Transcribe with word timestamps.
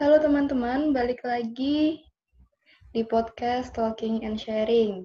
Halo 0.00 0.16
teman-teman, 0.16 0.96
balik 0.96 1.20
lagi 1.28 2.00
di 2.96 3.02
podcast 3.04 3.76
Talking 3.76 4.24
and 4.24 4.40
Sharing. 4.40 5.04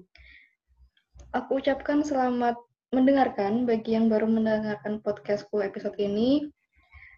Aku 1.36 1.60
ucapkan 1.60 2.00
selamat 2.00 2.56
mendengarkan 2.96 3.68
bagi 3.68 3.92
yang 3.92 4.08
baru 4.08 4.24
mendengarkan 4.24 5.04
podcastku 5.04 5.60
episode 5.60 6.00
ini. 6.00 6.48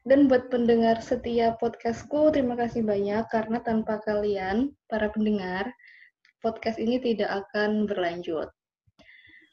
Dan 0.03 0.27
buat 0.27 0.51
pendengar 0.51 0.99
setia 0.99 1.55
podcastku, 1.63 2.35
terima 2.35 2.59
kasih 2.59 2.83
banyak 2.83 3.31
karena 3.31 3.63
tanpa 3.63 4.03
kalian, 4.03 4.75
para 4.91 5.07
pendengar, 5.15 5.71
podcast 6.43 6.83
ini 6.83 6.99
tidak 6.99 7.31
akan 7.31 7.87
berlanjut. 7.87 8.51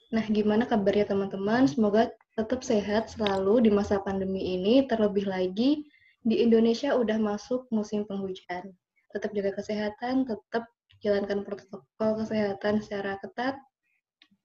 Nah, 0.10 0.26
gimana 0.34 0.66
kabarnya 0.66 1.14
teman-teman? 1.14 1.70
Semoga 1.70 2.10
tetap 2.34 2.66
sehat 2.66 3.06
selalu 3.14 3.70
di 3.70 3.70
masa 3.70 4.02
pandemi 4.02 4.58
ini, 4.58 4.82
terlebih 4.90 5.30
lagi 5.30 5.86
di 6.26 6.42
Indonesia 6.42 6.98
udah 6.98 7.22
masuk 7.22 7.70
musim 7.70 8.02
penghujan. 8.10 8.74
Tetap 9.14 9.30
jaga 9.38 9.62
kesehatan, 9.62 10.26
tetap 10.26 10.66
jalankan 11.06 11.46
protokol 11.46 12.26
kesehatan 12.26 12.82
secara 12.82 13.22
ketat. 13.22 13.62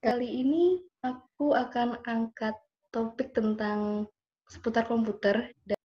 Kali 0.05 0.29
ini 0.29 0.84
aku 1.01 1.56
akan 1.56 1.97
angkat 2.05 2.53
topik 2.93 3.33
tentang 3.33 4.05
seputar 4.53 4.84
komputer. 4.84 5.56
Dan 5.65 5.80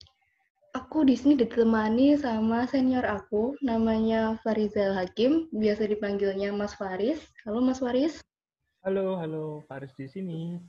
aku 0.76 1.08
di 1.08 1.16
sini 1.16 1.40
ditemani 1.40 2.20
sama 2.20 2.68
senior 2.68 3.08
aku, 3.08 3.56
namanya 3.64 4.36
Farizal 4.44 4.92
Hakim, 4.92 5.48
biasa 5.48 5.88
dipanggilnya 5.88 6.52
Mas 6.52 6.76
Faris. 6.76 7.24
Halo 7.48 7.64
Mas 7.64 7.80
Faris. 7.80 8.20
Halo, 8.84 9.16
halo, 9.16 9.64
Faris 9.64 9.96
di 9.96 10.06
sini. 10.06 10.60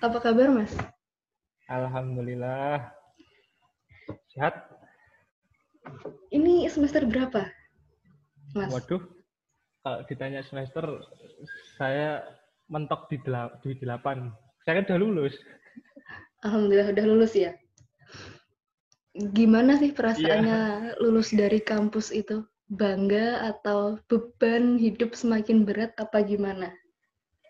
Apa 0.00 0.24
kabar 0.24 0.48
Mas? 0.48 0.72
Alhamdulillah. 1.68 2.99
Sehat? 4.30 4.54
Ini 6.30 6.70
semester 6.70 7.02
berapa, 7.02 7.50
Mas? 8.54 8.70
Waduh, 8.70 9.02
kalau 9.82 9.98
ditanya 10.06 10.44
semester, 10.46 10.84
saya 11.74 12.22
mentok 12.70 13.10
di, 13.10 13.18
del 13.26 13.50
di 13.64 13.74
delapan. 13.82 14.30
Saya 14.62 14.80
kan 14.80 14.86
udah 14.92 15.00
lulus. 15.02 15.34
Alhamdulillah 16.46 16.94
udah 16.94 17.06
lulus 17.10 17.32
ya. 17.34 17.52
Gimana 19.34 19.74
sih 19.82 19.90
perasaannya 19.90 20.60
yeah. 20.94 21.00
lulus 21.02 21.34
dari 21.34 21.58
kampus 21.58 22.14
itu? 22.14 22.46
Bangga 22.70 23.50
atau 23.50 23.98
beban 24.06 24.78
hidup 24.78 25.18
semakin 25.18 25.66
berat 25.66 25.90
apa 25.98 26.22
gimana? 26.22 26.70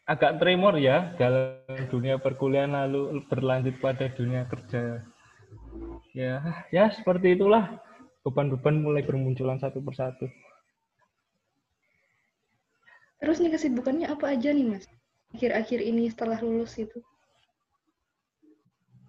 Agak 0.09 0.41
tremor 0.41 0.81
ya 0.81 1.13
dalam 1.21 1.61
dunia 1.93 2.17
perkuliahan 2.17 2.73
lalu 2.73 3.21
berlanjut 3.29 3.77
pada 3.85 4.09
dunia 4.17 4.49
kerja. 4.49 5.05
Ya, 6.11 6.67
ya 6.75 6.91
seperti 6.91 7.39
itulah 7.39 7.79
beban-beban 8.27 8.83
mulai 8.83 9.07
bermunculan 9.07 9.63
satu 9.63 9.79
persatu. 9.79 10.27
Terus 13.21 13.37
nih 13.39 13.53
kesibukannya 13.55 14.09
apa 14.09 14.33
aja 14.33 14.51
nih 14.51 14.67
mas? 14.67 14.89
Akhir-akhir 15.37 15.79
ini 15.85 16.11
setelah 16.11 16.41
lulus 16.43 16.75
itu? 16.81 16.99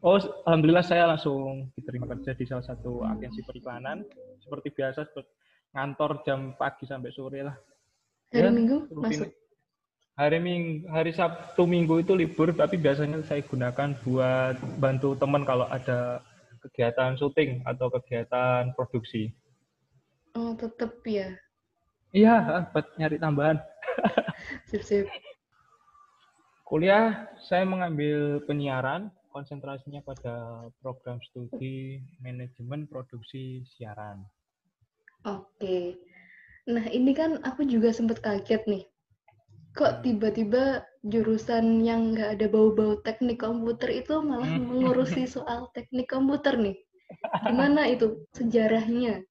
Oh, 0.02 0.18
alhamdulillah 0.46 0.86
saya 0.86 1.06
langsung 1.06 1.70
diterima 1.78 2.10
kerja 2.10 2.34
di 2.34 2.46
salah 2.46 2.66
satu 2.66 3.06
agensi 3.06 3.46
periklanan. 3.46 4.02
Seperti 4.42 4.74
biasa, 4.74 5.06
seperti 5.06 5.30
ngantor 5.72 6.26
jam 6.26 6.58
pagi 6.58 6.90
sampai 6.90 7.14
sore 7.14 7.40
lah. 7.46 7.56
Hari 8.34 8.50
ya, 8.50 8.52
Minggu 8.52 8.78
rutin. 8.90 9.02
masuk? 9.02 9.30
Hari 10.18 10.38
Minggu, 10.42 10.90
hari 10.92 11.12
Sabtu 11.16 11.64
Minggu 11.70 12.02
itu 12.04 12.14
libur, 12.18 12.52
tapi 12.52 12.82
biasanya 12.82 13.24
saya 13.24 13.46
gunakan 13.46 13.96
buat 14.04 14.58
bantu 14.82 15.16
teman 15.16 15.46
kalau 15.48 15.70
ada 15.72 16.20
kegiatan 16.62 17.18
syuting 17.18 17.66
atau 17.66 17.90
kegiatan 17.90 18.72
produksi. 18.78 19.34
Oh, 20.38 20.56
tetap 20.56 21.02
ya? 21.04 21.36
Iya, 22.16 22.68
buat 22.72 22.88
nyari 22.96 23.18
tambahan. 23.20 23.58
Sip-sip. 24.70 25.08
Kuliah 26.68 27.28
saya 27.44 27.68
mengambil 27.68 28.40
penyiaran, 28.48 29.12
konsentrasinya 29.32 30.00
pada 30.04 30.68
program 30.80 31.20
studi 31.20 32.00
manajemen 32.24 32.88
produksi 32.88 33.64
siaran. 33.76 34.24
Oke. 35.28 36.00
Nah, 36.68 36.86
ini 36.92 37.12
kan 37.12 37.44
aku 37.44 37.68
juga 37.68 37.92
sempat 37.92 38.24
kaget 38.24 38.64
nih. 38.68 38.84
Kok 39.76 40.04
tiba-tiba 40.04 40.84
jurusan 41.02 41.82
yang 41.82 42.14
nggak 42.14 42.38
ada 42.38 42.46
bau-bau 42.46 43.02
teknik 43.02 43.42
komputer 43.42 44.06
itu 44.06 44.22
malah 44.22 44.46
hmm. 44.46 44.70
mengurusi 44.70 45.26
soal 45.26 45.74
teknik 45.74 46.06
komputer 46.06 46.58
nih. 46.62 46.78
Gimana 47.46 47.90
itu 47.90 48.26
sejarahnya? 48.38 49.26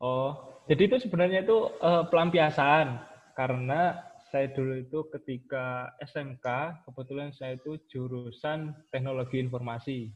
Oh, 0.00 0.60
jadi 0.66 0.88
itu 0.88 0.96
sebenarnya 1.04 1.44
itu 1.44 1.70
uh, 1.84 2.08
pelampiasan 2.08 2.98
karena 3.36 4.00
saya 4.32 4.50
dulu 4.50 4.82
itu 4.82 4.98
ketika 5.14 5.94
SMK 6.02 6.46
kebetulan 6.88 7.30
saya 7.30 7.54
itu 7.54 7.78
jurusan 7.86 8.74
teknologi 8.90 9.38
informasi 9.38 10.10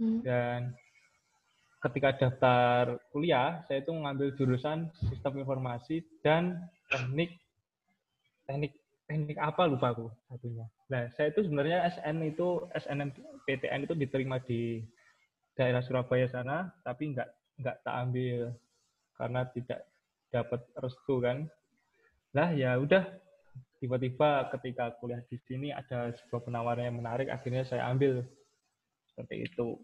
hmm. 0.00 0.24
dan 0.24 0.72
ketika 1.84 2.16
daftar 2.16 2.96
kuliah 3.12 3.60
saya 3.68 3.84
itu 3.84 3.92
mengambil 3.92 4.32
jurusan 4.40 4.88
sistem 5.04 5.44
informasi 5.44 6.00
dan 6.24 6.64
teknik 6.88 7.36
teknik 8.48 8.72
teknik 9.06 9.38
apa 9.38 9.70
lupa 9.70 9.94
aku 9.94 10.10
satunya. 10.26 10.66
Nah, 10.90 11.06
saya 11.14 11.30
itu 11.30 11.46
sebenarnya 11.46 11.86
SN 11.94 12.26
itu 12.26 12.66
SNMPTN 12.74 13.86
itu 13.86 13.94
diterima 13.94 14.42
di 14.42 14.82
daerah 15.54 15.80
Surabaya 15.80 16.26
sana, 16.26 16.70
tapi 16.82 17.14
nggak 17.14 17.28
nggak 17.62 17.76
tak 17.86 17.94
ambil 17.96 18.52
karena 19.16 19.40
tidak 19.54 19.80
dapat 20.34 20.60
restu 20.82 21.22
kan. 21.22 21.46
Nah, 22.34 22.52
ya 22.52 22.76
udah 22.76 23.06
tiba-tiba 23.80 24.50
ketika 24.52 24.92
kuliah 25.00 25.22
di 25.30 25.38
sini 25.48 25.72
ada 25.72 26.12
sebuah 26.12 26.44
penawaran 26.44 26.90
yang 26.92 26.98
menarik, 27.00 27.30
akhirnya 27.32 27.64
saya 27.64 27.88
ambil 27.88 28.26
seperti 29.08 29.48
itu. 29.48 29.80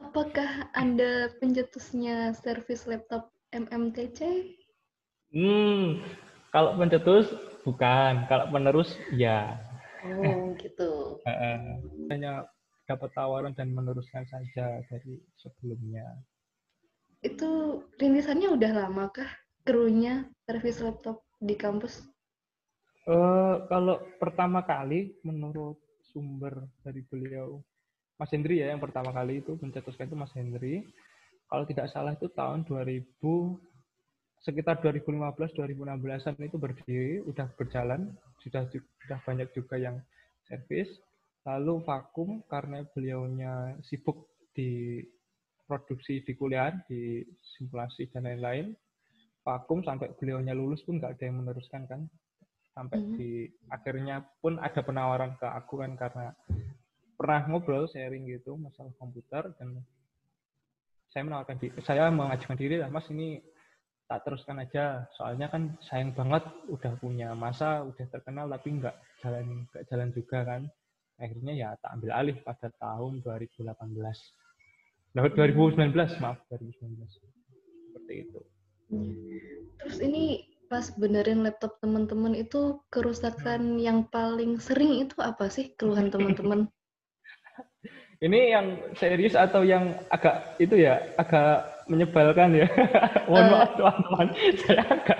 Apakah 0.00 0.68
Anda 0.76 1.32
pencetusnya 1.40 2.32
servis 2.36 2.84
laptop 2.88 3.32
MMTC? 3.52 4.52
Hmm, 5.32 6.00
kalau 6.54 6.78
pencetus 6.78 7.30
bukan, 7.66 8.26
kalau 8.30 8.46
penerus 8.50 8.94
ya. 9.14 9.58
Oh 10.06 10.54
gitu. 10.58 11.18
Hanya 12.10 12.46
dapat 12.86 13.10
tawaran 13.12 13.52
dan 13.58 13.74
meneruskan 13.74 14.22
saja 14.30 14.80
dari 14.86 15.18
sebelumnya. 15.38 16.06
Itu 17.20 17.82
rintisannya 17.98 18.54
udah 18.54 18.72
lama 18.86 19.10
kah 19.10 19.28
krunya 19.66 20.30
servis 20.46 20.78
laptop 20.78 21.26
di 21.42 21.58
kampus? 21.58 22.06
Uh, 23.06 23.66
kalau 23.66 24.02
pertama 24.18 24.62
kali 24.62 25.14
menurut 25.26 25.78
sumber 26.10 26.66
dari 26.82 27.02
beliau 27.06 27.62
Mas 28.16 28.32
Hendri 28.32 28.62
ya 28.62 28.72
yang 28.72 28.82
pertama 28.82 29.12
kali 29.12 29.42
itu 29.42 29.58
mencetuskan 29.58 30.06
itu 30.06 30.16
Mas 30.16 30.32
Hendri. 30.32 30.86
Kalau 31.46 31.62
tidak 31.66 31.86
salah 31.90 32.14
itu 32.14 32.26
tahun 32.30 32.66
2000 32.66 33.06
sekitar 34.42 34.80
2015-2016an 34.84 36.36
itu 36.42 36.56
berdiri, 36.60 37.14
udah 37.24 37.48
berjalan, 37.56 38.12
sudah 38.44 38.68
sudah 38.72 39.18
banyak 39.24 39.48
juga 39.56 39.80
yang 39.80 39.96
servis. 40.46 40.88
Lalu 41.46 41.82
vakum 41.86 42.42
karena 42.50 42.82
beliaunya 42.90 43.78
sibuk 43.86 44.26
di 44.50 44.98
produksi 45.66 46.22
di 46.26 46.32
kuliah, 46.34 46.74
di 46.90 47.22
simulasi 47.56 48.10
dan 48.10 48.26
lain-lain. 48.26 48.74
Vakum 49.46 49.82
sampai 49.86 50.10
beliaunya 50.18 50.58
lulus 50.58 50.82
pun 50.82 50.98
nggak 50.98 51.18
ada 51.18 51.24
yang 51.30 51.38
meneruskan 51.42 51.86
kan. 51.86 52.00
Sampai 52.74 52.98
mm 52.98 53.06
-hmm. 53.06 53.16
di 53.16 53.30
akhirnya 53.70 54.16
pun 54.42 54.58
ada 54.58 54.82
penawaran 54.82 55.38
ke 55.38 55.46
aku 55.46 55.80
kan 55.80 55.94
karena 55.96 56.34
pernah 57.16 57.48
ngobrol 57.48 57.88
sharing 57.88 58.28
gitu 58.28 58.60
masalah 58.60 58.92
komputer 59.00 59.48
dan 59.56 59.80
saya 61.08 61.24
menawarkan 61.24 61.56
diri, 61.56 61.72
saya 61.80 62.12
mengajukan 62.12 62.58
diri 62.60 62.76
lah 62.76 62.92
mas 62.92 63.08
ini 63.08 63.40
tak 64.06 64.22
teruskan 64.26 64.62
aja. 64.62 65.06
Soalnya 65.18 65.50
kan 65.50 65.74
sayang 65.82 66.14
banget 66.14 66.46
udah 66.70 66.92
punya 66.98 67.34
masa 67.34 67.82
udah 67.82 68.06
terkenal 68.10 68.46
tapi 68.50 68.78
nggak 68.78 68.96
jalan 69.22 69.66
nggak 69.70 69.84
jalan 69.90 70.08
juga 70.14 70.38
kan. 70.46 70.62
Akhirnya 71.16 71.52
ya 71.56 71.68
tak 71.80 71.96
ambil 71.98 72.10
alih 72.12 72.36
pada 72.44 72.68
tahun 72.76 73.24
2018 73.24 73.66
nah, 75.16 75.24
2019 75.24 75.96
maaf 76.20 76.38
2019 76.52 77.02
seperti 77.88 78.14
itu. 78.28 78.40
Terus 79.80 79.98
ini 80.04 80.46
pas 80.66 80.90
benerin 80.98 81.46
laptop 81.46 81.78
teman-teman 81.78 82.34
itu 82.34 82.82
kerusakan 82.90 83.78
hmm. 83.78 83.82
yang 83.82 83.98
paling 84.10 84.58
sering 84.58 85.06
itu 85.06 85.14
apa 85.22 85.46
sih 85.46 85.72
keluhan 85.78 86.10
teman-teman 86.10 86.66
ini 88.24 88.52
yang 88.52 88.80
serius 88.96 89.36
atau 89.36 89.60
yang 89.60 89.92
agak 90.08 90.56
itu 90.56 90.80
ya 90.80 91.04
agak 91.20 91.76
menyebalkan 91.86 92.56
ya. 92.56 92.66
Mohon 93.30 93.44
uh, 93.44 93.50
maaf 93.52 93.70
teman-teman, 93.78 94.26
saya 94.64 94.82
agak 94.88 95.18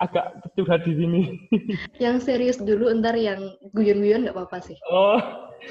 agak 0.00 0.26
curhat 0.56 0.82
di 0.84 0.92
sini. 0.98 1.22
yang 2.04 2.20
serius 2.20 2.60
dulu, 2.60 2.92
ntar 3.00 3.16
yang 3.16 3.40
guyon-guyon 3.72 4.28
nggak 4.28 4.36
apa-apa 4.36 4.58
sih. 4.60 4.76
Oh. 4.90 5.20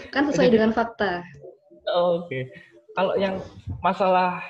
Kan 0.09 0.25
sesuai 0.29 0.49
jadi, 0.49 0.55
dengan 0.57 0.71
fakta. 0.73 1.21
Oh, 1.93 2.25
Oke. 2.25 2.29
Okay. 2.31 2.43
Kalau 2.93 3.13
yang 3.17 3.41
masalah 3.81 4.41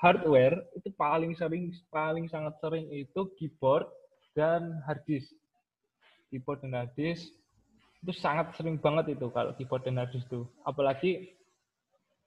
hardware 0.00 0.56
itu 0.76 0.88
paling 0.96 1.36
sering 1.36 1.72
paling 1.92 2.26
sangat 2.28 2.56
sering 2.60 2.88
itu 2.88 3.28
keyboard 3.36 3.88
dan 4.36 4.80
hard 4.84 5.00
disk. 5.04 5.32
Keyboard 6.32 6.64
dan 6.64 6.72
hard 6.76 6.92
disk 6.96 7.32
itu 8.02 8.12
sangat 8.18 8.50
sering 8.58 8.80
banget 8.82 9.14
itu 9.14 9.30
kalau 9.30 9.54
keyboard 9.54 9.84
dan 9.84 10.00
hard 10.00 10.12
disk 10.12 10.28
itu. 10.28 10.44
Apalagi 10.64 11.36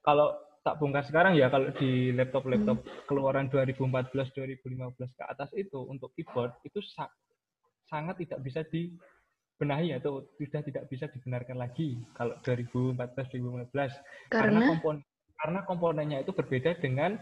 kalau 0.06 0.38
tak 0.62 0.78
bongkar 0.78 1.02
sekarang 1.06 1.34
ya 1.34 1.50
kalau 1.50 1.70
di 1.78 2.14
laptop-laptop 2.14 2.82
hmm. 2.82 3.06
keluaran 3.10 3.50
2014 3.50 4.10
2015 4.34 5.18
ke 5.18 5.24
atas 5.26 5.50
itu 5.54 5.78
untuk 5.86 6.14
keyboard 6.14 6.54
itu 6.62 6.78
sa 6.82 7.10
sangat 7.86 8.18
tidak 8.22 8.42
bisa 8.42 8.66
dibenahi 8.66 9.94
atau 9.94 10.26
sudah 10.38 10.62
tidak 10.62 10.90
bisa 10.90 11.06
dibenarkan 11.10 11.58
lagi 11.58 11.98
kalau 12.14 12.34
2014 12.42 12.98
2015 12.98 13.70
karena, 13.70 13.90
karena? 14.30 14.60
kompon 14.74 14.96
karena 15.38 15.60
komponennya 15.66 16.18
itu 16.26 16.34
berbeda 16.34 16.78
dengan 16.82 17.18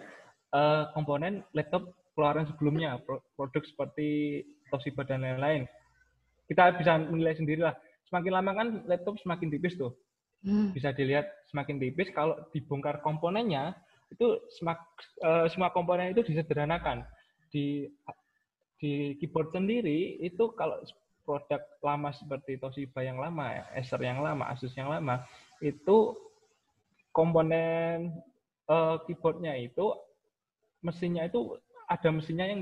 uh, 0.57 0.89
komponen 0.97 1.45
laptop 1.53 1.93
keluaran 2.17 2.49
sebelumnya 2.49 2.97
produk 3.37 3.65
seperti 3.67 4.41
Toshiba 4.71 5.03
dan 5.03 5.27
lain-lain. 5.27 5.67
Kita 6.47 6.79
bisa 6.79 6.97
menilai 6.97 7.35
sendiri 7.35 7.61
lah 7.61 7.75
semakin 8.09 8.33
lama 8.33 8.51
kan 8.55 8.69
laptop 8.87 9.19
semakin 9.21 9.51
tipis 9.51 9.75
tuh 9.75 9.93
Hmm. 10.45 10.77
Bisa 10.77 10.93
dilihat 10.93 11.25
semakin 11.49 11.81
tipis 11.81 12.13
kalau 12.13 12.37
dibongkar 12.53 13.01
komponennya 13.01 13.73
itu 14.13 14.37
semak, 14.61 14.85
uh, 15.25 15.49
semua 15.49 15.73
komponen 15.73 16.13
itu 16.13 16.21
disederhanakan. 16.21 17.03
Di 17.49 17.89
di 18.77 19.17
keyboard 19.17 19.57
sendiri 19.57 20.21
itu 20.21 20.53
kalau 20.53 20.85
produk 21.25 21.65
lama 21.81 22.13
seperti 22.13 22.61
Toshiba 22.61 23.01
yang 23.01 23.17
lama, 23.17 23.65
Acer 23.73 23.97
yang 24.05 24.21
lama, 24.21 24.53
Asus 24.53 24.77
yang 24.77 24.93
lama 24.93 25.25
itu 25.65 26.13
komponen 27.09 28.13
uh, 28.69 29.01
keyboardnya 29.09 29.57
itu 29.57 29.97
mesinnya 30.85 31.25
itu 31.25 31.57
ada 31.89 32.09
mesinnya 32.13 32.45
yang 32.45 32.61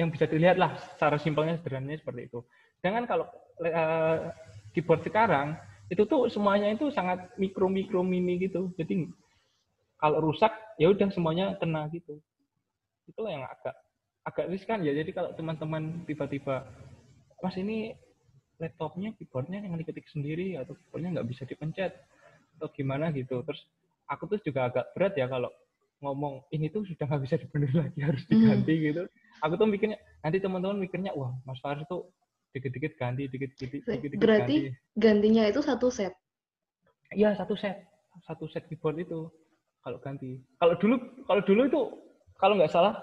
yang 0.00 0.08
bisa 0.08 0.24
dilihat 0.24 0.56
lah 0.56 0.76
secara 0.96 1.20
simpelnya 1.20 1.60
sederhananya 1.60 2.00
seperti 2.00 2.32
itu. 2.32 2.40
Dengan 2.80 3.04
kalau 3.04 3.28
uh, 3.60 4.32
keyboard 4.72 5.04
sekarang 5.04 5.60
itu 5.88 6.02
tuh 6.04 6.28
semuanya 6.28 6.68
itu 6.68 6.92
sangat 6.92 7.32
mikro 7.40 7.66
mikro 7.68 8.04
mini 8.04 8.36
gitu. 8.36 8.68
Jadi 8.76 9.08
kalau 9.96 10.20
rusak 10.20 10.52
ya 10.76 10.92
udah 10.92 11.08
semuanya 11.10 11.56
kena 11.56 11.88
gitu. 11.90 12.20
Itulah 13.08 13.32
yang 13.32 13.44
agak 13.48 13.74
agak 14.28 14.46
riskan 14.52 14.84
ya. 14.84 14.92
Jadi 14.92 15.10
kalau 15.16 15.32
teman-teman 15.32 16.04
tiba-tiba 16.04 16.68
mas 17.40 17.56
ini 17.56 17.96
laptopnya 18.60 19.14
keyboardnya 19.16 19.64
yang 19.64 19.78
diketik 19.80 20.04
sendiri 20.12 20.60
atau 20.60 20.76
keyboardnya 20.76 21.18
nggak 21.18 21.28
bisa 21.32 21.42
dipencet 21.48 21.96
atau 22.60 22.68
gimana 22.76 23.08
gitu. 23.16 23.40
Terus 23.48 23.64
aku 24.12 24.28
tuh 24.28 24.38
juga 24.44 24.68
agak 24.68 24.92
berat 24.92 25.16
ya 25.16 25.24
kalau 25.24 25.48
ngomong 25.98 26.46
ini 26.54 26.70
tuh 26.70 26.86
sudah 26.86 27.10
nggak 27.10 27.22
bisa 27.26 27.34
dibenerin 27.40 27.78
lagi 27.88 28.00
harus 28.04 28.22
diganti 28.28 28.74
hmm. 28.76 28.84
gitu. 28.92 29.02
Aku 29.40 29.54
tuh 29.56 29.66
mikirnya 29.66 29.96
nanti 30.20 30.36
teman-teman 30.36 30.78
mikirnya 30.78 31.16
wah 31.16 31.32
mas 31.48 31.58
Faris 31.64 31.88
tuh 31.88 32.12
dikit-dikit 32.52 32.96
ganti, 32.96 33.28
dikit-dikit 33.28 33.84
dikit-dikit 33.84 34.22
Berarti 34.22 34.56
ganti. 34.72 34.98
gantinya 34.98 35.44
itu 35.46 35.60
satu 35.60 35.88
set? 35.92 36.12
Iya, 37.12 37.36
satu 37.36 37.54
set. 37.56 37.84
Satu 38.24 38.48
set 38.50 38.66
keyboard 38.66 39.00
itu 39.00 39.28
kalau 39.84 39.98
ganti. 40.00 40.40
Kalau 40.60 40.74
dulu 40.76 40.96
kalau 41.24 41.42
dulu 41.44 41.60
itu 41.68 41.80
kalau 42.38 42.54
nggak 42.56 42.72
salah 42.72 42.94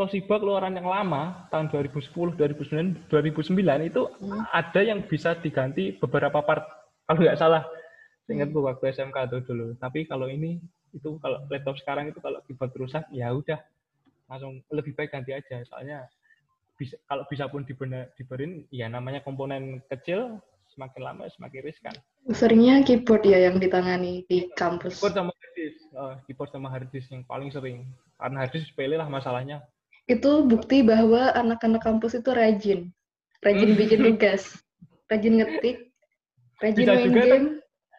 Toshiba 0.00 0.40
keluaran 0.40 0.72
yang 0.72 0.88
lama 0.88 1.44
tahun 1.52 1.68
2010, 1.68 2.32
2009, 2.40 3.12
2009 3.12 3.52
itu 3.84 4.02
hmm. 4.08 4.48
ada 4.48 4.80
yang 4.80 5.04
bisa 5.04 5.36
diganti 5.36 5.92
beberapa 6.00 6.40
part 6.40 6.64
kalau 7.04 7.20
nggak 7.20 7.36
salah. 7.36 7.68
Ingat 8.30 8.48
hmm. 8.48 8.64
waktu 8.64 8.96
SMK 8.96 9.16
itu 9.28 9.38
dulu. 9.44 9.76
Tapi 9.76 10.08
kalau 10.08 10.24
ini 10.32 10.56
itu 10.96 11.20
kalau 11.20 11.44
laptop 11.52 11.76
sekarang 11.78 12.08
itu 12.08 12.18
kalau 12.18 12.40
keyboard 12.48 12.72
rusak 12.80 13.04
ya 13.12 13.30
udah 13.30 13.60
langsung 14.30 14.62
lebih 14.70 14.94
baik 14.94 15.10
ganti 15.10 15.34
aja 15.34 15.62
soalnya 15.66 16.06
bisa 16.80 16.96
kalau 17.04 17.28
bisa 17.28 17.44
pun 17.52 17.60
dibener, 17.68 18.08
diberin 18.16 18.64
ya 18.72 18.88
namanya 18.88 19.20
komponen 19.20 19.84
kecil 19.92 20.40
semakin 20.72 21.02
lama 21.04 21.28
semakin 21.28 21.60
riskan. 21.60 21.92
Seringnya 22.32 22.80
keyboard 22.80 23.20
ya 23.28 23.52
yang 23.52 23.60
ditangani 23.60 24.24
di 24.32 24.48
kampus. 24.56 24.96
Keyboard 24.96 25.12
sama 25.20 25.32
harddisk, 25.36 25.80
uh, 25.92 26.14
keyboard 26.24 26.50
sama 26.56 26.68
harddisk 26.72 27.08
yang 27.12 27.22
paling 27.28 27.52
sering. 27.52 27.84
Karena 28.16 28.48
harddisk 28.48 28.72
sepele 28.72 28.96
lah 28.96 29.12
masalahnya. 29.12 29.60
Itu 30.08 30.48
bukti 30.48 30.80
bahwa 30.80 31.36
anak-anak 31.36 31.84
kampus 31.84 32.16
itu 32.16 32.32
rajin, 32.32 32.80
rajin 33.44 33.76
bikin 33.76 34.00
tugas, 34.08 34.56
rajin 35.12 35.36
ngetik, 35.36 35.92
rajin 36.64 36.80
Bisa 36.80 36.92
main 36.96 37.04
juga 37.04 37.20
game. 37.28 37.48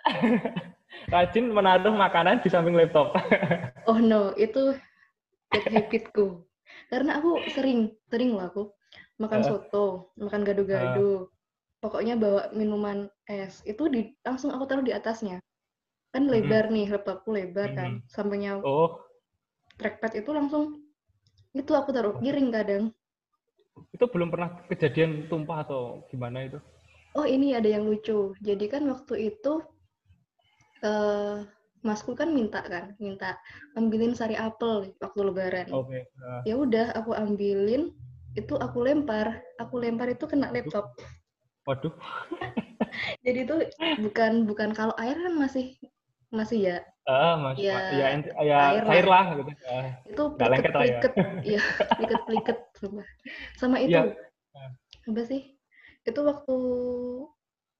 rajin 1.13 1.45
menaruh 1.53 1.93
makanan 1.93 2.41
di 2.41 2.49
samping 2.49 2.73
laptop. 2.73 3.13
oh 3.85 4.01
no, 4.01 4.33
itu 4.41 4.73
habitku 5.75 6.49
karena 6.91 7.23
aku 7.23 7.39
sering 7.55 7.95
sering 8.11 8.35
lah 8.35 8.51
aku 8.51 8.67
makan 9.15 9.41
uh, 9.41 9.47
soto 9.47 10.11
makan 10.19 10.43
gado-gado 10.43 10.99
uh, 11.07 11.19
pokoknya 11.79 12.19
bawa 12.19 12.51
minuman 12.51 13.07
es 13.25 13.63
itu 13.63 13.88
di 13.88 14.11
langsung 14.21 14.51
aku 14.51 14.67
taruh 14.67 14.83
di 14.83 14.91
atasnya. 14.93 15.39
Kan 16.11 16.27
lebar 16.27 16.67
nih 16.67 16.91
laptopku 16.91 17.31
lebar 17.31 17.71
uh, 17.71 17.75
kan 17.79 17.91
sampingnya 18.11 18.59
oh. 18.59 18.99
trackpad 19.79 20.19
itu 20.19 20.29
langsung 20.35 20.83
itu 21.55 21.71
aku 21.71 21.95
taruh 21.95 22.19
piring 22.19 22.51
kadang. 22.51 22.83
Itu 23.95 24.11
belum 24.11 24.27
pernah 24.27 24.59
kejadian 24.67 25.31
tumpah 25.31 25.63
atau 25.63 26.03
gimana 26.11 26.43
itu? 26.43 26.59
Oh 27.15 27.23
ini 27.23 27.55
ada 27.55 27.67
yang 27.67 27.88
lucu. 27.88 28.35
Jadi 28.43 28.67
kan 28.67 28.83
waktu 28.91 29.31
itu 29.31 29.63
uh, 30.83 31.43
masku 31.81 32.13
kan 32.13 32.29
minta 32.29 32.61
kan 32.61 32.93
minta 33.01 33.37
ambilin 33.73 34.13
sari 34.13 34.37
apel 34.37 34.93
waktu 35.01 35.21
lebaran. 35.21 35.67
Okay. 35.69 36.05
uh. 36.21 36.41
ya 36.45 36.55
udah 36.57 36.93
aku 36.93 37.17
ambilin 37.17 37.93
itu 38.37 38.53
aku 38.55 38.85
lempar. 38.85 39.41
Aku 39.59 39.81
lempar 39.81 40.07
itu 40.13 40.23
kena 40.29 40.53
laptop. 40.53 40.93
Waduh. 41.67 41.93
Jadi 43.25 43.39
itu 43.47 43.55
bukan 44.01 44.45
bukan 44.49 44.69
kalau 44.75 44.95
air 44.97 45.15
kan 45.15 45.33
masih 45.37 45.77
masih 46.31 46.59
ya? 46.59 46.77
Ah 47.09 47.33
masih 47.35 47.65
ya, 47.65 47.77
ya, 47.91 48.07
ya 48.45 48.57
air, 48.77 48.83
air 48.87 49.05
lah. 49.09 49.25
lah 49.33 49.39
gitu 49.41 49.51
uh, 49.65 49.89
itu 50.05 50.23
pliket 50.37 50.71
pliket 50.71 51.13
ya. 51.41 51.61
pliket 51.97 52.21
pliket 52.29 52.57
sama 53.57 53.81
itu. 53.81 53.97
Ya. 53.97 54.05
apa 55.09 55.21
sih? 55.25 55.57
Itu 56.05 56.21
waktu 56.23 56.57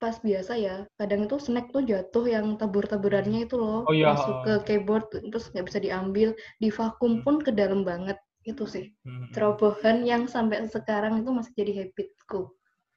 pas 0.01 0.18
biasa 0.18 0.57
ya 0.57 0.89
kadang 0.98 1.30
itu 1.30 1.38
snack 1.38 1.69
tuh 1.69 1.86
jatuh 1.86 2.25
yang 2.25 2.57
tabur-taburannya 2.57 3.45
itu 3.45 3.53
loh 3.62 3.86
oh, 3.86 3.94
iya. 3.94 4.18
masuk 4.18 4.42
ke 4.42 4.53
keyboard 4.65 5.06
terus 5.13 5.53
nggak 5.53 5.69
bisa 5.69 5.77
diambil 5.77 6.33
di 6.57 6.74
vakum 6.74 7.22
pun 7.22 7.38
ke 7.38 7.53
dalam 7.53 7.86
banget 7.86 8.17
itu 8.46 8.65
sih. 8.65 8.86
Hmm. 9.05 9.29
cerobohan 9.34 10.01
yang 10.01 10.25
sampai 10.25 10.65
sekarang 10.65 11.22
itu 11.22 11.29
masih 11.29 11.53
jadi 11.53 11.86
habitku. 11.86 12.50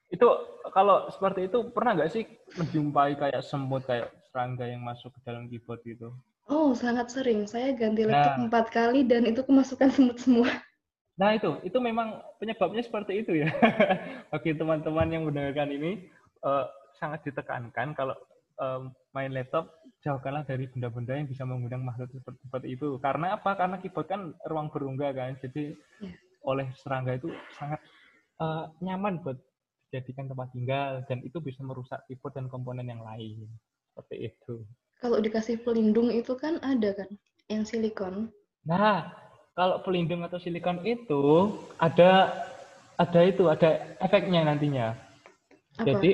Itu 0.08 0.28
kalau 0.72 1.08
seperti 1.12 1.52
itu 1.52 1.68
pernah 1.72 1.96
nggak 2.00 2.10
sih 2.12 2.24
menjumpai 2.56 3.18
kayak 3.18 3.44
semut 3.44 3.84
kayak 3.84 4.08
serangga 4.28 4.64
yang 4.64 4.80
masuk 4.80 5.12
ke 5.12 5.20
dalam 5.26 5.44
keyboard 5.50 5.84
gitu? 5.84 6.16
Oh 6.48 6.72
sangat 6.76 7.12
sering. 7.12 7.44
Saya 7.48 7.72
ganti 7.76 8.04
laptop 8.04 8.36
nah. 8.36 8.44
empat 8.48 8.66
kali 8.72 9.04
dan 9.04 9.28
itu 9.28 9.44
kemasukan 9.44 9.88
semut 9.92 10.16
semua. 10.20 10.48
Nah 11.20 11.36
itu 11.36 11.60
itu 11.64 11.78
memang 11.80 12.20
penyebabnya 12.40 12.80
seperti 12.84 13.24
itu 13.24 13.44
ya. 13.44 13.48
Bagi 14.32 14.56
teman-teman 14.56 15.08
yang 15.12 15.24
mendengarkan 15.28 15.72
ini 15.72 16.08
uh, 16.44 16.68
sangat 17.04 17.20
ditekankan 17.28 17.92
kalau 17.92 18.16
um, 18.56 18.88
main 19.12 19.28
laptop 19.28 19.68
jauhkanlah 20.00 20.48
dari 20.48 20.64
benda-benda 20.72 21.20
yang 21.20 21.28
bisa 21.28 21.44
mengundang 21.44 21.84
makhluk 21.84 22.08
seperti, 22.12 22.40
seperti 22.48 22.68
itu. 22.72 22.96
Karena 23.04 23.36
apa? 23.36 23.52
Karena 23.56 23.76
keyboard 23.76 24.08
kan 24.08 24.32
ruang 24.48 24.72
berungga 24.72 25.12
kan, 25.12 25.36
jadi 25.44 25.76
yeah. 26.00 26.16
oleh 26.48 26.68
serangga 26.80 27.20
itu 27.20 27.28
sangat 27.60 27.80
uh, 28.40 28.72
nyaman 28.80 29.20
buat 29.20 29.36
dijadikan 29.94 30.26
tempat 30.26 30.50
tinggal 30.50 31.06
dan 31.06 31.22
itu 31.22 31.38
bisa 31.38 31.62
merusak 31.62 32.02
keyboard 32.10 32.34
dan 32.34 32.50
komponen 32.50 32.90
yang 32.90 33.04
lain. 33.04 33.46
Seperti 33.94 34.32
itu. 34.32 34.66
Kalau 34.98 35.22
dikasih 35.22 35.62
pelindung 35.62 36.10
itu 36.10 36.34
kan 36.34 36.58
ada 36.66 36.90
kan 36.98 37.06
yang 37.46 37.62
silikon. 37.62 38.32
Nah, 38.66 39.12
kalau 39.54 39.84
pelindung 39.86 40.26
atau 40.26 40.42
silikon 40.42 40.82
itu 40.82 41.54
ada 41.78 42.32
ada 42.98 43.20
itu 43.22 43.46
ada 43.46 43.94
efeknya 44.02 44.50
nantinya. 44.50 44.98
Apa? 45.78 45.86
Jadi 45.86 46.10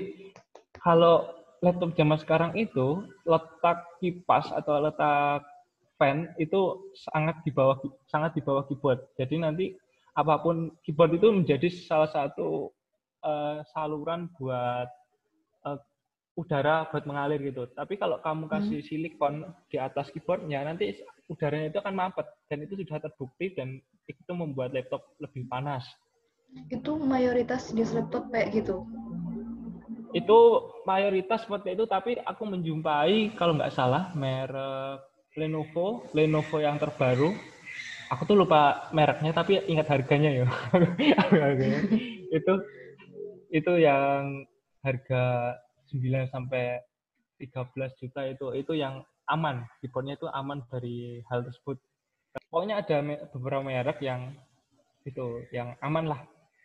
kalau 0.81 1.29
laptop 1.61 1.93
zaman 1.97 2.19
sekarang 2.21 2.53
itu 2.57 3.05
letak 3.29 3.85
kipas 4.01 4.49
atau 4.53 4.81
letak 4.81 5.45
fan 6.01 6.33
itu 6.41 6.89
sangat 6.97 7.37
di 7.45 7.53
bawah 7.53 7.77
sangat 8.09 8.33
di 8.33 8.41
bawah 8.41 8.65
keyboard. 8.65 9.05
Jadi 9.21 9.37
nanti 9.37 9.67
apa 10.17 10.41
pun 10.41 10.73
keyboard 10.81 11.21
itu 11.21 11.29
menjadi 11.29 11.69
salah 11.69 12.09
satu 12.09 12.73
uh, 13.21 13.61
saluran 13.77 14.33
buat 14.41 14.89
uh, 15.69 15.79
udara 16.41 16.89
buat 16.89 17.05
mengalir 17.05 17.45
gitu. 17.45 17.69
Tapi 17.77 18.01
kalau 18.01 18.17
kamu 18.25 18.49
hmm. 18.49 18.53
kasih 18.57 18.79
hmm. 18.81 18.89
silikon 18.89 19.35
di 19.69 19.77
atas 19.77 20.09
keyboardnya, 20.17 20.65
nanti 20.65 20.97
udaranya 21.29 21.69
itu 21.69 21.79
akan 21.85 21.95
mampet 21.95 22.27
dan 22.49 22.65
itu 22.65 22.81
sudah 22.81 22.99
terbukti 23.05 23.53
dan 23.53 23.77
itu 24.09 24.33
membuat 24.33 24.73
laptop 24.73 25.05
lebih 25.21 25.45
panas. 25.47 25.85
Itu 26.73 26.99
mayoritas 26.99 27.71
di 27.71 27.85
laptop 27.85 28.33
kayak 28.33 28.65
gitu 28.65 28.83
itu 30.17 30.39
mayoritas 30.89 31.47
seperti 31.47 31.79
itu 31.79 31.85
tapi 31.87 32.19
aku 32.19 32.43
menjumpai 32.49 33.35
kalau 33.39 33.55
nggak 33.55 33.75
salah 33.75 34.11
merek 34.19 35.03
Lenovo 35.39 36.07
Lenovo 36.11 36.57
yang 36.59 36.77
terbaru 36.83 37.31
aku 38.11 38.23
tuh 38.27 38.37
lupa 38.37 38.91
mereknya 38.91 39.31
tapi 39.31 39.63
ingat 39.71 39.87
harganya 39.87 40.31
ya. 40.43 40.47
itu 42.37 42.53
itu 43.55 43.73
yang 43.79 44.47
harga 44.83 45.57
9 45.95 46.35
sampai 46.35 46.83
13 47.39 48.01
juta 48.03 48.21
itu 48.27 48.47
itu 48.59 48.73
yang 48.75 49.07
aman. 49.31 49.65
Keyboardnya 49.81 50.19
itu 50.19 50.27
aman 50.27 50.67
dari 50.69 51.23
hal 51.31 51.47
tersebut. 51.47 51.79
Pokoknya 52.51 52.83
ada 52.83 53.03
beberapa 53.31 53.63
merek 53.63 54.03
yang 54.03 54.35
itu 55.07 55.47
yang 55.55 55.79
aman 55.81 56.11
lah. 56.11 56.21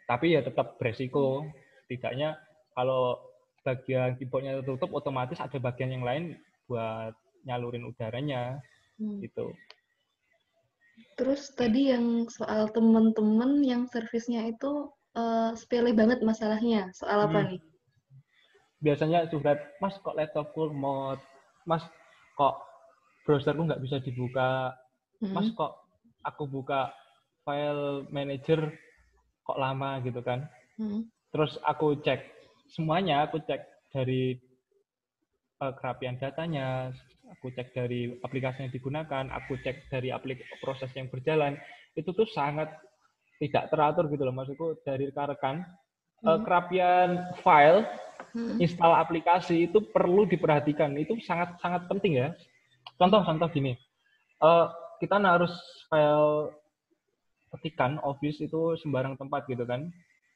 Tapi 0.09 0.33
ya 0.33 0.41
tetap 0.41 0.77
beresiko. 0.81 1.45
Tidaknya 1.85 2.37
kalau 2.73 3.21
bagian 3.65 4.13
keyboardnya 4.21 4.61
tertutup 4.61 4.93
otomatis 4.93 5.41
ada 5.41 5.57
bagian 5.57 5.89
yang 5.89 6.05
lain 6.05 6.37
buat 6.69 7.17
nyalurin 7.49 7.89
udaranya 7.89 8.61
hmm. 9.01 9.25
gitu. 9.25 9.49
Terus 11.17 11.51
tadi 11.57 11.91
yang 11.91 12.29
soal 12.31 12.71
teman-teman 12.71 13.59
yang 13.65 13.89
servisnya 13.89 14.47
itu 14.47 14.93
uh, 15.17 15.51
sepele 15.57 15.91
banget 15.91 16.21
masalahnya. 16.21 16.93
Soal 16.93 17.25
apa 17.25 17.39
hmm. 17.41 17.47
nih? 17.55 17.61
Biasanya 18.85 19.19
surat, 19.33 19.57
Mas 19.81 19.97
kok 19.97 20.13
laptopku 20.13 20.69
mau, 20.69 21.17
Mas 21.65 21.81
kok 22.37 22.61
browserku 23.25 23.65
nggak 23.65 23.81
bisa 23.81 23.97
dibuka, 24.03 24.75
hmm. 25.25 25.33
Mas 25.33 25.49
kok 25.57 25.89
aku 26.21 26.45
buka 26.45 26.93
file 27.47 28.05
manager 28.13 28.69
kok 29.41 29.57
lama 29.57 29.97
gitu 30.05 30.21
kan. 30.21 30.45
Hmm. 30.77 31.07
Terus 31.33 31.57
aku 31.65 31.97
cek 32.05 32.21
semuanya, 32.71 33.25
aku 33.25 33.41
cek 33.43 33.91
dari 33.93 34.37
uh, 35.61 35.73
kerapian 35.75 36.17
datanya, 36.17 36.91
aku 37.31 37.49
cek 37.53 37.73
dari 37.73 38.15
aplikasi 38.21 38.65
yang 38.67 38.73
digunakan, 38.73 39.25
aku 39.33 39.57
cek 39.61 39.89
dari 39.89 40.09
aplik 40.09 40.41
proses 40.61 40.89
yang 40.97 41.07
berjalan, 41.09 41.57
itu 41.95 42.11
tuh 42.11 42.27
sangat 42.31 42.69
tidak 43.39 43.67
teratur 43.71 44.07
gitu 44.07 44.23
loh 44.23 44.35
maksudku 44.35 44.79
dari 44.87 45.11
rekan-rekan 45.11 45.63
eh, 46.23 46.27
hmm. 46.27 46.43
kerapian 46.47 47.09
file 47.43 47.83
hmm. 48.31 48.63
install 48.63 48.95
aplikasi 48.95 49.67
itu 49.67 49.83
perlu 49.91 50.23
diperhatikan 50.27 50.95
itu 50.95 51.19
sangat 51.23 51.55
sangat 51.59 51.87
penting 51.91 52.19
ya 52.19 52.27
contoh 52.95 53.19
contoh 53.23 53.47
gini 53.51 53.75
uh, 54.39 54.71
kita 55.03 55.19
harus 55.19 55.51
file 55.91 56.55
ketikan 57.55 57.99
office 58.03 58.39
itu 58.43 58.75
sembarang 58.79 59.19
tempat 59.19 59.47
gitu 59.47 59.63
kan 59.67 59.91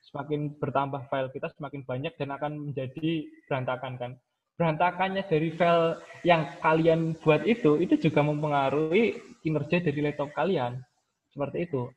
semakin 0.10 0.58
bertambah 0.58 1.08
file 1.08 1.30
kita 1.30 1.54
semakin 1.56 1.86
banyak 1.86 2.13
dan 2.18 2.30
akan 2.34 2.51
menjadi 2.70 3.30
berantakan 3.46 3.94
kan 3.98 4.12
berantakannya 4.60 5.24
dari 5.24 5.56
file 5.56 6.04
yang 6.28 6.60
kalian 6.60 7.16
buat 7.24 7.48
itu, 7.48 7.80
itu 7.80 7.96
juga 7.96 8.20
mempengaruhi 8.20 9.16
kinerja 9.39 9.80
dari 9.80 10.04
laptop 10.04 10.36
kalian. 10.36 10.84
Seperti 11.32 11.63
itu. 11.63 11.88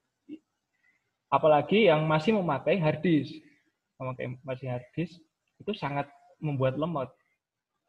Apalagi 1.27 1.91
yang 1.91 2.07
masih 2.07 2.39
memakai 2.39 2.79
hard 2.79 3.03
disk. 3.03 3.35
Memakai 3.99 4.39
masih 4.47 4.71
hard 4.71 4.87
disk, 4.95 5.19
itu 5.59 5.73
sangat 5.75 6.07
membuat 6.39 6.79
lemot. 6.79 7.11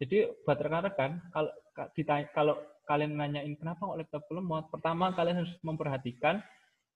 Jadi 0.01 0.25
buat 0.41 0.57
rekan-rekan, 0.57 1.21
kalau 1.29 1.53
ditanya, 1.93 2.25
kalau 2.33 2.57
kalian 2.89 3.13
nanyain 3.13 3.53
kenapa 3.53 3.85
kok 3.85 3.99
laptop 4.01 4.25
lemot, 4.33 4.65
pertama 4.73 5.13
kalian 5.13 5.45
harus 5.45 5.53
memperhatikan 5.61 6.41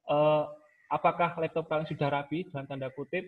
uh, 0.10 0.50
apakah 0.88 1.36
laptop 1.40 1.68
kalian 1.68 1.88
sudah 1.88 2.08
rapi 2.12 2.48
dalam 2.50 2.66
tanda 2.68 2.92
kutip 2.92 3.28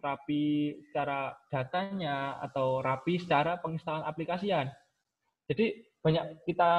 rapi 0.00 0.76
secara 0.88 1.32
datanya 1.48 2.36
atau 2.44 2.84
rapi 2.84 3.16
secara 3.16 3.56
penginstalan 3.60 4.04
aplikasian. 4.04 4.68
Jadi 5.48 5.72
banyak 6.02 6.46
kita 6.46 6.72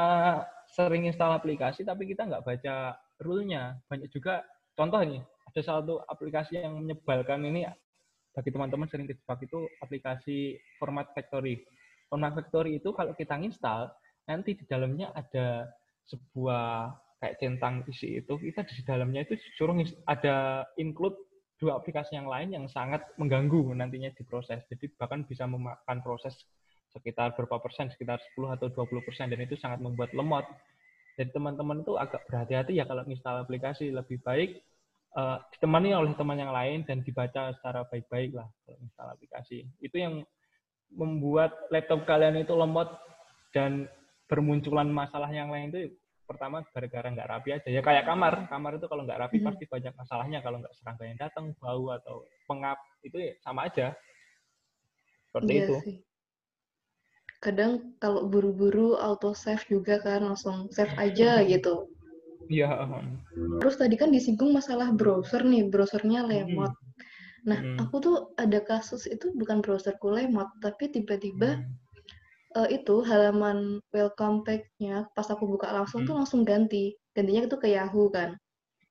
sering 0.70 1.08
install 1.08 1.40
aplikasi 1.40 1.84
tapi 1.84 2.08
kita 2.08 2.28
nggak 2.28 2.46
baca 2.46 2.96
rule-nya. 3.24 3.80
Banyak 3.90 4.12
juga 4.12 4.44
contoh 4.78 5.02
nih, 5.02 5.24
ada 5.24 5.62
satu 5.64 6.04
aplikasi 6.06 6.62
yang 6.62 6.78
menyebalkan 6.78 7.42
ini 7.48 7.66
bagi 8.36 8.54
teman-teman 8.54 8.86
sering 8.86 9.10
terjebak 9.10 9.40
itu 9.42 9.66
aplikasi 9.82 10.62
Format 10.78 11.10
Factory. 11.18 11.58
Format 12.08 12.38
Factory 12.38 12.78
itu 12.78 12.94
kalau 12.94 13.18
kita 13.18 13.34
install 13.42 13.90
nanti 14.30 14.54
di 14.54 14.64
dalamnya 14.70 15.10
ada 15.16 15.66
sebuah 16.06 16.94
kayak 17.18 17.42
centang 17.42 17.82
isi 17.90 18.22
itu 18.22 18.34
kita 18.38 18.62
di 18.62 18.86
dalamnya 18.86 19.26
itu 19.26 19.34
suruh 19.58 19.74
ada 20.06 20.66
include 20.78 21.18
dua 21.58 21.82
aplikasi 21.82 22.14
yang 22.14 22.30
lain 22.30 22.54
yang 22.54 22.66
sangat 22.70 23.02
mengganggu 23.18 23.74
nantinya 23.74 24.14
di 24.14 24.24
proses. 24.24 24.62
Jadi 24.70 24.94
bahkan 24.94 25.26
bisa 25.26 25.50
memakan 25.50 26.06
proses 26.06 26.38
sekitar 26.94 27.34
berapa 27.34 27.58
persen, 27.62 27.90
sekitar 27.94 28.22
10 28.38 28.58
atau 28.58 28.70
20 28.70 29.06
persen, 29.06 29.28
dan 29.30 29.42
itu 29.42 29.58
sangat 29.58 29.82
membuat 29.82 30.14
lemot. 30.14 30.46
Jadi 31.18 31.34
teman-teman 31.34 31.82
itu 31.82 31.98
agak 31.98 32.30
berhati-hati 32.30 32.78
ya 32.78 32.86
kalau 32.86 33.02
install 33.10 33.42
aplikasi, 33.42 33.90
lebih 33.90 34.22
baik 34.22 34.62
uh, 35.18 35.42
ditemani 35.58 35.98
oleh 35.98 36.14
teman 36.14 36.38
yang 36.38 36.54
lain 36.54 36.86
dan 36.86 37.02
dibaca 37.02 37.54
secara 37.58 37.90
baik-baik 37.90 38.38
lah 38.38 38.46
kalau 38.66 38.78
install 38.86 39.10
aplikasi. 39.18 39.66
Itu 39.82 39.98
yang 39.98 40.22
membuat 40.94 41.68
laptop 41.74 42.06
kalian 42.06 42.38
itu 42.40 42.54
lemot 42.54 42.88
dan 43.52 43.90
bermunculan 44.30 44.88
masalah 44.88 45.28
yang 45.34 45.50
lain 45.50 45.74
itu 45.74 45.92
pertama 46.28 46.60
gara-gara 46.76 47.08
nggak 47.08 47.30
rapi 47.32 47.50
aja 47.56 47.70
ya. 47.72 47.80
Kayak 47.80 48.06
kamar. 48.06 48.52
Kamar 48.52 48.76
itu 48.76 48.86
kalau 48.92 49.08
nggak 49.08 49.20
rapi 49.24 49.38
hmm. 49.40 49.48
pasti 49.48 49.64
banyak 49.66 49.94
masalahnya. 49.96 50.40
Kalau 50.44 50.58
nggak 50.60 50.76
serangga 50.76 51.04
yang 51.08 51.20
datang 51.20 51.46
bau 51.58 51.86
atau 51.96 52.28
pengap 52.46 52.78
itu 53.02 53.18
ya 53.18 53.34
sama 53.40 53.72
aja. 53.72 53.96
Seperti 55.32 55.52
iya 55.56 55.64
itu. 55.64 55.76
sih. 55.88 55.98
kadang 57.38 57.94
kalau 58.02 58.26
buru-buru 58.26 58.98
auto 58.98 59.30
save 59.38 59.62
juga 59.70 60.02
kan 60.02 60.26
langsung 60.26 60.74
save 60.74 60.90
aja 60.98 61.46
gitu. 61.46 61.86
Iya 62.50 62.90
terus 63.62 63.78
tadi 63.78 63.94
kan 63.94 64.10
disinggung 64.10 64.50
masalah 64.50 64.90
browser 64.90 65.46
nih 65.46 65.70
browsernya 65.70 66.26
lemot. 66.26 66.74
Hmm. 66.74 66.82
nah 67.46 67.60
hmm. 67.62 67.78
aku 67.78 67.96
tuh 68.02 68.16
ada 68.42 68.58
kasus 68.66 69.06
itu 69.06 69.30
bukan 69.38 69.62
browserku 69.62 70.10
lemot 70.10 70.50
tapi 70.66 70.90
tiba-tiba 70.90 71.62
hmm 71.62 71.87
uh, 72.56 72.70
itu 72.72 73.04
halaman 73.04 73.84
welcome 73.92 74.46
page-nya 74.48 75.10
pas 75.12 75.27
aku 75.27 75.44
buka 75.50 75.74
langsung 75.74 76.06
hmm. 76.06 76.08
tuh 76.08 76.16
langsung 76.16 76.42
ganti. 76.48 76.96
Gantinya 77.12 77.50
itu 77.50 77.58
ke 77.60 77.68
Yahoo 77.74 78.08
kan. 78.13 78.38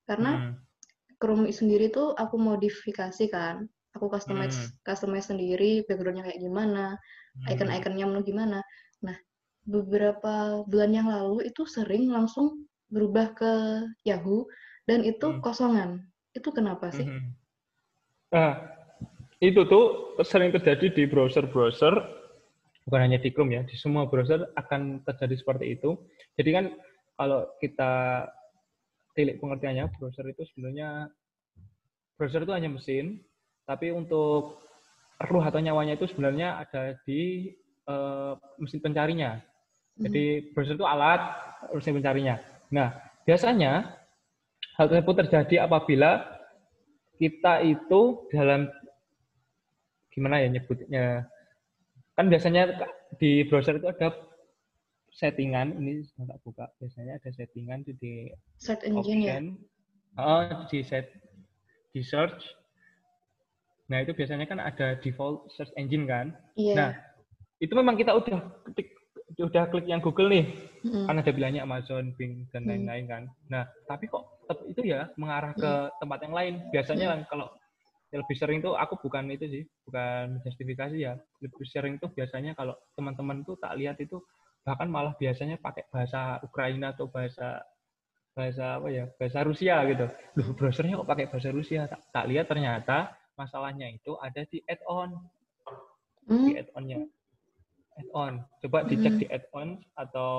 Karena 0.04 0.52
hmm. 0.52 0.54
Chrome 1.16 1.48
sendiri 1.48 1.88
tuh 1.88 2.12
aku 2.12 2.36
modifikasi 2.36 3.24
kan. 3.32 3.64
Aku 3.96 4.12
customize 4.12 4.60
hmm. 4.60 4.84
customize 4.84 5.32
sendiri 5.32 5.80
backgroundnya 5.88 6.28
kayak 6.28 6.40
gimana, 6.42 7.00
hmm. 7.40 7.48
icon-iconnya 7.48 8.04
mau 8.04 8.20
gimana. 8.20 8.60
Nah, 9.00 9.16
beberapa 9.64 10.60
bulan 10.68 10.92
yang 10.92 11.08
lalu 11.08 11.48
itu 11.48 11.64
sering 11.64 12.12
langsung 12.12 12.68
berubah 12.92 13.32
ke 13.32 13.52
Yahoo 14.04 14.44
dan 14.84 15.00
itu 15.02 15.32
hmm. 15.32 15.40
kosongan. 15.40 16.04
Itu 16.36 16.52
kenapa 16.52 16.92
sih? 16.92 17.08
Hmm. 17.08 17.32
Nah, 18.36 18.52
itu 19.40 19.64
tuh 19.68 20.16
sering 20.24 20.52
terjadi 20.52 20.92
di 20.92 21.04
browser-browser 21.08 22.15
bukan 22.86 23.00
hanya 23.02 23.18
di 23.18 23.34
Chrome 23.34 23.58
ya, 23.58 23.62
di 23.66 23.74
semua 23.74 24.06
browser 24.06 24.46
akan 24.54 25.02
terjadi 25.02 25.34
seperti 25.34 25.74
itu. 25.74 25.98
Jadi 26.38 26.50
kan 26.54 26.64
kalau 27.18 27.50
kita 27.58 28.24
tilik 29.18 29.42
pengertiannya, 29.42 29.90
browser 29.98 30.24
itu 30.30 30.46
sebenarnya 30.54 31.10
browser 32.14 32.46
itu 32.46 32.54
hanya 32.54 32.70
mesin, 32.70 33.18
tapi 33.66 33.90
untuk 33.90 34.62
ruh 35.26 35.42
atau 35.42 35.58
nyawanya 35.58 35.98
itu 35.98 36.06
sebenarnya 36.06 36.62
ada 36.62 36.94
di 37.02 37.50
uh, 37.90 38.38
mesin 38.62 38.78
pencarinya. 38.78 39.42
Jadi 39.98 40.24
hmm. 40.38 40.46
browser 40.54 40.78
itu 40.78 40.86
alat 40.86 41.20
mesin 41.74 41.96
pencarinya. 41.98 42.38
Nah, 42.70 42.94
biasanya 43.26 43.98
hal 44.78 44.86
tersebut 44.86 45.26
terjadi 45.26 45.66
apabila 45.66 46.22
kita 47.16 47.64
itu 47.64 48.28
dalam 48.28 48.68
gimana 50.12 50.44
ya 50.44 50.48
nyebutnya 50.52 51.24
kan 52.16 52.32
biasanya 52.32 52.62
di 53.20 53.44
browser 53.44 53.76
itu 53.76 53.88
ada 53.92 54.08
settingan 55.12 55.76
ini 55.80 56.04
tak 56.04 56.40
buka 56.44 56.68
biasanya 56.80 57.20
ada 57.20 57.28
settingan 57.32 57.84
di, 57.84 57.92
di 58.00 58.12
set 58.60 58.84
engine 58.84 59.20
ya? 59.24 59.36
option, 59.36 59.44
ya 60.16 60.20
oh 60.20 60.64
di 60.72 60.78
set 60.80 61.12
di 61.92 62.00
search 62.00 62.40
nah 63.86 64.02
itu 64.02 64.12
biasanya 64.16 64.48
kan 64.48 64.58
ada 64.58 64.98
default 64.98 65.48
search 65.52 65.70
engine 65.76 66.08
kan 66.08 66.32
yeah. 66.58 66.76
nah 66.76 66.90
itu 67.60 67.72
memang 67.72 67.96
kita 67.96 68.12
udah 68.12 68.40
klik 68.74 68.92
udah 69.36 69.68
klik 69.68 69.86
yang 69.88 70.00
Google 70.00 70.32
nih 70.32 70.44
mm. 70.84 71.06
kan 71.08 71.20
ada 71.20 71.32
bilangnya 71.32 71.62
Amazon 71.64 72.12
Bing 72.16 72.48
dan 72.52 72.64
lain-lain 72.64 73.04
mm. 73.04 73.10
kan 73.12 73.22
nah 73.52 73.64
tapi 73.84 74.08
kok 74.08 74.44
tetap 74.48 74.64
itu 74.68 74.80
ya 74.88 75.08
mengarah 75.20 75.52
ke 75.52 75.70
mm. 75.70 75.92
tempat 76.00 76.18
yang 76.24 76.34
lain 76.34 76.54
biasanya 76.72 77.06
mm. 77.12 77.24
kalau 77.28 77.48
lebih 78.20 78.36
sering 78.36 78.58
tuh 78.64 78.74
aku 78.74 79.00
bukan 79.00 79.28
itu 79.32 79.46
sih, 79.48 79.62
bukan 79.88 80.40
justifikasi 80.42 80.96
ya. 80.96 81.14
Lebih 81.40 81.66
sering 81.68 82.00
tuh 82.00 82.12
biasanya 82.12 82.56
kalau 82.56 82.76
teman-teman 82.96 83.44
tuh 83.44 83.56
tak 83.60 83.76
lihat 83.76 84.00
itu 84.00 84.20
bahkan 84.66 84.90
malah 84.90 85.14
biasanya 85.14 85.62
pakai 85.62 85.86
bahasa 85.88 86.42
Ukraina 86.42 86.92
atau 86.96 87.06
bahasa 87.06 87.62
bahasa 88.36 88.76
apa 88.82 88.88
ya 88.92 89.04
bahasa 89.16 89.38
Rusia 89.46 89.76
gitu. 89.86 90.06
Loh 90.36 90.48
browsernya 90.58 91.00
kok 91.00 91.08
pakai 91.08 91.26
bahasa 91.30 91.48
Rusia? 91.54 91.88
Tak, 91.88 92.00
tak 92.12 92.24
lihat 92.28 92.46
ternyata 92.50 93.16
masalahnya 93.38 93.92
itu 93.92 94.16
ada 94.18 94.42
di 94.48 94.58
add-on, 94.66 95.16
hmm. 96.28 96.46
di 96.48 96.52
add-onnya, 96.58 96.98
add-on. 98.00 98.34
Coba 98.64 98.78
dicek 98.84 99.12
hmm. 99.16 99.20
di 99.22 99.26
add-on 99.28 99.68
atau 99.96 100.34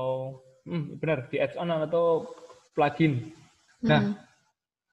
hmm, 0.66 0.98
benar 1.02 1.30
di 1.30 1.38
add-on 1.42 1.70
atau 1.74 2.28
plugin. 2.74 3.34
Nah 3.86 4.02
hmm 4.02 4.28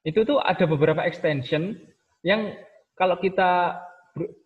itu 0.05 0.21
tuh 0.23 0.39
ada 0.39 0.69
beberapa 0.69 1.01
extension 1.03 1.81
yang 2.21 2.53
kalau 2.95 3.19
kita 3.19 3.83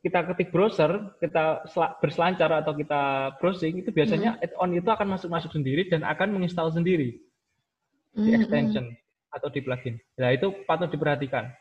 kita 0.01 0.25
ketik 0.33 0.49
browser, 0.49 1.13
kita 1.21 1.61
berselancar 2.01 2.49
atau 2.65 2.73
kita 2.73 3.33
browsing 3.37 3.85
itu 3.85 3.93
biasanya 3.93 4.41
hmm. 4.41 4.45
add-on 4.45 4.73
itu 4.73 4.89
akan 4.89 5.09
masuk-masuk 5.13 5.53
sendiri 5.53 5.85
dan 5.93 6.09
akan 6.09 6.33
menginstal 6.33 6.73
sendiri 6.73 7.21
di 8.17 8.31
hmm, 8.33 8.39
extension 8.41 8.89
hmm. 8.89 9.37
atau 9.37 9.49
di 9.53 9.61
plugin. 9.61 10.01
Nah 10.17 10.33
itu 10.33 10.65
patut 10.65 10.89
diperhatikan, 10.89 11.53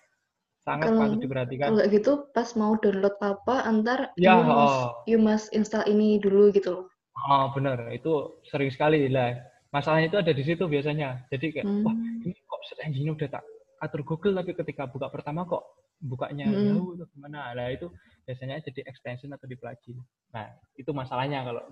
sangat 0.64 0.96
kalau, 0.96 1.04
patut 1.04 1.20
diperhatikan. 1.20 1.68
Kalau 1.68 1.84
gitu 1.92 2.12
pas 2.32 2.48
mau 2.56 2.80
download 2.80 3.16
apa, 3.20 3.56
antar 3.68 4.00
ya, 4.16 4.40
you, 4.40 4.48
must, 4.48 4.72
oh. 4.72 4.88
you 5.04 5.20
must 5.20 5.48
install 5.52 5.84
ini 5.84 6.16
dulu 6.24 6.56
gitu 6.56 6.70
loh. 6.72 6.86
Oh 7.28 7.52
benar, 7.52 7.92
itu 7.92 8.40
sering 8.48 8.72
sekali 8.72 9.12
lah. 9.12 9.36
Masalahnya 9.76 10.08
itu 10.08 10.20
ada 10.24 10.32
di 10.32 10.44
situ 10.48 10.64
biasanya. 10.64 11.28
Jadi 11.28 11.60
kayak, 11.60 11.68
hmm. 11.68 11.84
wah 11.84 11.96
ini 12.24 12.40
kok 12.40 12.62
search 12.72 12.88
engine 12.88 13.12
udah 13.12 13.28
tak 13.28 13.44
atur 13.84 14.02
Google 14.08 14.40
tapi 14.40 14.58
ketika 14.58 14.90
buka 14.90 15.12
pertama 15.12 15.46
kok 15.46 15.62
bukanya 16.02 16.46
hmm. 16.46 16.78
jauh 16.78 16.90
atau 16.98 17.08
gimana. 17.14 17.54
Nah 17.58 17.68
itu 17.74 17.90
biasanya 18.26 18.62
jadi 18.62 18.86
extension 18.86 19.34
atau 19.34 19.50
di 19.50 19.58
plugin. 19.58 19.98
Nah 20.34 20.50
itu 20.78 20.90
masalahnya 20.94 21.42
kalau 21.46 21.64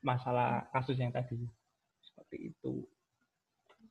masalah 0.00 0.64
kasus 0.72 0.96
yang 0.96 1.12
tadi 1.12 1.36
seperti 2.00 2.52
itu. 2.54 2.84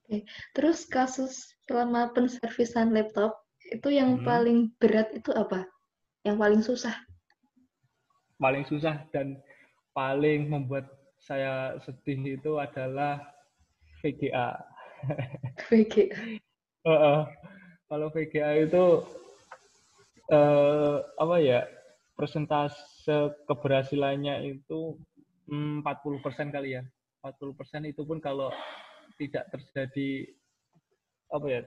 Oke, 0.05 0.21
terus 0.53 0.85
kasus 0.85 1.57
selama 1.65 2.13
penservisan 2.13 2.93
laptop 2.93 3.33
itu 3.73 3.89
yang 3.89 4.21
hmm. 4.21 4.25
paling 4.25 4.59
berat 4.77 5.09
itu 5.17 5.33
apa? 5.33 5.65
Yang 6.21 6.37
paling 6.37 6.61
susah? 6.61 6.95
Paling 8.37 8.63
susah 8.69 9.01
dan 9.09 9.41
paling 9.97 10.49
membuat 10.51 10.85
saya 11.25 11.81
sedih 11.81 12.37
itu 12.37 12.61
adalah 12.61 13.17
VGA. 14.01 14.61
VGA. 15.65 16.37
uh, 16.85 16.89
uh, 16.93 17.21
kalau 17.89 18.13
VGA 18.13 18.69
itu 18.69 19.01
uh, 20.31 20.97
apa 21.19 21.35
ya 21.41 21.61
persentase 22.15 23.35
keberhasilannya 23.45 24.55
itu 24.55 24.95
40% 25.51 26.55
kali 26.55 26.79
ya. 26.79 26.83
40% 27.21 27.89
itu 27.89 28.01
pun 28.05 28.21
kalau 28.21 28.53
tidak 29.17 29.49
terjadi 29.49 30.29
apa 31.33 31.45
ya 31.49 31.59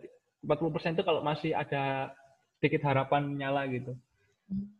40% 0.46 0.94
itu 0.94 1.02
kalau 1.02 1.20
masih 1.26 1.50
ada 1.52 2.14
sedikit 2.58 2.86
harapan 2.86 3.34
nyala 3.34 3.66
gitu. 3.70 3.94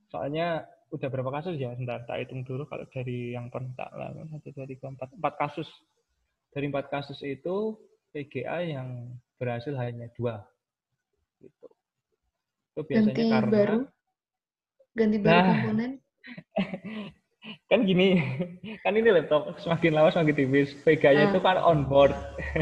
Soalnya 0.09 0.67
udah 0.95 1.09
berapa 1.11 1.31
kasus 1.35 1.59
ya? 1.59 1.75
Sebentar, 1.75 2.07
tak 2.07 2.25
hitung 2.25 2.47
dulu 2.47 2.65
kalau 2.65 2.87
dari 2.95 3.35
yang 3.35 3.51
pernah 3.53 3.75
lakukan 3.93 4.39
satu 4.39 4.49
dua 4.55 4.67
tiga 4.71 4.87
empat 4.89 5.09
empat 5.19 5.35
kasus 5.37 5.69
dari 6.55 6.71
empat 6.71 6.87
kasus 6.89 7.19
itu 7.27 7.77
PGA 8.15 8.65
yang 8.65 9.13
berhasil 9.37 9.75
hanya 9.77 10.09
dua 10.17 10.43
gitu. 11.43 11.69
Itu 12.79 12.87
biasanya 12.87 13.11
ganti 13.11 13.27
karena 13.27 13.51
baru 13.51 13.79
ganti 14.95 15.17
baru 15.19 15.35
nah, 15.35 15.47
komponen. 15.51 15.93
kan 17.71 17.81
gini, 17.83 18.09
kan 18.87 18.95
ini 18.95 19.09
laptop 19.11 19.59
semakin 19.59 19.99
lama 19.99 20.15
semakin 20.15 20.39
tipis. 20.39 20.79
VGA-nya 20.87 21.27
ah. 21.27 21.31
itu 21.35 21.39
kan 21.43 21.59
onboard. 21.59 22.15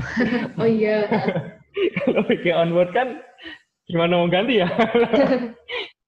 oh 0.60 0.64
iya. 0.64 1.04
Kalau 2.00 2.24
VGA 2.24 2.64
onboard 2.64 2.96
kan 2.96 3.20
gimana 3.92 4.24
mau 4.24 4.28
ganti 4.32 4.64
ya? 4.64 4.68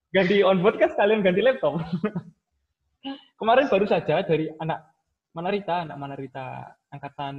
ganti 0.09 0.41
onboard 0.41 0.81
kan 0.81 0.89
sekalian 0.97 1.21
ganti 1.21 1.45
laptop. 1.45 1.77
Kemarin 3.37 3.69
baru 3.69 3.85
saja 3.85 4.25
dari 4.25 4.49
anak 4.57 4.89
Manarita, 5.37 5.85
anak 5.85 6.01
Manarita 6.01 6.73
angkatan 6.89 7.35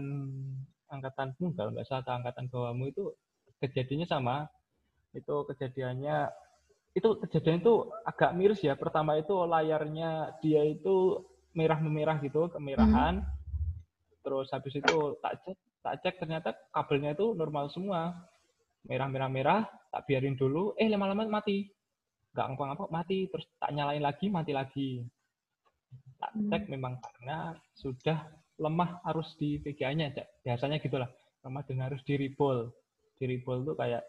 angkatan 0.86 1.34
kalau 1.58 1.74
nggak 1.74 1.86
salah 1.90 2.14
angkatan 2.14 2.46
bawahmu 2.46 2.94
itu 2.94 3.10
kejadiannya 3.58 4.06
sama. 4.06 4.46
Itu 5.10 5.42
kejadiannya 5.50 6.30
itu 6.90 7.08
kejadian 7.22 7.62
itu 7.62 7.86
agak 8.02 8.34
miris 8.34 8.60
ya. 8.62 8.74
Pertama 8.74 9.14
itu 9.18 9.34
layarnya 9.46 10.34
dia 10.42 10.66
itu 10.66 11.22
merah 11.54 11.78
memerah 11.78 12.18
gitu, 12.18 12.50
kemerahan. 12.50 13.22
Hmm. 13.22 13.28
Terus 14.20 14.50
habis 14.50 14.74
itu 14.74 14.96
tak 15.22 15.40
cek, 15.46 15.56
tak 15.80 15.94
cek 16.02 16.14
ternyata 16.20 16.50
kabelnya 16.74 17.14
itu 17.14 17.32
normal 17.34 17.70
semua. 17.70 18.14
Merah-merah-merah, 18.80 19.68
tak 19.92 20.08
biarin 20.08 20.40
dulu, 20.40 20.72
eh 20.80 20.88
lama-lama 20.88 21.28
mati. 21.28 21.68
Nggak 22.32 22.46
ngapa-ngapa 22.54 22.84
mati, 22.88 23.28
terus 23.28 23.44
tak 23.60 23.70
nyalain 23.76 24.00
lagi, 24.00 24.26
mati 24.32 24.52
lagi. 24.56 24.90
Tak 26.20 26.32
hmm. 26.36 26.48
cek 26.52 26.62
memang 26.68 26.98
karena 27.00 27.54
sudah 27.76 28.28
lemah 28.60 29.00
harus 29.06 29.36
di 29.38 29.60
VGA-nya. 29.62 30.12
Biasanya 30.44 30.82
gitulah, 30.82 31.08
lemah 31.44 31.62
dan 31.64 31.86
harus 31.86 32.02
di 32.04 32.18
rebol. 32.18 32.72
Di 33.16 33.24
rebol 33.28 33.64
tuh 33.64 33.76
kayak 33.76 34.04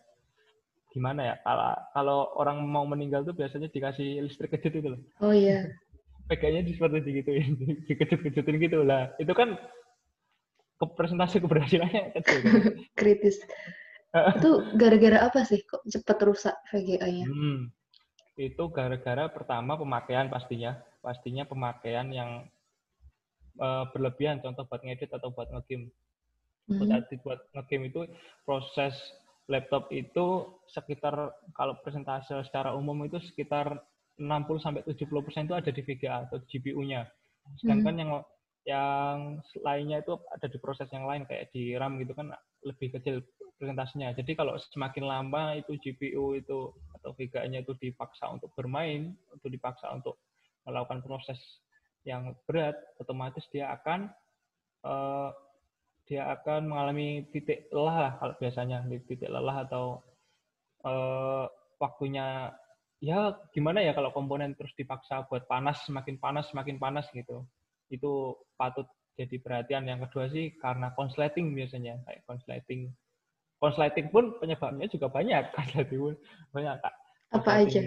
gimana 0.92 1.34
ya? 1.34 1.36
Kalau 1.42 1.72
kalau 1.96 2.20
orang 2.38 2.58
mau 2.68 2.84
meninggal 2.84 3.24
tuh 3.24 3.34
biasanya 3.34 3.72
dikasih 3.72 4.22
listrik 4.28 4.52
kejut 4.52 4.74
itu 4.76 4.88
loh. 4.96 5.02
Oh 5.24 5.34
iya. 5.34 5.72
Pegangnya 6.28 6.68
di 6.68 6.76
seperti 6.76 7.04
digituin 7.04 7.56
dikejut-kejutin 7.88 8.56
gitu 8.60 8.84
lah. 8.84 9.12
Itu 9.18 9.32
kan 9.32 9.56
ke 10.80 10.86
presentasi 10.98 11.40
keberhasilannya 11.42 12.12
kecil 12.20 12.40
kan? 12.44 12.54
kritis. 13.00 13.40
Itu 14.12 14.76
gara-gara 14.76 15.24
apa 15.24 15.48
sih? 15.48 15.64
Kok 15.64 15.88
cepat 15.88 16.18
rusak 16.28 16.56
VGA-nya 16.68 17.26
hmm, 17.32 17.72
itu 18.36 18.64
gara-gara 18.72 19.32
pertama 19.32 19.80
pemakaian 19.80 20.28
pastinya. 20.28 20.76
Pastinya 21.02 21.48
pemakaian 21.48 22.12
yang 22.12 22.46
uh, 23.58 23.88
berlebihan. 23.96 24.44
Contoh 24.44 24.68
buat 24.68 24.84
ngedit 24.84 25.10
atau 25.10 25.32
buat 25.32 25.50
ngegame. 25.50 25.90
Hmm. 26.70 26.78
buat 26.78 27.10
buat 27.26 27.40
ngegame 27.58 27.90
itu 27.90 28.02
proses 28.46 28.94
laptop 29.52 29.92
itu 29.92 30.48
sekitar 30.72 31.36
kalau 31.52 31.76
persentase 31.84 32.32
secara 32.48 32.72
umum 32.72 32.96
itu 33.04 33.20
sekitar 33.20 33.76
60 34.16 34.64
sampai 34.64 34.82
70 34.88 35.26
persen 35.28 35.44
itu 35.46 35.56
ada 35.58 35.68
di 35.68 35.82
VGA 35.84 36.32
atau 36.32 36.40
GPU-nya. 36.48 37.04
Sedangkan 37.60 37.94
hmm. 37.94 38.02
yang 38.02 38.12
yang 38.62 39.18
lainnya 39.66 40.06
itu 40.06 40.16
ada 40.30 40.46
di 40.46 40.58
proses 40.62 40.86
yang 40.94 41.10
lain 41.10 41.26
kayak 41.26 41.50
di 41.50 41.74
RAM 41.74 41.98
gitu 41.98 42.14
kan 42.14 42.30
lebih 42.62 42.94
kecil 42.94 43.26
persentasenya. 43.58 44.14
Jadi 44.14 44.38
kalau 44.38 44.58
semakin 44.74 45.06
lama 45.06 45.58
itu 45.58 45.78
GPU 45.82 46.38
itu 46.38 46.74
atau 46.98 47.10
VGA-nya 47.18 47.66
itu 47.66 47.74
dipaksa 47.82 48.30
untuk 48.30 48.54
bermain, 48.54 49.18
untuk 49.34 49.50
dipaksa 49.50 49.90
untuk 49.90 50.22
melakukan 50.66 51.02
proses 51.02 51.38
yang 52.06 52.34
berat, 52.46 52.78
otomatis 53.02 53.46
dia 53.50 53.74
akan 53.74 54.10
uh, 54.86 55.30
dia 56.12 56.28
akan 56.28 56.68
mengalami 56.68 57.24
titik 57.32 57.72
lelah 57.72 57.98
lah 58.04 58.12
kalau 58.20 58.36
biasanya 58.36 58.84
titik 59.08 59.32
lelah 59.32 59.64
atau 59.64 60.04
uh, 60.84 61.48
waktunya 61.80 62.52
ya 63.00 63.40
gimana 63.56 63.80
ya 63.80 63.96
kalau 63.96 64.12
komponen 64.12 64.52
terus 64.60 64.76
dipaksa 64.76 65.24
buat 65.32 65.48
panas 65.48 65.88
semakin 65.88 66.20
panas 66.20 66.52
semakin 66.52 66.76
panas 66.76 67.08
gitu. 67.16 67.48
Itu 67.88 68.44
patut 68.60 68.92
jadi 69.16 69.40
perhatian. 69.40 69.88
Yang 69.88 70.12
kedua 70.12 70.26
sih 70.28 70.52
karena 70.60 70.92
konsleting 71.00 71.56
biasanya 71.56 72.04
kayak 72.04 72.28
konsleting. 72.28 72.92
Konsleting 73.64 74.12
pun 74.12 74.36
penyebabnya 74.36 74.92
juga 74.92 75.08
banyak. 75.08 75.48
Konsleting 75.56 76.00
pun 76.12 76.16
banyak 76.52 76.76
kak. 76.76 76.96
Apa 77.40 77.52
aja? 77.64 77.80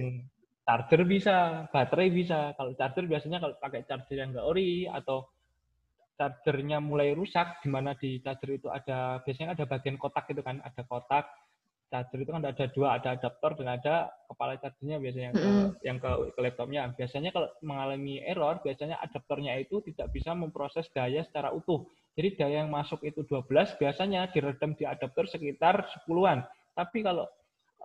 Charger 0.65 1.03
bisa 1.05 1.37
baterai 1.69 2.09
bisa. 2.09 2.57
Kalau 2.57 2.73
charger 2.73 3.05
biasanya 3.05 3.37
kalau 3.37 3.53
pakai 3.61 3.85
charger 3.85 4.17
yang 4.17 4.33
nggak 4.33 4.49
ori 4.49 4.89
atau 4.89 5.29
chargernya 6.15 6.79
mulai 6.79 7.13
rusak, 7.13 7.63
di 7.63 7.69
mana 7.71 7.95
di 7.99 8.23
charger 8.23 8.59
itu 8.59 8.69
ada 8.71 9.23
biasanya 9.23 9.59
ada 9.59 9.65
bagian 9.67 9.99
kotak 9.99 10.31
itu 10.31 10.41
kan, 10.41 10.63
ada 10.63 10.83
kotak 10.87 11.27
charger 11.95 12.27
itu 12.27 12.31
kan 12.35 12.43
ada 12.43 12.67
dua, 12.75 12.99
ada 12.99 13.15
adaptor 13.15 13.55
dan 13.55 13.79
ada 13.79 14.11
kepala 14.27 14.59
chargernya 14.59 14.99
biasanya 14.99 15.27
yang 15.31 15.37
ke, 15.37 15.47
mm. 15.47 15.69
yang 15.87 15.99
ke, 16.03 16.11
ke 16.35 16.41
laptopnya. 16.43 16.81
Biasanya 16.95 17.31
kalau 17.31 17.49
mengalami 17.63 18.19
error, 18.27 18.59
biasanya 18.63 18.99
adaptornya 18.99 19.55
itu 19.63 19.79
tidak 19.87 20.11
bisa 20.11 20.35
memproses 20.35 20.91
daya 20.91 21.23
secara 21.23 21.55
utuh. 21.55 21.87
Jadi 22.15 22.39
daya 22.39 22.67
yang 22.67 22.71
masuk 22.71 23.03
itu 23.07 23.23
12 23.27 23.79
biasanya 23.79 24.31
diredam 24.31 24.75
di 24.75 24.87
adaptor 24.87 25.27
sekitar 25.31 25.87
10-an. 26.07 26.47
Tapi 26.75 27.07
kalau 27.07 27.27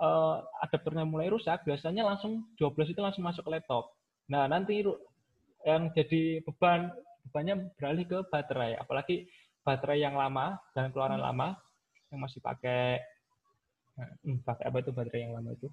uh, 0.01 0.41
adaptornya 0.65 1.05
mulai 1.05 1.29
rusak, 1.29 1.61
biasanya 1.65 2.05
langsung 2.05 2.49
12 2.57 2.93
itu 2.93 3.01
langsung 3.01 3.25
masuk 3.25 3.45
ke 3.45 3.51
laptop. 3.57 3.93
Nah, 4.29 4.45
nanti 4.45 4.85
yang 5.65 5.91
jadi 5.91 6.39
beban 6.45 6.93
bebannya 7.29 7.69
beralih 7.77 8.05
ke 8.09 8.19
baterai. 8.27 8.75
Apalagi 8.81 9.29
baterai 9.61 10.01
yang 10.01 10.17
lama 10.17 10.57
dan 10.73 10.89
keluaran 10.89 11.21
lama 11.21 11.53
yang 12.09 12.19
masih 12.25 12.41
pakai 12.41 12.97
hmm, 14.25 14.41
pakai 14.41 14.65
apa 14.65 14.77
itu 14.81 14.91
baterai 14.91 15.21
yang 15.29 15.37
lama 15.37 15.53
itu? 15.53 15.69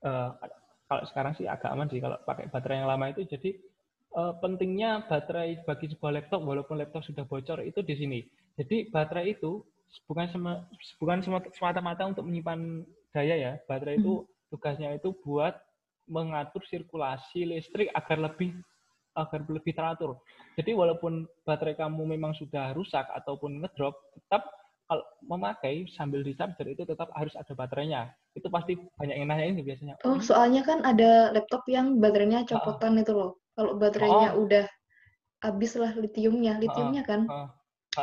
Uh, 0.00 0.32
kalau 0.84 1.04
sekarang 1.08 1.32
sih 1.38 1.46
agak 1.46 1.70
aman 1.72 1.88
sih 1.88 2.00
kalau 2.02 2.20
pakai 2.28 2.52
baterai 2.52 2.84
yang 2.84 2.90
lama 2.90 3.08
itu. 3.08 3.24
Jadi 3.24 3.56
uh, 4.18 4.36
pentingnya 4.42 5.08
baterai 5.08 5.62
bagi 5.64 5.88
sebuah 5.92 6.20
laptop 6.20 6.44
walaupun 6.44 6.76
laptop 6.76 7.06
sudah 7.06 7.24
bocor 7.24 7.64
itu 7.64 7.80
di 7.80 7.94
sini. 7.96 8.20
Jadi 8.60 8.92
baterai 8.92 9.32
itu 9.38 9.64
bukan 10.06 10.26
sem 10.30 10.44
bukan 10.98 11.18
semata-mata 11.56 12.04
untuk 12.04 12.26
menyimpan 12.28 12.84
daya 13.14 13.36
ya. 13.38 13.52
Baterai 13.64 14.02
itu 14.02 14.22
hmm. 14.22 14.50
tugasnya 14.52 14.90
itu 14.98 15.14
buat 15.24 15.56
mengatur 16.10 16.66
sirkulasi 16.66 17.46
listrik 17.46 17.88
agar 17.94 18.18
lebih 18.18 18.50
agar 19.20 19.44
lebih 19.46 19.76
teratur. 19.76 20.18
Jadi 20.56 20.72
walaupun 20.72 21.28
baterai 21.44 21.76
kamu 21.76 22.04
memang 22.16 22.32
sudah 22.36 22.72
rusak 22.72 23.04
ataupun 23.12 23.60
ngedrop, 23.60 23.96
tetap 24.16 24.48
kalau 24.90 25.06
memakai 25.22 25.86
sambil 25.94 26.26
di 26.26 26.34
charger 26.34 26.66
itu 26.66 26.82
tetap 26.82 27.14
harus 27.14 27.30
ada 27.38 27.54
baterainya. 27.54 28.10
Itu 28.34 28.50
pasti 28.50 28.74
banyak 28.98 29.16
yang 29.22 29.28
nanya 29.30 29.46
ini 29.46 29.62
biasanya. 29.62 29.94
Oh, 30.02 30.18
soalnya 30.18 30.66
kan 30.66 30.82
ada 30.82 31.30
laptop 31.30 31.62
yang 31.70 32.02
baterainya 32.02 32.42
copotan 32.42 32.98
itu 32.98 33.14
loh. 33.14 33.38
Kalau 33.54 33.78
baterainya 33.78 34.34
oh. 34.34 34.42
udah 34.48 34.66
habis 35.46 35.78
lah 35.78 35.94
litiumnya, 35.94 36.58
litiumnya 36.58 37.06
kan. 37.06 37.30
Uh, 37.30 37.46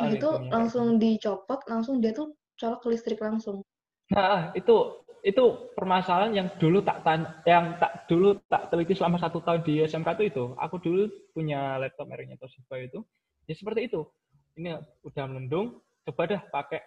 nah, 0.00 0.10
itu 0.16 0.28
langsung 0.48 0.96
dicopot, 0.96 1.60
langsung 1.68 2.00
dia 2.00 2.16
tuh 2.16 2.32
colok 2.56 2.80
ke 2.80 2.88
listrik 2.96 3.20
langsung. 3.20 3.60
Nah, 4.08 4.56
itu 4.56 5.04
itu 5.28 5.44
permasalahan 5.76 6.32
yang 6.32 6.48
dulu 6.56 6.80
tak 6.80 7.04
tan 7.04 7.28
yang 7.44 7.76
tak 7.76 8.08
dulu 8.08 8.40
tak 8.48 8.72
teliti 8.72 8.96
selama 8.96 9.20
satu 9.20 9.44
tahun 9.44 9.60
di 9.60 9.84
SMK 9.84 10.08
itu 10.16 10.24
itu. 10.32 10.44
Aku 10.56 10.80
dulu 10.80 11.12
punya 11.36 11.76
laptop 11.76 12.08
mereknya 12.08 12.40
Toshiba 12.40 12.80
itu. 12.80 13.04
Ya 13.44 13.52
seperti 13.52 13.92
itu. 13.92 14.08
Ini 14.56 14.80
udah 15.04 15.24
melendung, 15.28 15.84
coba 16.08 16.24
dah 16.24 16.40
pakai 16.48 16.80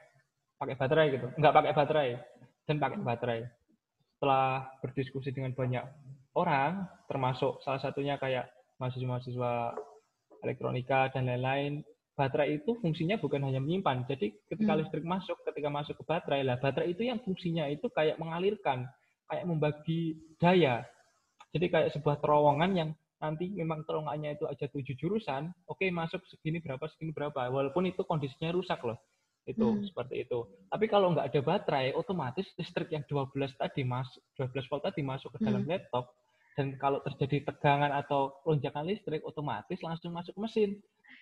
pakai 0.62 0.78
baterai 0.78 1.06
gitu 1.18 1.28
nggak 1.42 1.54
pakai 1.58 1.74
baterai 1.74 2.10
dan 2.70 2.78
pakai 2.78 3.00
baterai 3.02 3.40
setelah 4.14 4.70
berdiskusi 4.86 5.34
dengan 5.34 5.58
banyak 5.58 5.82
orang 6.38 6.86
termasuk 7.10 7.58
salah 7.66 7.82
satunya 7.82 8.22
kayak 8.22 8.46
mahasiswa-mahasiswa 8.78 9.74
elektronika 10.46 11.10
dan 11.10 11.26
lain-lain 11.26 11.82
baterai 12.22 12.62
itu 12.62 12.78
fungsinya 12.78 13.18
bukan 13.18 13.42
hanya 13.42 13.58
menyimpan 13.58 14.06
jadi 14.06 14.30
ketika 14.46 14.78
hmm. 14.78 14.80
listrik 14.86 15.06
masuk 15.10 15.42
ketika 15.42 15.74
masuk 15.74 15.98
ke 15.98 16.04
baterai 16.06 16.46
lah 16.46 16.62
baterai 16.62 16.94
itu 16.94 17.02
yang 17.02 17.18
fungsinya 17.26 17.66
itu 17.74 17.90
kayak 17.90 18.22
mengalirkan 18.22 18.86
kayak 19.26 19.46
membagi 19.50 20.22
daya 20.38 20.86
jadi 21.52 21.66
kayak 21.68 21.90
sebuah 21.98 22.22
terowongan 22.22 22.72
yang 22.78 22.90
nanti 23.22 23.54
memang 23.54 23.86
terowongannya 23.86 24.34
itu 24.34 24.50
aja 24.50 24.66
tujuh 24.66 24.98
jurusan, 24.98 25.54
oke 25.70 25.78
okay, 25.78 25.94
masuk 25.94 26.26
segini 26.26 26.58
berapa, 26.58 26.82
segini 26.90 27.14
berapa, 27.14 27.54
walaupun 27.54 27.86
itu 27.86 28.02
kondisinya 28.02 28.50
rusak 28.50 28.82
loh 28.82 28.98
itu 29.46 29.62
hmm. 29.62 29.90
seperti 29.90 30.26
itu. 30.26 30.46
Tapi 30.70 30.86
kalau 30.90 31.14
nggak 31.14 31.34
ada 31.34 31.42
baterai, 31.42 31.94
otomatis 31.94 32.46
listrik 32.58 32.94
yang 32.94 33.06
12 33.06 33.58
tadi 33.58 33.82
masuk 33.86 34.22
12 34.38 34.70
volt 34.70 34.84
tadi 34.86 35.02
masuk 35.06 35.30
ke 35.38 35.40
dalam 35.42 35.66
hmm. 35.66 35.70
laptop 35.70 36.14
dan 36.58 36.78
kalau 36.78 37.00
terjadi 37.06 37.50
tegangan 37.50 37.94
atau 37.96 38.38
lonjakan 38.46 38.86
listrik 38.90 39.22
otomatis 39.26 39.82
langsung 39.82 40.14
masuk 40.14 40.38
ke 40.38 40.42
mesin. 40.42 40.72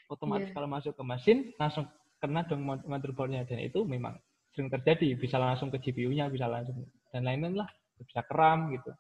Otomatis 0.09 0.49
yeah. 0.49 0.55
kalau 0.57 0.67
masuk 0.67 0.97
ke 0.97 1.03
mesin 1.05 1.37
langsung 1.61 1.85
kena 2.19 2.43
dong 2.49 2.65
motherboardnya 2.65 3.45
dan 3.45 3.61
itu 3.61 3.85
memang 3.85 4.17
sering 4.51 4.67
terjadi 4.67 5.15
bisa 5.15 5.37
langsung 5.37 5.69
ke 5.69 5.77
GPU-nya 5.79 6.27
bisa 6.27 6.49
langsung 6.49 6.83
dan 7.13 7.23
lain-lain 7.23 7.63
lah 7.63 7.69
bisa 8.01 8.25
keram 8.25 8.73
gitu. 8.73 8.91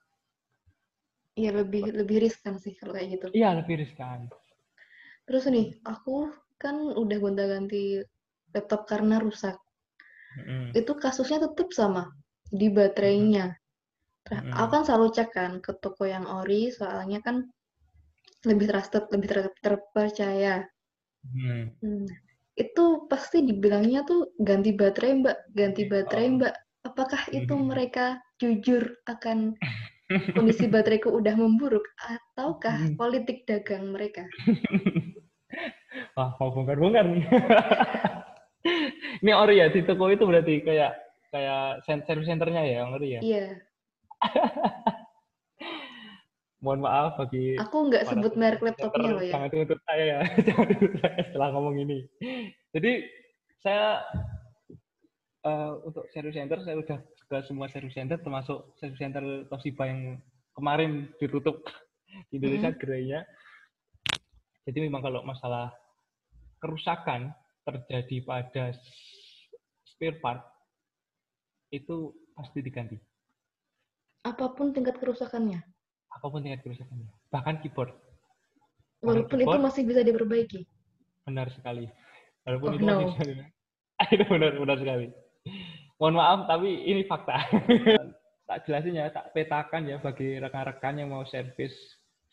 Iya 1.39 1.51
lebih 1.65 1.89
lebih 1.91 2.29
riskan 2.29 2.61
sih 2.61 2.77
kalau 2.77 2.95
kayak 2.95 3.19
gitu. 3.19 3.27
Iya 3.33 3.59
lebih 3.59 3.81
riskan. 3.81 4.29
Terus 5.25 5.43
nih 5.49 5.77
aku 5.87 6.29
kan 6.59 6.75
udah 6.93 7.17
gonta-ganti 7.17 8.03
laptop 8.53 8.85
karena 8.85 9.17
rusak. 9.17 9.55
Mm. 10.35 10.75
Itu 10.75 10.97
kasusnya 10.99 11.49
tetap 11.49 11.71
sama 11.73 12.11
di 12.49 12.67
baterainya. 12.69 13.55
Mm. 14.29 14.53
Aku 14.53 14.69
kan 14.69 14.83
selalu 14.85 15.07
cek 15.15 15.29
kan 15.33 15.51
ke 15.63 15.73
toko 15.79 16.05
yang 16.05 16.27
ori, 16.27 16.69
soalnya 16.69 17.23
kan 17.23 17.49
lebih 18.45 18.69
trusted, 18.69 19.09
lebih 19.09 19.27
ter 19.31 19.39
terpercaya. 19.63 20.65
Mm. 21.27 21.63
Hmm. 21.83 22.05
Itu 22.55 23.07
pasti 23.07 23.43
dibilangnya 23.43 24.03
tuh 24.03 24.35
ganti 24.39 24.75
baterai 24.75 25.23
mbak, 25.23 25.37
ganti 25.55 25.87
baterai 25.87 26.27
oh. 26.27 26.33
mbak. 26.39 26.53
Apakah 26.87 27.21
itu 27.35 27.53
mm. 27.55 27.65
mereka 27.71 28.19
jujur 28.39 28.95
akan 29.07 29.55
kondisi 30.33 30.65
bateraiku 30.71 31.11
udah 31.11 31.35
memburuk 31.35 31.83
ataukah 31.99 32.91
mm. 32.91 32.95
politik 32.95 33.43
dagang 33.45 33.91
mereka? 33.91 34.25
Wah, 36.15 36.35
mau 36.37 36.51
bongkar-bongkar 36.53 37.05
nih. 37.09 37.25
Ini 39.23 39.31
ori 39.35 39.63
ya 39.63 39.71
di 39.71 39.83
toko 39.83 40.11
itu 40.11 40.23
berarti 40.27 40.63
kayak 40.63 40.91
kayak 41.31 41.83
service 41.85 42.27
centernya 42.27 42.63
ya 42.63 42.79
ori 42.87 43.17
ya? 43.17 43.21
Iya. 43.23 43.47
Mohon 46.59 46.79
maaf 46.91 47.11
bagi 47.15 47.55
Aku 47.55 47.87
nggak 47.87 48.03
sebut 48.11 48.33
merek 48.35 48.59
laptopnya 48.59 49.09
loh 49.15 49.23
ya. 49.23 49.31
Jangan 49.31 49.49
tuntut 49.51 49.79
saya 49.87 50.03
ya, 50.03 50.19
jangan 50.47 50.65
tuntut 50.75 50.93
saya 50.99 51.19
setelah 51.31 51.49
ngomong 51.55 51.75
ini. 51.79 51.99
Jadi 52.75 52.91
saya 53.63 54.03
uh, 55.47 55.79
untuk 55.87 56.03
service 56.11 56.35
center 56.35 56.59
saya 56.63 56.75
udah 56.79 56.99
ke 56.99 57.37
semua 57.47 57.71
service 57.71 57.95
center 57.95 58.17
termasuk 58.19 58.75
service 58.81 58.99
center 58.99 59.23
Toshiba 59.47 59.87
yang 59.87 60.01
kemarin 60.51 61.07
ditutup 61.21 61.63
di 62.27 62.41
Indonesia 62.41 62.75
hmm. 62.75 62.79
gerainya. 62.81 63.19
Jadi 64.67 64.79
memang 64.83 65.01
kalau 65.01 65.23
masalah 65.23 65.71
kerusakan 66.59 67.31
terjadi 67.63 68.17
pada 68.27 68.63
spare 69.87 70.19
part 70.19 70.43
itu 71.71 72.11
pasti 72.35 72.59
diganti. 72.59 72.97
Apa 74.25 74.51
pun 74.57 74.75
tingkat 74.75 74.99
kerusakannya. 74.99 75.63
Apa 76.15 76.25
pun 76.29 76.41
tingkat 76.41 76.65
kerusakannya. 76.65 77.09
Bahkan 77.29 77.55
keyboard. 77.61 77.93
Walaupun 79.05 79.37
keyboard, 79.39 79.59
itu 79.59 79.65
masih 79.65 79.81
bisa 79.85 80.01
diperbaiki. 80.01 80.61
Benar 81.27 81.47
sekali. 81.53 81.85
Walaupun 82.43 82.67
oh, 82.67 82.75
itu 82.75 82.83
no. 82.85 82.91
masih 82.91 83.05
bisa 83.13 83.23
diperbaiki. 83.29 83.57
itu 84.15 84.23
benar 84.31 84.51
benar 84.55 84.77
sekali. 84.79 85.07
Mohon 85.99 86.15
maaf 86.15 86.39
tapi 86.47 86.69
ini 86.87 87.01
fakta. 87.05 87.37
tak 88.49 88.65
jelasin 88.65 88.97
ya, 88.97 89.13
tak 89.13 89.29
petakan 89.35 89.85
ya 89.85 90.01
bagi 90.01 90.41
rekan-rekan 90.41 90.97
yang 90.97 91.13
mau 91.13 91.21
servis 91.27 91.75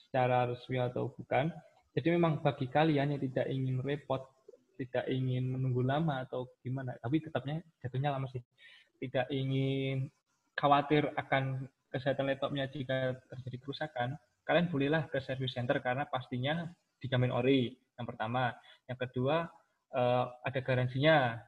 secara 0.00 0.48
resmi 0.48 0.80
atau 0.80 1.12
bukan. 1.12 1.52
Jadi 1.92 2.08
memang 2.12 2.40
bagi 2.40 2.68
kalian 2.72 3.16
yang 3.16 3.20
tidak 3.20 3.46
ingin 3.52 3.84
repot 3.84 4.24
tidak 4.76 5.08
ingin 5.08 5.56
menunggu 5.56 5.80
lama 5.80 6.22
atau 6.28 6.52
gimana, 6.60 6.92
tapi 7.00 7.24
tetapnya 7.24 7.64
jatuhnya 7.80 8.12
lama 8.12 8.28
sih. 8.28 8.44
Tidak 9.00 9.28
ingin 9.32 10.08
khawatir 10.56 11.08
akan 11.16 11.68
kesehatan 11.96 12.28
laptopnya 12.28 12.68
jika 12.68 13.16
terjadi 13.32 13.56
kerusakan, 13.64 14.20
kalian 14.44 14.68
bolehlah 14.68 15.08
ke 15.08 15.16
service 15.24 15.56
center 15.56 15.80
karena 15.80 16.04
pastinya 16.04 16.68
dijamin 17.00 17.32
ori. 17.32 17.72
Yang 17.96 18.06
pertama, 18.12 18.52
yang 18.84 18.98
kedua 19.00 19.48
uh, 19.96 20.24
ada 20.44 20.60
garansinya, 20.60 21.40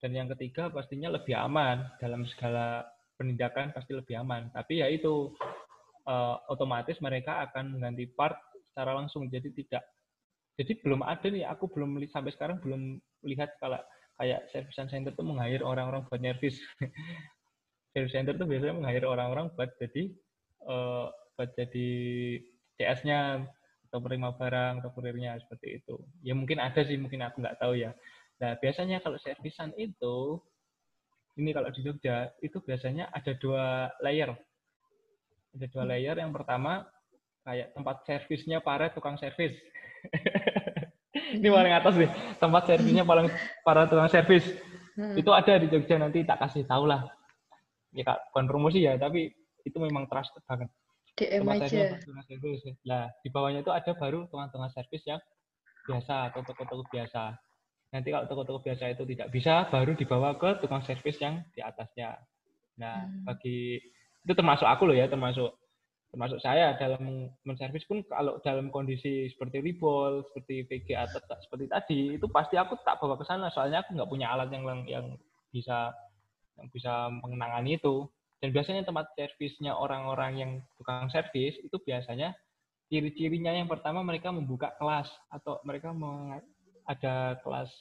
dan 0.00 0.10
yang 0.16 0.28
ketiga 0.32 0.72
pastinya 0.72 1.12
lebih 1.12 1.36
aman. 1.36 1.84
Dalam 2.00 2.24
segala 2.24 2.88
penindakan 3.20 3.76
pasti 3.76 3.92
lebih 3.92 4.16
aman. 4.24 4.48
Tapi 4.56 4.80
ya 4.80 4.88
itu 4.88 5.36
uh, 6.08 6.36
otomatis 6.48 6.96
mereka 7.04 7.44
akan 7.44 7.76
mengganti 7.76 8.08
part 8.08 8.40
secara 8.72 8.96
langsung, 8.96 9.28
jadi 9.28 9.52
tidak 9.52 9.84
jadi 10.56 10.72
belum 10.80 11.04
ada 11.04 11.28
nih. 11.28 11.44
Aku 11.52 11.68
belum 11.68 12.00
sampai 12.08 12.32
sekarang 12.32 12.56
belum 12.64 12.96
lihat 13.28 13.60
kalau 13.60 13.78
kayak 14.16 14.46
service 14.54 14.78
center 14.78 15.10
itu 15.10 15.22
menghire 15.26 15.66
orang-orang 15.66 16.06
buat 16.06 16.22
servis 16.22 16.56
service 17.94 18.12
center 18.12 18.34
itu 18.34 18.44
biasanya 18.44 18.74
menghire 18.74 19.06
orang-orang 19.06 19.46
buat 19.54 19.70
jadi 19.78 20.10
uh, 20.66 21.06
buat 21.38 21.50
jadi 21.54 21.88
CS-nya 22.74 23.46
atau 23.88 23.98
penerima 24.02 24.34
barang 24.34 24.82
atau 24.82 24.90
kurirnya 24.90 25.38
seperti 25.38 25.78
itu. 25.78 26.02
Ya 26.26 26.34
mungkin 26.34 26.58
ada 26.58 26.82
sih 26.82 26.98
mungkin 26.98 27.22
aku 27.22 27.38
nggak 27.38 27.62
tahu 27.62 27.78
ya. 27.78 27.94
Nah 28.42 28.58
biasanya 28.58 28.98
kalau 28.98 29.14
servisan 29.22 29.70
itu 29.78 30.42
ini 31.38 31.54
kalau 31.54 31.70
di 31.70 31.80
Jogja 31.86 32.34
itu 32.42 32.58
biasanya 32.58 33.14
ada 33.14 33.30
dua 33.38 33.94
layer. 34.02 34.34
Ada 35.54 35.66
dua 35.70 35.84
layer. 35.86 36.18
Yang 36.18 36.34
pertama 36.34 36.82
kayak 37.46 37.70
tempat 37.78 37.96
servisnya 38.02 38.58
para 38.58 38.90
tukang 38.90 39.14
servis. 39.22 39.54
Ini 41.14 41.46
paling 41.50 41.74
atas 41.74 41.94
nih 41.94 42.10
tempat 42.42 42.62
servisnya 42.66 43.06
paling 43.06 43.30
para 43.62 43.86
tukang 43.86 44.10
servis. 44.10 44.42
Hmm. 44.94 45.18
itu 45.18 45.26
ada 45.34 45.58
di 45.58 45.66
Jogja 45.66 45.98
nanti 45.98 46.22
tak 46.22 46.38
kasih 46.38 46.70
tahu 46.70 46.86
lah 46.86 47.02
ya 47.94 48.02
kak 48.02 48.18
bukan 48.34 48.44
promosi 48.50 48.82
ya 48.82 48.98
tapi 48.98 49.30
itu 49.64 49.78
memang 49.80 50.10
trust 50.10 50.34
banget. 50.44 50.68
DM 51.14 51.46
tempat 51.46 51.70
aja. 51.70 51.94
servis 52.26 52.66
lah 52.82 53.06
di 53.22 53.30
bawahnya 53.30 53.62
itu 53.62 53.70
ada 53.70 53.94
baru 53.94 54.26
tukang-tukang 54.26 54.72
servis 54.74 55.06
yang 55.06 55.22
biasa 55.86 56.34
atau 56.34 56.42
toko-toko 56.42 56.82
biasa. 56.90 57.38
Nanti 57.94 58.10
kalau 58.10 58.26
toko-toko 58.26 58.60
biasa 58.66 58.90
itu 58.90 59.06
tidak 59.06 59.30
bisa 59.30 59.70
baru 59.70 59.94
dibawa 59.94 60.34
ke 60.34 60.58
tukang 60.58 60.82
servis 60.82 61.14
yang 61.22 61.46
di 61.54 61.62
atasnya. 61.62 62.18
Nah 62.82 63.06
hmm. 63.06 63.30
bagi 63.30 63.78
itu 64.26 64.32
termasuk 64.34 64.66
aku 64.66 64.90
loh 64.90 64.96
ya 64.98 65.06
termasuk 65.06 65.54
termasuk 66.10 66.38
saya 66.42 66.78
dalam 66.78 67.30
menservis 67.42 67.86
pun 67.90 68.02
kalau 68.06 68.38
dalam 68.42 68.70
kondisi 68.70 69.30
seperti 69.34 69.58
ribol, 69.58 70.22
seperti 70.30 70.62
VG 70.66 70.88
atau 70.94 71.18
seperti 71.42 71.66
tadi 71.66 72.00
itu 72.18 72.26
pasti 72.30 72.54
aku 72.54 72.78
tak 72.86 72.98
bawa 73.02 73.18
ke 73.18 73.26
sana 73.26 73.50
soalnya 73.50 73.82
aku 73.82 73.98
nggak 73.98 74.10
punya 74.10 74.30
alat 74.30 74.50
yang 74.50 74.62
yang 74.86 75.06
bisa 75.50 75.90
yang 76.58 76.68
bisa 76.70 77.10
menangani 77.22 77.76
itu. 77.78 78.06
Dan 78.42 78.52
biasanya 78.52 78.84
tempat 78.84 79.08
servisnya 79.16 79.72
orang-orang 79.72 80.32
yang 80.36 80.50
tukang 80.76 81.08
servis 81.08 81.56
itu 81.64 81.76
biasanya 81.80 82.36
ciri-cirinya 82.92 83.56
yang 83.56 83.64
pertama 83.70 84.04
mereka 84.04 84.28
membuka 84.28 84.76
kelas 84.76 85.08
atau 85.32 85.64
mereka 85.64 85.96
ada 86.84 87.40
kelas 87.40 87.72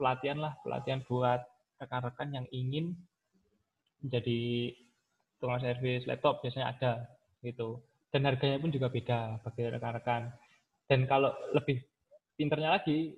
pelatihan 0.00 0.40
lah 0.40 0.56
pelatihan 0.64 1.04
buat 1.04 1.44
rekan-rekan 1.76 2.32
yang 2.32 2.46
ingin 2.48 2.96
menjadi 4.00 4.72
tukang 5.36 5.60
servis 5.60 6.08
laptop 6.08 6.40
biasanya 6.40 6.72
ada 6.72 6.92
gitu 7.44 7.84
dan 8.08 8.24
harganya 8.24 8.56
pun 8.56 8.72
juga 8.72 8.88
beda 8.88 9.44
bagi 9.44 9.68
rekan-rekan 9.68 10.32
dan 10.88 11.04
kalau 11.04 11.36
lebih 11.52 11.84
pinternya 12.40 12.80
lagi 12.80 13.12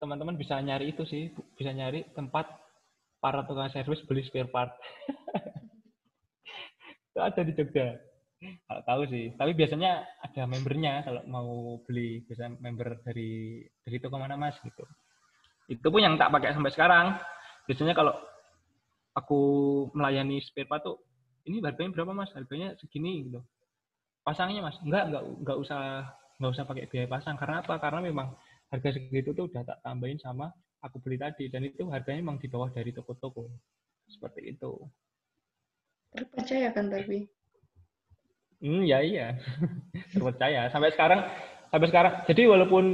teman-teman 0.00 0.40
bisa 0.40 0.56
nyari 0.56 0.96
itu 0.96 1.04
sih, 1.04 1.28
bisa 1.54 1.70
nyari 1.76 2.08
tempat 2.16 2.48
para 3.20 3.44
tukang 3.44 3.68
servis 3.68 4.00
beli 4.08 4.24
spare 4.24 4.48
part. 4.48 4.72
itu 7.12 7.20
ada 7.20 7.40
di 7.44 7.52
Jogja. 7.52 8.00
Kalau 8.40 8.82
tahu 8.88 9.02
sih, 9.12 9.36
tapi 9.36 9.52
biasanya 9.52 10.00
ada 10.24 10.48
membernya 10.48 11.04
kalau 11.04 11.20
mau 11.28 11.76
beli 11.84 12.24
bisa 12.24 12.48
member 12.48 13.04
dari 13.04 13.60
dari 13.84 13.96
toko 14.00 14.16
mana 14.16 14.40
mas 14.40 14.56
gitu. 14.64 14.80
Itu 15.68 15.92
pun 15.92 16.00
yang 16.00 16.16
tak 16.16 16.32
pakai 16.32 16.56
sampai 16.56 16.72
sekarang. 16.72 17.06
Biasanya 17.68 17.92
kalau 17.92 18.16
aku 19.12 19.40
melayani 19.92 20.40
spare 20.40 20.64
part 20.64 20.80
tuh 20.80 20.96
ini 21.44 21.60
harganya 21.60 21.92
berapa 21.92 22.16
mas? 22.16 22.32
Harganya 22.32 22.72
segini 22.80 23.28
gitu. 23.28 23.44
Pasangnya 24.24 24.64
mas? 24.64 24.80
Enggak, 24.80 25.12
enggak, 25.12 25.22
enggak 25.44 25.58
usah 25.60 25.80
nggak 26.40 26.52
usah 26.56 26.64
pakai 26.64 26.88
biaya 26.88 27.06
pasang. 27.12 27.36
Karena 27.36 27.60
apa? 27.60 27.76
Karena 27.76 28.00
memang 28.00 28.32
harga 28.72 28.96
segitu 28.96 29.36
tuh 29.36 29.52
udah 29.52 29.68
tak 29.68 29.84
tambahin 29.84 30.16
sama 30.16 30.48
aku 30.80 30.96
beli 31.00 31.20
tadi 31.20 31.48
dan 31.52 31.64
itu 31.64 31.86
harganya 31.92 32.24
memang 32.24 32.38
di 32.40 32.48
bawah 32.48 32.72
dari 32.72 32.90
toko-toko. 32.92 33.48
Seperti 34.10 34.56
itu. 34.56 34.74
Terpercaya 36.10 36.74
kan 36.74 36.90
tapi? 36.90 37.30
Hmm, 38.60 38.82
ya 38.84 39.00
iya. 39.00 39.38
Terpercaya. 40.12 40.68
Sampai 40.72 40.90
sekarang 40.92 41.20
sampai 41.70 41.88
sekarang. 41.88 42.12
Jadi 42.26 42.42
walaupun 42.50 42.84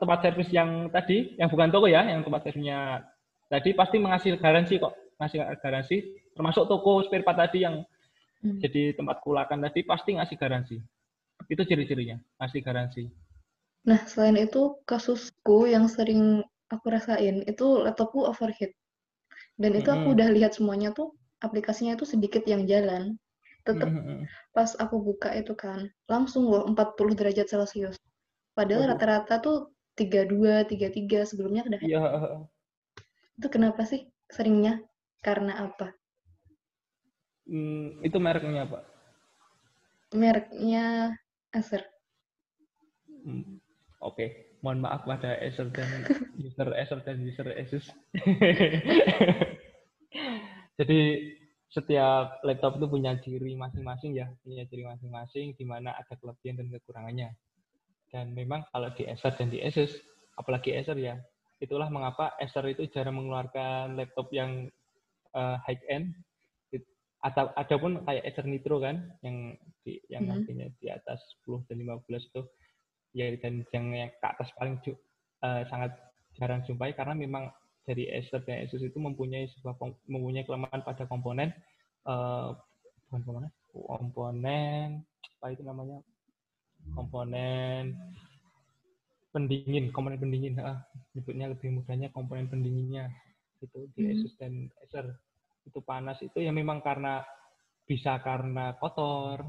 tempat 0.00 0.18
servis 0.20 0.52
yang 0.52 0.92
tadi, 0.92 1.36
yang 1.40 1.48
bukan 1.48 1.72
toko 1.72 1.88
ya, 1.88 2.04
yang 2.04 2.20
tempat 2.24 2.44
servisnya 2.44 3.04
tadi 3.48 3.72
pasti 3.72 3.96
mengasih 3.96 4.36
garansi 4.36 4.76
kok, 4.76 4.92
ngasih 5.16 5.38
garansi 5.60 5.96
termasuk 6.36 6.68
toko 6.68 7.00
spare 7.08 7.24
part 7.24 7.40
tadi 7.40 7.64
yang 7.64 7.80
hmm. 8.44 8.60
jadi 8.60 8.92
tempat 8.92 9.24
kulakan 9.24 9.64
tadi 9.64 9.80
pasti 9.84 10.16
ngasih 10.16 10.36
garansi. 10.36 10.76
Itu 11.48 11.64
ciri-cirinya, 11.64 12.20
ngasih 12.40 12.60
garansi. 12.60 13.08
Nah, 13.86 14.02
selain 14.10 14.34
itu 14.34 14.82
kasusku 14.82 15.70
yang 15.70 15.86
sering 15.86 16.42
aku 16.66 16.86
rasain 16.90 17.46
itu 17.46 17.66
laptopku 17.86 18.26
overheat. 18.26 18.74
Dan 19.56 19.78
itu 19.78 19.88
aku 19.88 20.12
udah 20.12 20.28
lihat 20.34 20.58
semuanya 20.58 20.90
tuh 20.92 21.14
aplikasinya 21.40 21.94
itu 21.94 22.04
sedikit 22.04 22.42
yang 22.44 22.66
jalan. 22.66 23.14
Tetap 23.62 23.90
pas 24.54 24.70
aku 24.78 25.02
buka 25.02 25.34
itu 25.34 25.54
kan 25.54 25.90
langsung 26.10 26.50
loh 26.50 26.66
40 26.66 27.14
derajat 27.14 27.46
Celcius. 27.46 27.96
Padahal 28.58 28.94
rata-rata 28.94 29.38
tuh 29.38 29.56
32, 29.96 30.66
33 30.68 31.24
sebelumnya 31.24 31.62
udah. 31.64 31.80
Iya. 31.80 32.02
Itu 33.38 33.48
kenapa 33.48 33.86
sih 33.86 34.10
seringnya? 34.28 34.82
Karena 35.22 35.66
apa? 35.66 35.94
Hmm, 37.46 38.02
itu 38.02 38.18
mereknya 38.18 38.66
apa? 38.66 38.82
Mereknya 40.14 41.14
Acer. 41.54 41.86
Hmm. 43.26 43.55
Oke, 44.04 44.12
okay. 44.12 44.28
mohon 44.60 44.84
maaf 44.84 45.08
pada 45.08 45.40
Acer 45.40 45.72
dan 45.72 45.88
user 46.36 46.68
Acer 46.76 47.00
dan 47.00 47.16
user 47.24 47.48
Asus. 47.56 47.88
Jadi 50.78 51.00
setiap 51.72 52.44
laptop 52.44 52.76
itu 52.76 52.86
punya 52.92 53.16
ciri 53.24 53.56
masing-masing 53.56 54.12
ya, 54.12 54.28
punya 54.44 54.68
ciri 54.68 54.84
masing-masing 54.84 55.56
di 55.56 55.64
mana 55.64 55.96
ada 55.96 56.12
kelebihan 56.20 56.60
dan 56.60 56.68
kekurangannya. 56.76 57.32
Dan 58.12 58.36
memang 58.36 58.68
kalau 58.68 58.92
di 58.92 59.08
Acer 59.08 59.32
dan 59.40 59.48
di 59.48 59.64
Asus, 59.64 59.96
apalagi 60.36 60.76
Acer 60.76 61.00
ya, 61.00 61.16
itulah 61.64 61.88
mengapa 61.88 62.36
Acer 62.36 62.68
itu 62.68 62.84
jarang 62.92 63.16
mengeluarkan 63.16 63.96
laptop 63.96 64.28
yang 64.28 64.68
uh, 65.32 65.56
high 65.64 65.80
end. 65.88 66.12
Atau 67.24 67.48
ada 67.56 67.74
pun 67.80 68.04
kayak 68.04 68.28
Acer 68.28 68.44
Nitro 68.44 68.76
kan, 68.76 69.08
yang 69.24 69.56
di, 69.80 69.96
yang 70.12 70.28
mm 70.28 70.44
-hmm. 70.44 70.68
di 70.84 70.92
atas 70.92 71.16
10 71.48 71.64
dan 71.64 71.80
15 71.80 72.04
itu 72.12 72.44
ya 73.16 73.32
dan 73.40 73.64
yang, 73.72 73.86
yang 73.96 74.10
ke 74.12 74.26
atas 74.28 74.52
paling 74.60 74.76
uh, 75.40 75.64
sangat 75.72 75.96
jarang 76.36 76.60
jumpai 76.68 76.92
karena 76.92 77.16
memang 77.16 77.48
dari 77.88 78.12
Acer 78.12 78.44
dan 78.44 78.68
Asus 78.68 78.84
itu 78.84 78.98
mempunyai 79.00 79.48
sebuah 79.56 79.80
mempunyai 80.04 80.44
kelemahan 80.44 80.84
pada 80.84 81.08
komponen 81.08 81.48
uh, 82.04 82.52
bukan 83.08 83.20
komponen 83.24 83.50
komponen 83.72 84.88
apa 85.40 85.46
itu 85.52 85.62
namanya? 85.64 86.04
Komponen 86.92 87.96
pendingin 89.32 89.88
komponen 89.92 90.20
pendingin 90.20 90.60
ah 90.60 90.84
nyebutnya 91.16 91.52
lebih 91.52 91.68
mudahnya 91.72 92.08
komponen 92.12 92.48
pendinginnya 92.52 93.08
itu 93.64 93.88
di 93.96 94.04
hmm. 94.04 94.12
Asus 94.12 94.32
dan 94.36 94.68
Acer 94.84 95.06
itu 95.64 95.78
panas 95.80 96.20
itu 96.20 96.44
ya 96.44 96.52
memang 96.52 96.84
karena 96.84 97.24
bisa 97.86 98.18
karena 98.20 98.74
kotor 98.76 99.46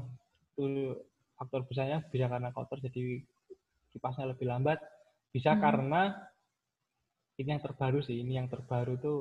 itu 0.54 0.94
faktor 1.38 1.66
besarnya 1.66 2.02
bisa 2.10 2.26
karena 2.26 2.50
kotor 2.50 2.78
jadi 2.82 3.22
kipasnya 3.94 4.30
lebih 4.30 4.46
lambat 4.48 4.78
bisa 5.32 5.54
hmm. 5.54 5.60
karena 5.60 6.02
ini 7.38 7.48
yang 7.54 7.62
terbaru 7.62 8.02
sih 8.02 8.18
ini 8.18 8.36
yang 8.36 8.50
terbaru 8.50 8.98
tuh 8.98 9.18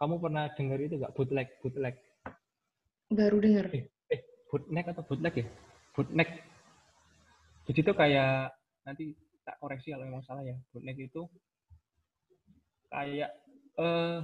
kamu 0.00 0.16
pernah 0.16 0.48
dengar 0.56 0.80
itu 0.80 0.96
nggak? 0.96 1.12
Bootleg 1.12 1.48
bootleg. 1.60 1.94
Baru 3.12 3.36
dengar 3.36 3.68
eh, 3.76 3.84
eh 4.08 4.20
bootleg 4.48 4.84
atau 4.88 5.04
bootleg 5.04 5.34
ya? 5.44 5.46
Bootleg. 5.92 6.28
Jadi 7.68 7.78
itu 7.84 7.92
kayak 7.92 8.56
nanti 8.88 9.12
tak 9.44 9.60
koreksi 9.60 9.92
kalau 9.92 10.08
memang 10.08 10.24
salah 10.24 10.40
ya 10.40 10.56
bootleg 10.72 10.96
itu 10.96 11.28
kayak 12.88 13.30
eh 13.76 14.18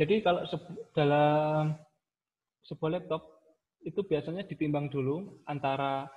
jadi 0.00 0.14
kalau 0.26 0.42
se 0.48 0.56
dalam 0.96 1.76
sebuah 2.66 2.98
laptop 2.98 3.22
itu 3.84 4.00
biasanya 4.00 4.48
ditimbang 4.48 4.88
dulu 4.88 5.44
antara 5.44 6.08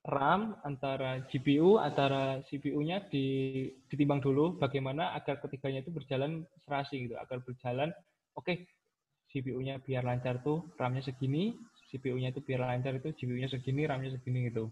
RAM 0.00 0.56
antara 0.64 1.20
GPU 1.28 1.76
antara 1.76 2.40
CPU-nya 2.48 3.04
ditimbang 3.12 4.24
dulu 4.24 4.56
bagaimana 4.56 5.12
agar 5.12 5.44
ketiganya 5.44 5.84
itu 5.84 5.92
berjalan 5.92 6.48
serasi 6.64 7.04
gitu 7.04 7.20
agar 7.20 7.44
berjalan 7.44 7.92
oke 8.32 8.48
okay, 8.48 8.64
CPU-nya 9.28 9.76
biar 9.84 10.02
lancar 10.08 10.40
tuh 10.40 10.72
RAM-nya 10.80 11.04
segini 11.04 11.52
CPU-nya 11.90 12.30
itu 12.30 12.40
biar 12.40 12.62
lancar 12.62 12.94
itu 12.96 13.10
GPU-nya 13.12 13.50
segini 13.50 13.82
RAM-nya 13.84 14.14
segini 14.14 14.46
gitu. 14.46 14.70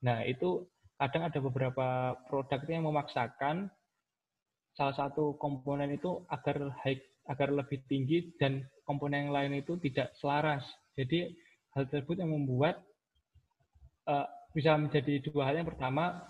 Nah 0.00 0.24
itu 0.24 0.64
kadang 0.96 1.28
ada 1.28 1.38
beberapa 1.38 2.16
produk 2.26 2.60
yang 2.64 2.88
memaksakan 2.88 3.68
salah 4.74 4.96
satu 4.96 5.36
komponen 5.36 5.92
itu 5.92 6.24
agar 6.32 6.72
high 6.82 6.98
agar 7.28 7.52
lebih 7.52 7.84
tinggi 7.88 8.32
dan 8.36 8.64
komponen 8.84 9.28
yang 9.28 9.32
lain 9.32 9.60
itu 9.60 9.76
tidak 9.80 10.12
selaras. 10.20 10.64
Jadi 10.96 11.32
hal 11.76 11.88
tersebut 11.88 12.20
yang 12.20 12.32
membuat 12.32 12.80
uh, 14.08 14.28
bisa 14.54 14.78
menjadi 14.78 15.18
dua 15.26 15.50
hal. 15.50 15.58
Yang 15.58 15.74
pertama, 15.74 16.22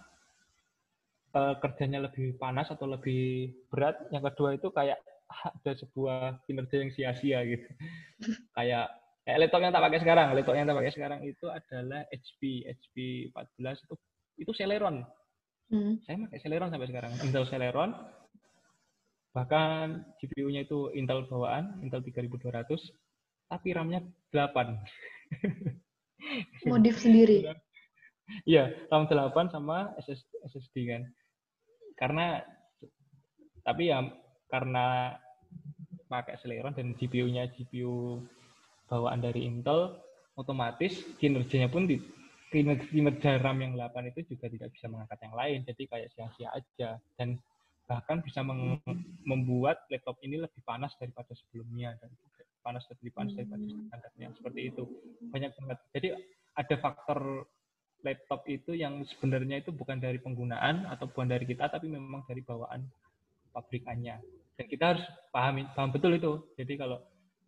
uh, 1.36 1.54
kerjanya 1.60 2.08
lebih 2.08 2.40
panas 2.40 2.72
atau 2.72 2.88
lebih 2.88 3.52
berat. 3.68 4.08
Yang 4.08 4.32
kedua 4.32 4.48
itu 4.56 4.68
kayak 4.72 4.98
ada 5.28 5.72
sebuah 5.76 6.40
kinerja 6.48 6.76
yang 6.80 6.90
sia-sia 6.90 7.38
gitu. 7.44 7.68
kayak 8.56 8.88
kayak 9.28 9.38
laptop 9.44 9.60
yang 9.60 9.72
tak 9.76 9.84
pakai 9.84 10.00
sekarang. 10.00 10.26
Laptop 10.32 10.56
yang 10.56 10.66
tak 10.66 10.78
pakai 10.80 10.94
sekarang 10.96 11.20
itu 11.22 11.46
adalah 11.52 12.00
HP, 12.08 12.40
HP 12.64 12.96
14 13.30 13.84
itu 13.84 13.94
itu 14.40 14.52
Celeron. 14.56 15.04
Hmm. 15.68 16.00
Saya 16.08 16.16
pakai 16.28 16.40
Celeron 16.40 16.72
sampai 16.72 16.88
sekarang. 16.88 17.12
Intel 17.20 17.44
Celeron. 17.44 17.92
Bahkan 19.34 20.14
GPU-nya 20.22 20.62
itu 20.62 20.94
Intel 20.94 21.26
bawaan, 21.26 21.82
Intel 21.82 22.06
3200, 22.06 22.70
tapi 23.50 23.74
RAM-nya 23.74 24.06
8. 24.30 26.70
Modif 26.70 27.02
sendiri. 27.02 27.42
Iya, 28.48 28.72
RAM 28.88 29.06
8 29.06 29.52
sama 29.52 29.92
SSD 30.44 30.76
kan. 30.88 31.02
Karena 31.94 32.40
tapi 33.64 33.88
ya 33.88 34.04
karena 34.52 35.16
pakai 36.08 36.36
Celeron 36.40 36.76
dan 36.76 36.92
GPU-nya 36.94 37.48
GPU 37.52 38.20
bawaan 38.86 39.24
dari 39.24 39.48
Intel, 39.48 39.96
otomatis 40.36 41.00
kinerjanya 41.16 41.72
pun 41.72 41.88
di 41.88 41.96
kinerja 42.54 43.42
RAM 43.42 43.58
yang 43.66 43.74
8 43.74 44.14
itu 44.14 44.36
juga 44.36 44.46
tidak 44.46 44.70
bisa 44.70 44.86
mengangkat 44.86 45.18
yang 45.26 45.34
lain. 45.34 45.58
Jadi 45.66 45.82
kayak 45.90 46.08
sia-sia 46.14 46.48
aja. 46.54 47.02
Dan 47.18 47.40
bahkan 47.90 48.22
bisa 48.22 48.46
membuat 49.26 49.82
laptop 49.90 50.16
ini 50.22 50.38
lebih 50.38 50.62
panas 50.62 50.94
daripada 51.02 51.34
sebelumnya. 51.34 51.98
Dan 51.98 52.14
panas 52.62 52.86
lebih 52.94 53.10
panas 53.10 53.34
daripada 53.34 53.64
standarnya. 53.66 54.28
Seperti 54.38 54.60
itu. 54.70 54.86
Banyak 55.34 55.50
banget. 55.58 55.78
Jadi 55.98 56.08
ada 56.54 56.74
faktor 56.78 57.48
laptop 58.04 58.44
itu 58.46 58.76
yang 58.76 59.00
sebenarnya 59.16 59.64
itu 59.64 59.72
bukan 59.72 59.96
dari 59.96 60.20
penggunaan 60.20 60.84
atau 60.92 61.08
bukan 61.08 61.32
dari 61.32 61.48
kita 61.48 61.72
tapi 61.72 61.88
memang 61.88 62.22
dari 62.28 62.44
bawaan 62.44 62.84
pabrikannya. 63.56 64.20
Dan 64.54 64.64
kita 64.68 64.94
harus 64.94 65.04
pahami 65.32 65.66
paham 65.72 65.90
betul 65.90 66.12
itu. 66.14 66.32
Jadi 66.60 66.76
kalau 66.76 67.00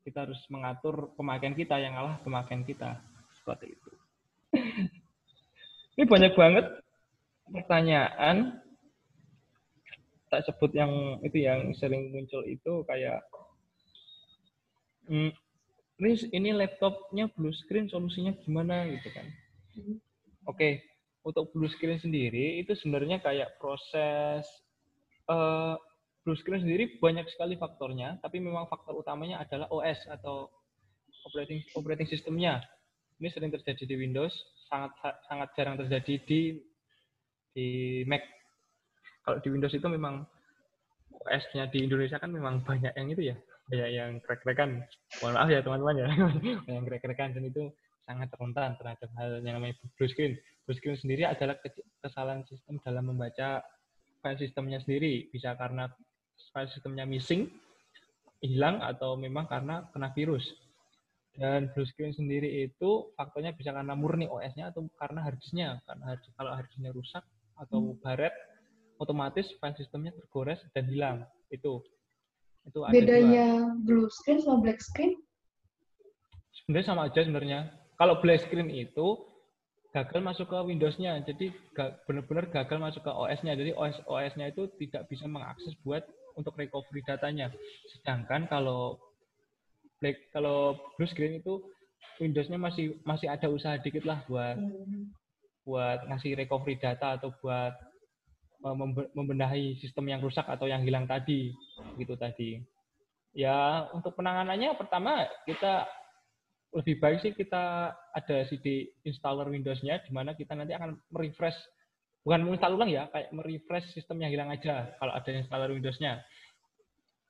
kita 0.02 0.24
harus 0.26 0.40
mengatur 0.48 1.12
pemakaian 1.14 1.52
kita 1.52 1.76
yang 1.76 1.94
kalah 1.94 2.16
pemakaian 2.24 2.64
kita. 2.64 2.98
Seperti 3.38 3.76
itu. 3.76 3.90
Ini 6.00 6.04
banyak 6.08 6.32
banget 6.34 6.66
pertanyaan. 7.52 8.64
Tak 10.26 10.42
sebut 10.42 10.74
yang 10.74 11.22
itu 11.22 11.38
yang 11.46 11.70
sering 11.78 12.10
muncul 12.10 12.42
itu 12.42 12.82
kayak 12.82 13.22
hmm, 15.06 15.30
ini 16.02 16.12
ini 16.34 16.50
laptopnya 16.50 17.30
blue 17.30 17.54
screen 17.54 17.86
solusinya 17.86 18.34
gimana? 18.42 18.90
Gitu 18.90 19.06
kan 19.14 19.26
Oke, 20.46 20.78
untuk 21.26 21.50
blue 21.50 21.66
screen 21.66 21.98
sendiri 21.98 22.62
itu 22.62 22.70
sebenarnya 22.78 23.18
kayak 23.18 23.58
proses 23.58 24.46
uh, 25.26 25.74
blue 26.22 26.38
screen 26.38 26.62
sendiri 26.62 27.02
banyak 27.02 27.26
sekali 27.34 27.58
faktornya, 27.58 28.22
tapi 28.22 28.38
memang 28.38 28.70
faktor 28.70 28.94
utamanya 28.94 29.42
adalah 29.42 29.66
OS 29.74 30.06
atau 30.06 30.46
operating 31.26 31.66
operating 31.74 32.06
sistemnya. 32.06 32.62
Ini 33.18 33.32
sering 33.34 33.50
terjadi 33.50 33.90
di 33.90 33.96
Windows, 33.98 34.30
sangat 34.70 34.92
sangat 35.26 35.48
jarang 35.58 35.74
terjadi 35.82 36.14
di 36.22 36.40
di 37.50 37.66
Mac. 38.06 38.22
Kalau 39.26 39.42
di 39.42 39.48
Windows 39.50 39.74
itu 39.74 39.88
memang 39.90 40.22
OS-nya 41.26 41.66
di 41.66 41.82
Indonesia 41.82 42.22
kan 42.22 42.30
memang 42.30 42.62
banyak 42.62 42.94
yang 42.94 43.08
itu 43.10 43.34
ya, 43.34 43.36
banyak 43.66 43.88
yang 43.90 44.10
krek-krekan. 44.22 44.86
Mohon 45.18 45.34
maaf 45.34 45.48
ya 45.50 45.60
teman-teman 45.64 45.94
ya, 45.98 46.06
banyak 46.66 46.70
yang 46.70 46.86
krek-krekan 46.86 47.34
dan 47.34 47.42
itu 47.50 47.66
sangat 48.06 48.30
rentan 48.38 48.78
terhadap 48.78 49.10
hal 49.18 49.42
yang 49.42 49.58
namanya 49.58 49.74
blue 49.98 50.06
screen. 50.06 50.38
Blue 50.64 50.76
screen 50.78 50.94
sendiri 50.94 51.26
adalah 51.26 51.58
kesalahan 52.00 52.46
sistem 52.46 52.78
dalam 52.80 53.10
membaca 53.10 53.60
file 54.22 54.38
sistemnya 54.38 54.78
sendiri. 54.78 55.26
Bisa 55.34 55.58
karena 55.58 55.90
file 56.54 56.70
sistemnya 56.70 57.02
missing, 57.02 57.50
hilang, 58.40 58.78
atau 58.78 59.18
memang 59.18 59.50
karena 59.50 59.90
kena 59.90 60.14
virus. 60.14 60.46
Dan 61.36 61.68
blue 61.74 61.84
screen 61.84 62.14
sendiri 62.16 62.64
itu 62.64 63.12
faktornya 63.18 63.52
bisa 63.52 63.74
karena 63.74 63.92
murni 63.92 64.24
OS-nya 64.30 64.72
atau 64.72 64.86
karena 64.96 65.20
harddisknya. 65.26 65.68
Karena 65.84 66.14
hard, 66.14 66.22
kalau 66.38 66.50
harddisknya 66.54 66.90
rusak 66.94 67.26
atau 67.58 67.92
hmm. 67.92 68.00
baret, 68.00 68.32
otomatis 69.02 69.50
file 69.58 69.76
sistemnya 69.76 70.14
tergores 70.14 70.62
dan 70.72 70.86
hilang. 70.88 71.16
Itu. 71.50 71.82
Itu 72.66 72.82
Bedanya 72.90 73.62
dua. 73.82 73.84
blue 73.84 74.08
screen 74.10 74.42
sama 74.42 74.62
black 74.62 74.82
screen? 74.82 75.14
Sebenarnya 76.50 76.86
sama 76.88 77.06
aja 77.06 77.20
sebenarnya 77.22 77.85
kalau 77.96 78.20
black 78.20 78.44
screen 78.44 78.68
itu 78.72 79.24
gagal 79.96 80.20
masuk 80.20 80.52
ke 80.52 80.58
Windows-nya, 80.60 81.24
jadi 81.24 81.48
benar-benar 82.04 82.52
gagal 82.52 82.76
masuk 82.76 83.02
ke 83.08 83.12
OS-nya. 83.12 83.56
Jadi 83.56 83.72
OS 83.72 83.96
OS-nya 84.04 84.52
itu 84.52 84.68
tidak 84.76 85.08
bisa 85.08 85.24
mengakses 85.24 85.72
buat 85.80 86.04
untuk 86.36 86.52
recovery 86.60 87.00
datanya. 87.08 87.48
Sedangkan 87.96 88.44
kalau 88.44 89.00
black 90.04 90.28
kalau 90.36 90.76
blue 91.00 91.08
screen 91.08 91.40
itu 91.40 91.64
Windows-nya 92.20 92.60
masih 92.60 93.00
masih 93.08 93.32
ada 93.32 93.48
usaha 93.48 93.80
dikit 93.80 94.04
lah 94.04 94.20
buat 94.28 94.56
buat 95.64 96.04
ngasih 96.12 96.36
recovery 96.38 96.76
data 96.76 97.16
atau 97.16 97.32
buat 97.40 97.72
uh, 98.62 98.76
membenahi 99.16 99.80
sistem 99.80 100.12
yang 100.12 100.20
rusak 100.20 100.44
atau 100.44 100.68
yang 100.68 100.84
hilang 100.84 101.08
tadi 101.08 101.56
gitu 101.96 102.14
tadi. 102.20 102.60
Ya 103.32 103.88
untuk 103.96 104.12
penanganannya 104.16 104.76
pertama 104.76 105.24
kita 105.48 105.88
lebih 106.76 107.00
baik 107.00 107.18
sih 107.24 107.32
kita 107.32 107.96
ada 108.12 108.36
CD 108.52 108.92
installer 109.08 109.48
Windows-nya 109.48 110.04
di 110.04 110.12
mana 110.12 110.36
kita 110.36 110.52
nanti 110.52 110.76
akan 110.76 111.00
merefresh 111.08 111.56
bukan 112.20 112.44
menginstal 112.44 112.76
ulang 112.76 112.92
ya, 112.92 113.08
kayak 113.08 113.32
merefresh 113.32 113.96
sistem 113.96 114.20
yang 114.20 114.34
hilang 114.34 114.52
aja 114.52 114.92
kalau 115.00 115.12
ada 115.16 115.30
installer 115.32 115.72
Windows-nya. 115.72 116.20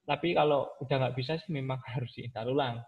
Tapi 0.06 0.34
kalau 0.34 0.70
udah 0.82 0.96
nggak 0.98 1.14
bisa 1.14 1.38
sih 1.38 1.54
memang 1.54 1.78
harus 1.94 2.10
diinstal 2.18 2.50
ulang. 2.50 2.82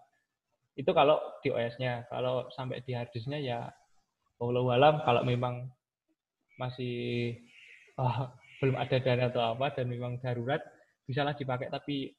Itu 0.75 0.91
kalau 0.95 1.19
di 1.43 1.51
OS-nya. 1.51 2.07
Kalau 2.11 2.51
sampai 2.55 2.83
di 2.83 2.95
hard 2.95 3.11
disk-nya 3.15 3.39
ya 3.39 3.61
walau 4.39 4.71
alam 4.71 5.03
kalau 5.03 5.27
memang 5.27 5.67
masih 6.59 7.35
oh, 7.99 8.31
belum 8.63 8.79
ada 8.79 8.99
dana 9.03 9.31
atau 9.31 9.43
apa 9.55 9.75
dan 9.75 9.91
memang 9.91 10.23
darurat 10.23 10.63
bisalah 11.07 11.35
dipakai 11.35 11.71
tapi 11.71 12.15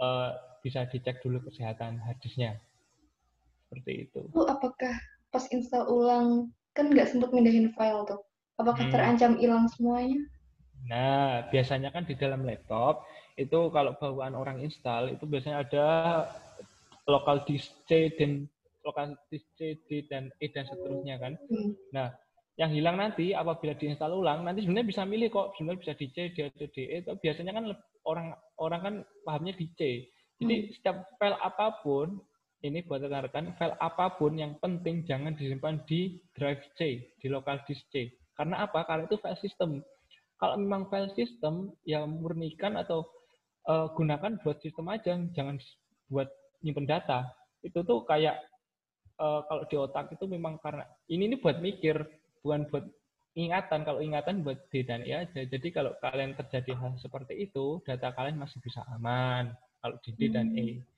uh, 0.00 0.32
bisa 0.64 0.88
dicek 0.88 1.20
dulu 1.20 1.44
kesehatan 1.44 2.00
hard 2.00 2.16
disk-nya 2.24 2.56
seperti 3.68 4.08
itu. 4.08 4.20
Itu 4.32 4.42
apakah 4.48 4.96
pas 5.28 5.44
install 5.52 5.84
ulang 5.92 6.48
kan 6.72 6.88
nggak 6.88 7.12
sempat 7.12 7.36
mindahin 7.36 7.68
file 7.76 8.08
tuh? 8.08 8.24
Apakah 8.56 8.88
hmm. 8.88 8.92
terancam 8.96 9.32
hilang 9.36 9.68
semuanya? 9.76 10.18
Nah, 10.88 11.44
biasanya 11.52 11.92
kan 11.92 12.08
di 12.08 12.16
dalam 12.16 12.48
laptop 12.48 13.04
itu 13.36 13.70
kalau 13.70 13.94
bawaan 14.00 14.34
orang 14.34 14.58
install 14.64 15.12
itu 15.12 15.28
biasanya 15.28 15.62
ada 15.62 15.86
lokal 17.06 17.44
disk 17.44 17.70
C 17.86 18.10
dan 18.16 18.48
lokal 18.82 19.14
disk 19.28 19.44
C, 19.60 19.76
D 19.84 20.08
dan 20.08 20.32
E 20.40 20.48
dan 20.48 20.64
seterusnya 20.64 21.20
kan. 21.20 21.36
Hmm. 21.52 21.76
Nah, 21.92 22.08
yang 22.58 22.72
hilang 22.74 22.98
nanti 22.98 23.36
apabila 23.36 23.76
diinstal 23.76 24.16
ulang 24.16 24.42
nanti 24.42 24.64
sebenarnya 24.66 24.90
bisa 24.90 25.02
milih 25.06 25.28
kok 25.30 25.54
sebenarnya 25.54 25.82
bisa 25.84 25.94
di 25.94 26.06
C, 26.10 26.16
D 26.32 26.36
atau 26.48 26.66
D, 26.72 26.76
E. 26.88 26.96
Tapi 27.04 27.18
biasanya 27.20 27.52
kan 27.54 27.64
orang 28.08 28.26
orang 28.58 28.80
kan 28.80 28.94
pahamnya 29.22 29.54
di 29.54 29.66
C. 29.76 30.08
Jadi 30.38 30.56
hmm. 30.56 30.70
setiap 30.74 30.96
file 31.18 31.38
apa 31.38 31.82
pun 31.84 32.18
ini 32.66 32.82
buat 32.82 32.98
rekan-rekan, 32.98 33.54
file 33.54 33.78
apa 33.78 34.18
pun 34.18 34.34
yang 34.34 34.58
penting 34.58 35.06
jangan 35.06 35.38
disimpan 35.38 35.78
di 35.86 36.18
drive 36.34 36.62
C, 36.74 37.06
di 37.22 37.26
local 37.30 37.62
disk 37.70 37.86
C. 37.94 38.10
Karena 38.34 38.66
apa? 38.66 38.82
Karena 38.82 39.06
itu 39.06 39.14
file 39.22 39.38
system. 39.38 39.78
Kalau 40.38 40.58
memang 40.58 40.90
file 40.90 41.10
system, 41.14 41.70
ya 41.86 42.02
murnikan 42.02 42.74
atau 42.74 43.06
uh, 43.70 43.90
gunakan 43.94 44.42
buat 44.42 44.58
sistem 44.58 44.90
aja, 44.90 45.14
jangan 45.34 45.58
buat 46.10 46.26
nyimpen 46.66 46.86
data. 46.86 47.30
Itu 47.62 47.86
tuh 47.86 48.02
kayak 48.06 48.42
uh, 49.22 49.46
kalau 49.46 49.62
di 49.70 49.76
otak 49.78 50.10
itu 50.14 50.26
memang 50.26 50.58
karena 50.58 50.82
ini 51.06 51.30
ini 51.30 51.36
buat 51.38 51.62
mikir, 51.62 51.94
bukan 52.42 52.66
buat 52.74 52.86
ingatan. 53.38 53.86
Kalau 53.86 54.02
ingatan 54.02 54.42
buat 54.42 54.66
D 54.70 54.82
dan 54.82 55.06
E 55.06 55.14
aja. 55.14 55.46
Jadi 55.46 55.70
kalau 55.70 55.94
kalian 56.02 56.34
terjadi 56.34 56.74
hal 56.74 56.98
seperti 56.98 57.38
itu, 57.38 57.78
data 57.86 58.10
kalian 58.10 58.38
masih 58.38 58.58
bisa 58.58 58.82
aman. 58.98 59.54
Kalau 59.78 59.94
di 60.02 60.10
D 60.18 60.26
dan 60.34 60.50
E. 60.58 60.82
Hmm 60.82 60.97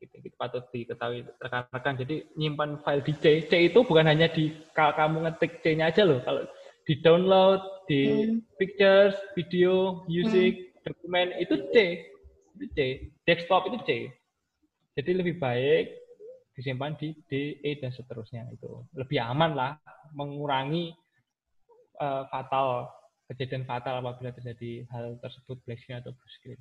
gitu, 0.00 0.14
gitu 0.24 0.34
patut 0.40 0.64
diketahui 0.72 1.28
rekan-rekan. 1.38 1.94
Jadi 2.00 2.26
nyimpan 2.34 2.80
file 2.80 3.04
di 3.04 3.12
C, 3.20 3.24
C 3.44 3.52
itu 3.68 3.84
bukan 3.84 4.08
hanya 4.08 4.32
di 4.32 4.50
kalau 4.72 4.96
kamu 4.96 5.28
ngetik 5.28 5.60
C-nya 5.60 5.92
aja 5.92 6.02
loh. 6.08 6.24
Kalau 6.24 6.48
di 6.88 6.94
download, 7.04 7.60
di 7.86 8.00
hmm. 8.08 8.56
pictures, 8.56 9.14
video, 9.36 10.02
music, 10.08 10.56
hmm. 10.56 10.68
dokumen 10.88 11.28
itu 11.36 11.54
C, 11.70 11.76
itu 12.56 12.66
C. 12.72 12.78
Desktop 13.28 13.68
itu 13.68 13.78
C. 13.84 13.90
Jadi 14.96 15.10
lebih 15.20 15.38
baik 15.38 15.94
disimpan 16.56 16.96
di 16.98 17.14
D, 17.28 17.60
E 17.62 17.78
dan 17.78 17.94
seterusnya 17.94 18.48
itu 18.50 18.84
lebih 18.96 19.20
aman 19.22 19.54
lah, 19.54 19.72
mengurangi 20.16 20.92
uh, 22.00 22.26
fatal 22.28 22.90
kejadian 23.30 23.62
fatal 23.62 24.02
apabila 24.02 24.34
terjadi 24.34 24.82
hal 24.90 25.14
tersebut 25.22 25.62
black 25.62 25.78
screen 25.78 26.02
atau 26.02 26.10
blue 26.10 26.32
screen. 26.34 26.60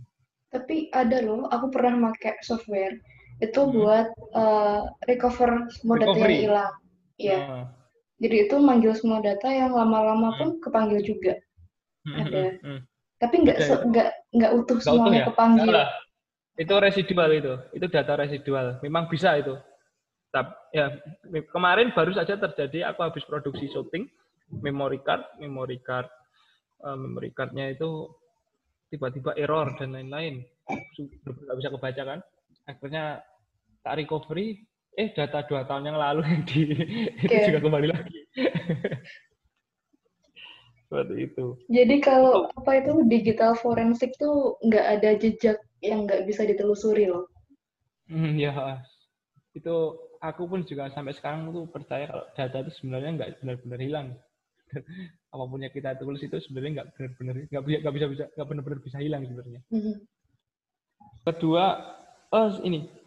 Tapi 0.53 0.93
ada 0.93 1.21
loh, 1.25 1.49
aku 1.49 1.73
pernah 1.73 2.13
pakai 2.13 2.37
software 2.45 2.93
itu 3.39 3.59
hmm. 3.59 3.71
buat 3.71 4.07
uh, 4.35 4.81
recover 5.07 5.71
semua 5.71 5.95
data 5.99 6.17
yang 6.19 6.43
hilang. 6.51 6.73
Iya. 7.15 7.39
Hmm. 7.39 7.65
Jadi 8.19 8.35
itu 8.47 8.55
manggil 8.59 8.91
semua 8.99 9.23
data 9.23 9.47
yang 9.47 9.71
lama-lama 9.71 10.35
pun 10.35 10.59
kepanggil 10.59 10.99
juga. 11.03 11.39
Hmm. 12.03 12.15
Ada. 12.19 12.43
Hmm. 12.63 12.81
Tapi 13.19 13.35
nggak 13.43 13.57
nggak 13.91 14.09
nggak 14.35 14.51
utuh 14.55 14.77
gak 14.79 14.85
semuanya 14.87 15.07
utuh 15.07 15.15
ya? 15.15 15.27
kepanggil. 15.31 15.71
Salah. 15.71 15.89
Itu 16.59 16.73
residual 16.75 17.31
itu. 17.31 17.53
Itu 17.71 17.85
data 17.87 18.13
residual. 18.19 18.65
Memang 18.83 19.07
bisa 19.07 19.39
itu. 19.39 19.55
Tapi 20.29 20.51
ya 20.75 20.93
kemarin 21.49 21.89
baru 21.95 22.13
saja 22.13 22.37
terjadi 22.37 22.91
aku 22.91 23.01
habis 23.01 23.25
produksi 23.25 23.71
shooting 23.71 24.05
memory 24.61 24.99
card, 25.01 25.25
memory 25.41 25.79
card 25.81 26.05
uh, 26.83 26.97
memory 26.97 27.31
cardnya 27.33 27.71
itu 27.71 28.09
tiba-tiba 28.89 29.33
error 29.37 29.73
dan 29.77 29.95
lain-lain. 29.95 30.43
Nggak 31.25 31.57
bisa 31.57 31.69
kebaca 31.71 32.03
kan? 32.03 32.19
Akhirnya 32.69 33.25
tak 33.81 33.97
recovery 33.97 34.69
eh 34.99 35.09
data 35.15 35.41
dua 35.47 35.63
tahun 35.63 35.89
yang 35.89 35.97
lalu 35.97 36.21
yang 36.27 36.43
di 36.43 36.61
okay. 37.23 37.25
itu 37.25 37.35
juga 37.49 37.59
kembali 37.65 37.87
lagi. 37.89 38.19
Seperti 40.89 41.15
itu. 41.21 41.45
Jadi 41.69 41.95
kalau 42.01 42.49
apa 42.57 42.81
itu 42.81 43.05
digital 43.05 43.53
forensik 43.53 44.17
tuh 44.17 44.57
nggak 44.65 44.85
ada 44.99 45.09
jejak 45.21 45.61
yang 45.85 46.09
nggak 46.09 46.25
bisa 46.25 46.43
ditelusuri 46.49 47.05
loh. 47.07 47.29
Hmm, 48.09 48.35
ya 48.35 48.81
itu 49.53 49.75
aku 50.19 50.49
pun 50.49 50.65
juga 50.65 50.89
sampai 50.91 51.13
sekarang 51.13 51.53
tuh 51.53 51.69
percaya 51.69 52.09
kalau 52.09 52.25
data 52.33 52.57
itu 52.65 52.71
sebenarnya 52.81 53.11
nggak 53.21 53.29
benar-benar 53.41 53.79
hilang. 53.79 54.07
Apa 55.33 55.43
pun 55.45 55.61
yang 55.61 55.73
kita 55.73 55.93
tulis 56.01 56.25
itu 56.25 56.37
sebenarnya 56.41 56.81
nggak 56.81 56.89
benar-benar 56.97 57.35
nggak 57.53 57.63
bisa 57.63 57.77
nggak 57.85 57.93
bisa 57.93 58.25
nggak 58.33 58.47
benar-benar 58.49 58.79
bisa 58.81 58.97
hilang 58.97 59.21
sebenarnya. 59.29 59.61
Mm 59.69 59.81
-hmm. 59.81 59.95
kedua 61.19 61.65
oh 62.33 62.49
ini 62.61 62.99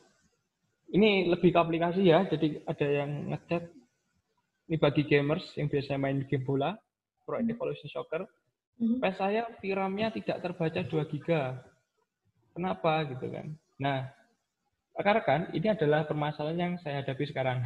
ini 0.92 1.24
lebih 1.32 1.56
ke 1.56 1.58
aplikasi 1.58 2.04
ya, 2.04 2.28
jadi 2.28 2.60
ada 2.68 2.86
yang 2.86 3.32
ngechat. 3.32 3.64
Ini 4.68 4.76
bagi 4.78 5.02
gamers 5.08 5.44
yang 5.56 5.68
biasa 5.72 5.96
main 5.98 6.22
game 6.28 6.44
bola, 6.44 6.76
Pro 7.24 7.40
hmm. 7.40 7.48
Evolution 7.48 7.88
Soccer. 7.88 8.28
Mm-hmm. 8.80 8.98
PS 9.04 9.16
saya 9.20 9.42
VRAM-nya 9.60 10.08
tidak 10.16 10.40
terbaca 10.40 10.80
2 10.80 11.12
GB. 11.12 11.28
Kenapa 12.56 13.04
gitu 13.08 13.26
kan? 13.28 13.52
Nah, 13.80 14.08
rekan-rekan, 14.96 15.52
ini 15.52 15.72
adalah 15.72 16.04
permasalahan 16.08 16.58
yang 16.58 16.74
saya 16.80 17.04
hadapi 17.04 17.24
sekarang. 17.28 17.64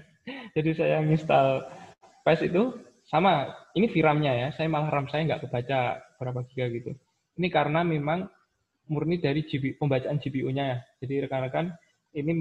jadi 0.56 0.70
saya 0.74 0.96
install 1.02 1.66
PS 2.26 2.50
itu 2.50 2.74
sama, 3.06 3.54
ini 3.74 3.86
VRAM-nya 3.90 4.32
ya, 4.34 4.48
saya 4.54 4.66
malah 4.70 4.90
RAM 4.90 5.06
saya 5.10 5.26
nggak 5.26 5.46
kebaca 5.46 6.04
berapa 6.18 6.40
giga 6.52 6.66
gitu. 6.74 6.92
Ini 7.38 7.48
karena 7.54 7.86
memang 7.86 8.26
murni 8.88 9.20
dari 9.20 9.44
GB, 9.44 9.76
pembacaan 9.76 10.18
GPU-nya 10.18 10.64
ya. 10.64 10.78
Jadi 11.04 11.14
rekan-rekan, 11.28 11.72
ini 12.16 12.32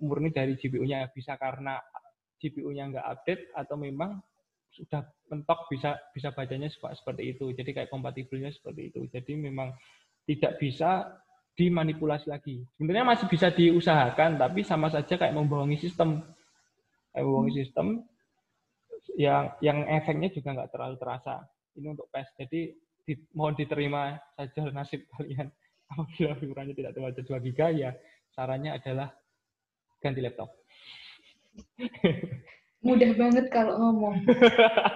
murni 0.00 0.30
dari 0.30 0.54
GPU-nya 0.56 1.08
bisa 1.12 1.36
karena 1.40 1.80
GPU-nya 2.38 2.92
nggak 2.92 3.06
update 3.08 3.42
atau 3.56 3.76
memang 3.80 4.20
sudah 4.74 5.06
mentok 5.30 5.70
bisa 5.70 5.96
bisa 6.10 6.34
bacanya 6.34 6.68
seperti 6.70 7.36
itu. 7.36 7.50
Jadi 7.54 7.70
kayak 7.72 7.90
kompatibelnya 7.90 8.50
seperti 8.50 8.90
itu. 8.92 9.00
Jadi 9.08 9.32
memang 9.38 9.72
tidak 10.26 10.58
bisa 10.58 11.14
dimanipulasi 11.54 12.26
lagi. 12.26 12.66
Sebenarnya 12.74 13.06
masih 13.06 13.26
bisa 13.30 13.54
diusahakan, 13.54 14.36
tapi 14.36 14.66
sama 14.66 14.90
saja 14.90 15.14
kayak 15.14 15.34
membohongi 15.34 15.78
sistem. 15.78 16.20
Kayak 17.14 17.24
membohongi 17.24 17.52
hmm. 17.54 17.60
sistem 17.62 17.86
yang 19.14 19.54
yang 19.62 19.86
efeknya 19.86 20.28
juga 20.34 20.58
nggak 20.58 20.70
terlalu 20.74 20.96
terasa. 20.98 21.46
Ini 21.78 21.86
untuk 21.94 22.10
PES. 22.10 22.28
Jadi 22.38 22.60
di, 23.06 23.14
mohon 23.36 23.54
diterima 23.54 24.18
saja 24.34 24.66
nasib 24.74 25.06
kalian. 25.14 25.48
Apabila 25.94 26.34
ukurannya 26.38 26.74
tidak 26.74 26.92
terbaca 26.98 27.22
2 27.22 27.46
giga, 27.46 27.66
ya 27.70 27.90
sarannya 28.34 28.74
adalah 28.74 29.14
ganti 30.02 30.20
laptop. 30.20 30.50
Mudah 32.84 33.10
banget 33.16 33.46
kalau 33.48 33.80
ngomong. 33.80 34.20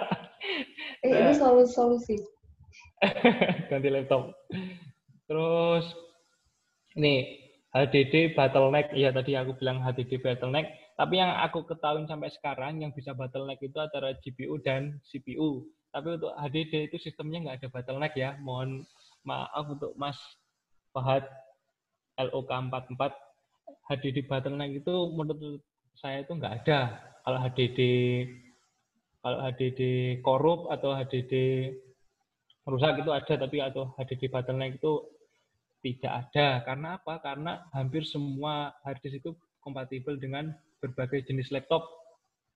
eh, 1.06 1.08
itu 1.08 1.32
solusi. 1.38 1.72
solusi. 1.72 2.16
ganti 3.70 3.88
laptop. 3.88 4.34
Terus 5.30 5.86
ini 6.98 7.46
HDD 7.72 8.34
bottleneck, 8.34 8.92
ya 8.96 9.14
tadi 9.14 9.38
aku 9.38 9.54
bilang 9.56 9.80
HDD 9.84 10.18
bottleneck, 10.18 10.66
tapi 10.98 11.20
yang 11.20 11.30
aku 11.46 11.62
ketahui 11.68 12.08
sampai 12.10 12.32
sekarang 12.32 12.82
yang 12.82 12.90
bisa 12.90 13.14
bottleneck 13.14 13.62
itu 13.62 13.78
antara 13.78 14.18
GPU 14.18 14.58
dan 14.60 14.98
CPU. 15.06 15.62
Tapi 15.88 16.20
untuk 16.20 16.34
HDD 16.36 16.92
itu 16.92 16.96
sistemnya 17.00 17.38
nggak 17.44 17.56
ada 17.64 17.68
bottleneck 17.70 18.14
ya. 18.18 18.36
Mohon 18.42 18.84
maaf 19.24 19.64
untuk 19.68 19.94
Mas 19.96 20.18
Fahad 20.92 21.24
LOK44 22.18 23.02
HDD 23.88 24.26
bottleneck 24.26 24.84
itu 24.84 24.94
menurut 25.14 25.62
saya 25.96 26.22
itu 26.22 26.32
nggak 26.34 26.64
ada. 26.64 26.80
Kalau 27.24 27.38
HDD 27.40 27.80
kalau 29.18 29.38
HDD 29.44 29.80
korup 30.22 30.70
atau 30.70 30.94
HDD 30.94 31.34
rusak 32.68 33.00
itu 33.00 33.10
ada 33.10 33.34
tapi 33.34 33.58
atau 33.64 33.92
HDD 33.96 34.28
bottleneck 34.28 34.78
itu 34.78 35.18
tidak 35.82 36.12
ada. 36.28 36.62
Karena 36.66 36.88
apa? 36.98 37.14
Karena 37.22 37.52
hampir 37.74 38.02
semua 38.04 38.74
hard 38.82 39.00
disk 39.02 39.22
itu 39.22 39.30
kompatibel 39.62 40.18
dengan 40.18 40.50
berbagai 40.82 41.26
jenis 41.26 41.50
laptop 41.54 41.86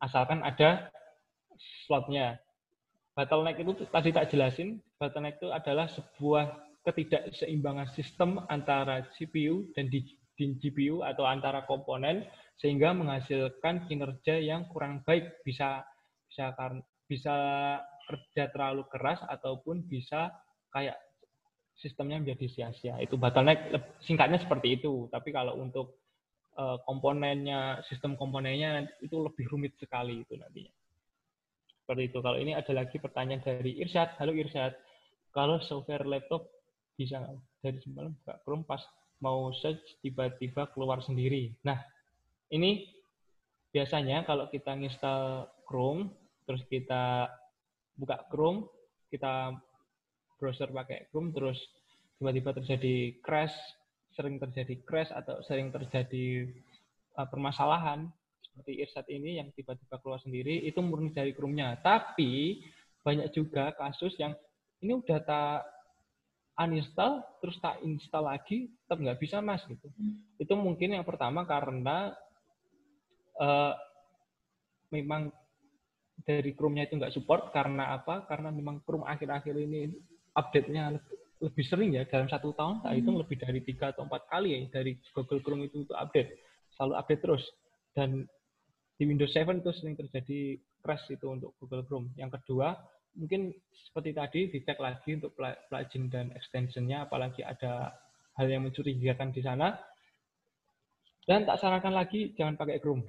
asalkan 0.03 0.43
ada 0.43 0.91
slotnya. 1.87 2.39
Bottleneck 3.13 3.61
itu 3.61 3.73
tadi 3.93 4.09
tak 4.11 4.33
jelasin 4.33 4.81
bottleneck 4.97 5.39
itu 5.39 5.49
adalah 5.53 5.87
sebuah 5.87 6.72
ketidakseimbangan 6.83 7.95
sistem 7.95 8.43
antara 8.51 9.07
CPU 9.15 9.71
dan 9.75 9.87
di, 9.87 10.03
GPU 10.35 11.07
atau 11.07 11.23
antara 11.23 11.63
komponen 11.71 12.27
sehingga 12.59 12.91
menghasilkan 12.91 13.87
kinerja 13.87 14.43
yang 14.43 14.67
kurang 14.67 15.07
baik 15.07 15.39
bisa 15.47 15.87
bisa 16.27 16.51
bisa 17.07 17.37
kerja 18.11 18.51
terlalu 18.51 18.83
keras 18.91 19.23
ataupun 19.31 19.87
bisa 19.87 20.35
kayak 20.75 20.99
sistemnya 21.79 22.19
menjadi 22.19 22.47
sia-sia. 22.51 22.99
Itu 22.99 23.19
bottleneck 23.19 23.71
singkatnya 24.03 24.43
seperti 24.43 24.83
itu. 24.83 25.07
Tapi 25.11 25.31
kalau 25.31 25.59
untuk 25.59 26.03
uh, 26.59 26.79
komponennya, 26.85 27.83
sistem 27.87 28.15
komponennya 28.19 28.87
itu 29.03 29.17
lebih 29.23 29.49
rumit 29.51 29.75
sekali 29.79 30.23
itu 30.23 30.35
nantinya. 30.39 30.73
Seperti 31.83 32.03
itu. 32.13 32.19
Kalau 32.23 32.39
ini 32.39 32.53
ada 32.55 32.73
lagi 32.75 32.97
pertanyaan 33.03 33.43
dari 33.43 33.79
Irsyad. 33.83 34.19
Halo 34.19 34.33
Irsyad. 34.37 34.73
Kalau 35.33 35.59
software 35.65 36.05
laptop 36.05 36.52
bisa 36.97 37.23
dari 37.63 37.79
semalam 37.81 38.13
buka 38.23 38.35
Chrome 38.45 38.65
pas 38.67 38.83
mau 39.23 39.55
search 39.55 40.03
tiba-tiba 40.03 40.67
keluar 40.75 40.99
sendiri. 40.99 41.55
Nah, 41.63 41.79
ini 42.51 42.91
biasanya 43.71 44.27
kalau 44.27 44.51
kita 44.51 44.75
install 44.75 45.47
Chrome, 45.65 46.11
terus 46.45 46.67
kita 46.67 47.31
buka 47.95 48.27
Chrome, 48.29 48.67
kita 49.09 49.57
browser 50.37 50.69
pakai 50.75 51.07
Chrome, 51.09 51.31
terus 51.31 51.59
tiba-tiba 52.19 52.51
terjadi 52.53 53.17
crash, 53.23 53.55
sering 54.13 54.43
terjadi 54.43 54.75
crash 54.85 55.15
atau 55.15 55.41
sering 55.47 55.71
terjadi 55.71 56.51
uh, 57.17 57.27
permasalahan 57.31 58.11
seperti 58.43 58.85
Irsat 58.85 59.07
ini 59.09 59.41
yang 59.41 59.49
tiba-tiba 59.57 59.97
keluar 60.03 60.21
sendiri, 60.21 60.61
itu 60.67 60.83
murni 60.85 61.15
dari 61.15 61.33
Chrome-nya. 61.33 61.81
Tapi 61.81 62.61
banyak 63.01 63.33
juga 63.33 63.73
kasus 63.73 64.13
yang 64.21 64.37
ini 64.85 64.99
udah 64.99 65.19
tak 65.25 65.72
uninstall 66.53 67.25
terus 67.41 67.57
tak 67.65 67.81
install 67.81 68.29
lagi 68.29 68.69
tetap 68.85 69.01
nggak 69.01 69.21
bisa 69.21 69.41
mas 69.41 69.65
gitu. 69.65 69.89
Hmm. 69.89 70.21
Itu 70.37 70.53
mungkin 70.57 70.93
yang 70.93 71.07
pertama 71.07 71.49
karena 71.49 72.13
uh, 73.41 73.73
memang 74.93 75.33
dari 76.23 76.53
Chrome-nya 76.53 76.87
itu 76.87 77.01
nggak 77.01 77.15
support 77.17 77.51
karena 77.57 77.97
apa? 77.97 78.29
Karena 78.29 78.53
memang 78.53 78.85
Chrome 78.85 79.09
akhir-akhir 79.09 79.55
ini 79.57 79.97
update-nya 80.37 80.93
lebih 81.43 81.65
sering 81.67 81.91
ya 81.99 82.07
dalam 82.07 82.31
satu 82.31 82.55
tahun 82.55 82.87
tak 82.87 82.95
hitung 82.95 83.19
hmm. 83.19 83.23
lebih 83.27 83.37
dari 83.43 83.61
tiga 83.67 83.91
atau 83.91 84.07
empat 84.07 84.31
kali 84.31 84.55
ya 84.55 84.59
dari 84.71 84.95
Google 85.11 85.43
Chrome 85.43 85.67
itu 85.67 85.83
untuk 85.83 85.99
update 85.99 86.39
selalu 86.79 86.95
update 86.95 87.23
terus 87.27 87.45
dan 87.93 88.25
di 88.97 89.05
Windows 89.11 89.35
7 89.35 89.59
itu 89.59 89.71
sering 89.75 89.99
terjadi 89.99 90.41
crash 90.79 91.11
itu 91.11 91.27
untuk 91.27 91.59
Google 91.59 91.83
Chrome. 91.91 92.15
Yang 92.15 92.39
kedua 92.39 92.79
mungkin 93.17 93.53
seperti 93.73 94.11
tadi 94.17 94.41
dicek 94.49 94.79
lagi 94.81 95.21
untuk 95.21 95.37
plugin 95.37 96.09
dan 96.09 96.33
extensionnya 96.33 97.05
apalagi 97.05 97.45
ada 97.45 97.93
hal 98.41 98.47
yang 98.49 98.65
mencurigakan 98.65 99.31
di 99.33 99.45
sana 99.45 99.77
dan 101.23 101.47
tak 101.47 101.63
sarankan 101.63 101.95
lagi 101.95 102.35
jangan 102.35 102.59
pakai 102.59 102.83
Chrome. 102.83 103.07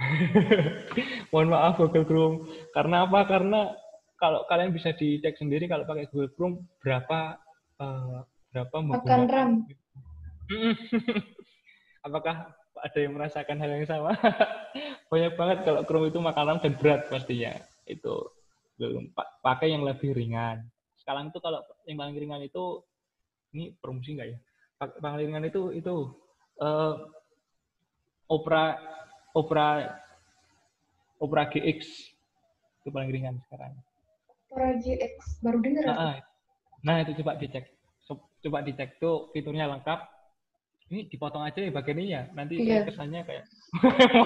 Mohon 1.34 1.50
maaf 1.50 1.82
Google 1.82 2.06
Chrome. 2.06 2.38
Karena 2.70 3.10
apa? 3.10 3.26
Karena 3.26 3.74
kalau 4.22 4.46
kalian 4.46 4.70
bisa 4.70 4.94
dicek 4.94 5.34
sendiri 5.34 5.66
kalau 5.66 5.90
pakai 5.90 6.06
Google 6.14 6.30
Chrome 6.38 6.58
berapa 6.78 7.42
uh, 7.82 8.22
berapa 8.54 8.76
makan 8.86 9.22
RAM. 9.26 9.52
Apakah 12.06 12.54
ada 12.84 12.98
yang 13.02 13.18
merasakan 13.18 13.58
hal 13.58 13.82
yang 13.82 13.88
sama? 13.90 14.14
Banyak 15.10 15.34
banget 15.34 15.58
kalau 15.66 15.82
Chrome 15.82 16.14
itu 16.14 16.22
makan 16.22 16.44
RAM 16.54 16.60
dan 16.62 16.74
berat 16.78 17.10
pastinya. 17.10 17.58
Itu 17.90 18.30
belum 18.78 19.14
pakai 19.44 19.74
yang 19.74 19.86
lebih 19.86 20.16
ringan. 20.18 20.66
Sekarang 20.98 21.30
itu 21.30 21.40
kalau 21.44 21.62
yang 21.86 22.00
paling 22.00 22.16
ringan 22.16 22.42
itu 22.42 22.82
ini 23.54 23.76
promosi 23.78 24.18
enggak 24.18 24.30
ya? 24.34 24.38
Paling 24.80 25.30
ringan 25.30 25.46
itu 25.46 25.72
itu 25.76 25.96
uh, 26.60 26.96
Opera 28.32 28.78
Opera 29.36 30.00
Opera 31.22 31.44
GX 31.48 31.80
itu 32.84 32.90
paling 32.92 33.10
ringan 33.14 33.40
sekarang. 33.48 33.74
Opera 34.50 34.76
GX 34.80 35.14
baru 35.40 35.58
dengar. 35.64 35.84
Nah, 35.88 36.18
nah 36.84 36.96
itu 37.02 37.16
coba 37.24 37.40
dicek. 37.40 37.72
Coba 38.44 38.60
dicek 38.60 39.00
tuh 39.00 39.32
fiturnya 39.32 39.72
lengkap. 39.72 40.04
Ini 40.92 41.08
dipotong 41.08 41.48
aja 41.48 41.64
ya 41.64 41.72
bagian 41.72 41.98
ini 42.04 42.10
ya. 42.12 42.24
Nanti 42.36 42.60
iya. 42.60 42.84
kesannya 42.84 43.24
kayak. 43.24 43.46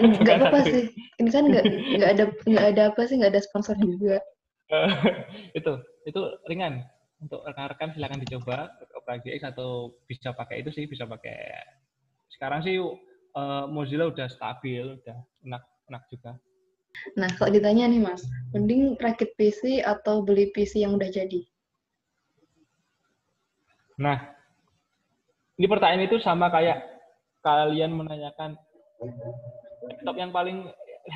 Enggak 0.02 0.36
apa-apa 0.42 0.60
sih. 0.66 0.90
Ini 1.22 1.30
kan 1.30 1.44
nggak 1.48 1.66
nggak 2.02 2.10
ada 2.18 2.24
nggak 2.50 2.66
ada 2.76 2.84
apa 2.90 3.02
sih 3.06 3.16
nggak 3.22 3.32
ada 3.38 3.42
sponsor 3.46 3.78
juga. 3.78 4.18
itu 5.58 5.74
itu 6.04 6.22
ringan 6.52 6.84
untuk 7.24 7.42
rekan-rekan 7.48 7.96
silakan 7.96 8.20
dicoba 8.22 8.68
Opera 8.94 9.24
GX 9.24 9.56
atau 9.56 9.96
bisa 10.06 10.36
pakai 10.36 10.62
itu 10.62 10.70
sih 10.76 10.86
bisa 10.86 11.08
pakai 11.08 11.56
sekarang 12.28 12.62
sih 12.62 12.78
uh, 13.38 13.66
Mozilla 13.70 14.10
udah 14.10 14.28
stabil, 14.28 14.98
udah 15.02 15.18
enak 15.46 15.64
enak 15.88 16.04
juga. 16.12 16.32
Nah, 17.14 17.30
kalau 17.38 17.54
ditanya 17.54 17.86
nih 17.86 18.02
Mas, 18.02 18.26
mending 18.52 18.98
rakit 18.98 19.38
PC 19.38 19.86
atau 19.86 20.26
beli 20.26 20.50
PC 20.50 20.82
yang 20.82 20.98
udah 20.98 21.10
jadi? 21.14 21.46
Nah, 24.02 24.18
ini 25.58 25.66
pertanyaan 25.70 26.10
itu 26.10 26.18
sama 26.22 26.50
kayak 26.50 26.86
kalian 27.46 27.94
menanyakan 27.94 28.58
laptop 29.86 30.16
yang 30.18 30.32
paling 30.34 30.58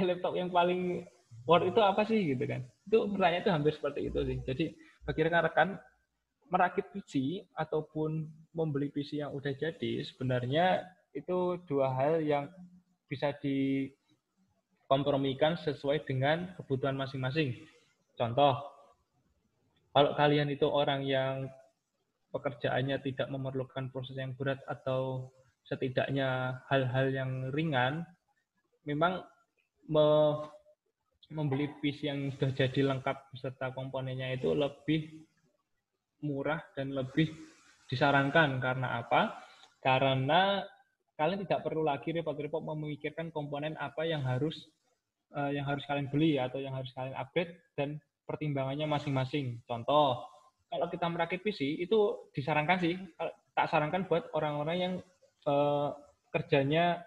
laptop 0.06 0.34
yang 0.38 0.50
paling 0.54 1.06
worth 1.50 1.66
itu 1.66 1.82
apa 1.82 2.02
sih 2.06 2.34
gitu 2.34 2.46
kan? 2.46 2.62
Itu 2.92 3.08
pertanyaan 3.08 3.40
itu 3.40 3.56
hampir 3.56 3.72
seperti 3.72 4.12
itu 4.12 4.20
sih. 4.28 4.44
Jadi 4.44 4.76
bagi 5.08 5.24
rekan-rekan 5.24 5.80
merakit 6.52 6.92
PC 6.92 7.40
ataupun 7.56 8.28
membeli 8.52 8.92
PC 8.92 9.24
yang 9.24 9.32
udah 9.32 9.56
jadi 9.56 10.04
sebenarnya 10.04 10.84
itu 11.16 11.56
dua 11.64 11.88
hal 11.96 12.20
yang 12.20 12.52
bisa 13.08 13.32
dikompromikan 13.40 15.56
sesuai 15.56 16.04
dengan 16.04 16.52
kebutuhan 16.60 17.00
masing-masing. 17.00 17.56
Contoh, 18.20 18.60
kalau 19.96 20.12
kalian 20.20 20.52
itu 20.52 20.68
orang 20.68 21.08
yang 21.08 21.48
pekerjaannya 22.36 23.00
tidak 23.04 23.28
memerlukan 23.32 23.88
proses 23.88 24.20
yang 24.20 24.36
berat 24.36 24.60
atau 24.68 25.32
setidaknya 25.64 26.60
hal-hal 26.68 27.08
yang 27.12 27.52
ringan, 27.56 28.04
memang 28.84 29.24
me 29.88 30.36
membeli 31.32 31.72
PC 31.80 32.12
yang 32.12 32.30
sudah 32.36 32.52
jadi 32.52 32.82
lengkap 32.92 33.32
beserta 33.32 33.72
komponennya 33.72 34.36
itu 34.36 34.52
lebih 34.52 35.24
murah 36.22 36.62
dan 36.76 36.94
lebih 36.94 37.32
disarankan 37.88 38.60
karena 38.62 39.02
apa? 39.02 39.42
Karena 39.82 40.62
kalian 41.18 41.44
tidak 41.48 41.66
perlu 41.66 41.82
lagi 41.82 42.14
repot-repot 42.14 42.62
memikirkan 42.62 43.34
komponen 43.34 43.74
apa 43.80 44.06
yang 44.06 44.22
harus 44.22 44.70
uh, 45.34 45.50
yang 45.50 45.66
harus 45.66 45.84
kalian 45.88 46.08
beli 46.12 46.38
atau 46.38 46.62
yang 46.62 46.76
harus 46.76 46.92
kalian 46.94 47.18
upgrade 47.18 47.58
dan 47.74 47.98
pertimbangannya 48.28 48.88
masing-masing. 48.88 49.60
Contoh, 49.66 50.24
kalau 50.72 50.88
kita 50.88 51.06
merakit 51.12 51.44
PC 51.44 51.84
itu 51.84 52.32
disarankan 52.32 52.80
sih, 52.80 52.96
tak 53.52 53.68
sarankan 53.68 54.08
buat 54.08 54.32
orang-orang 54.32 54.78
yang 54.80 54.94
uh, 55.44 55.92
kerjanya 56.32 57.04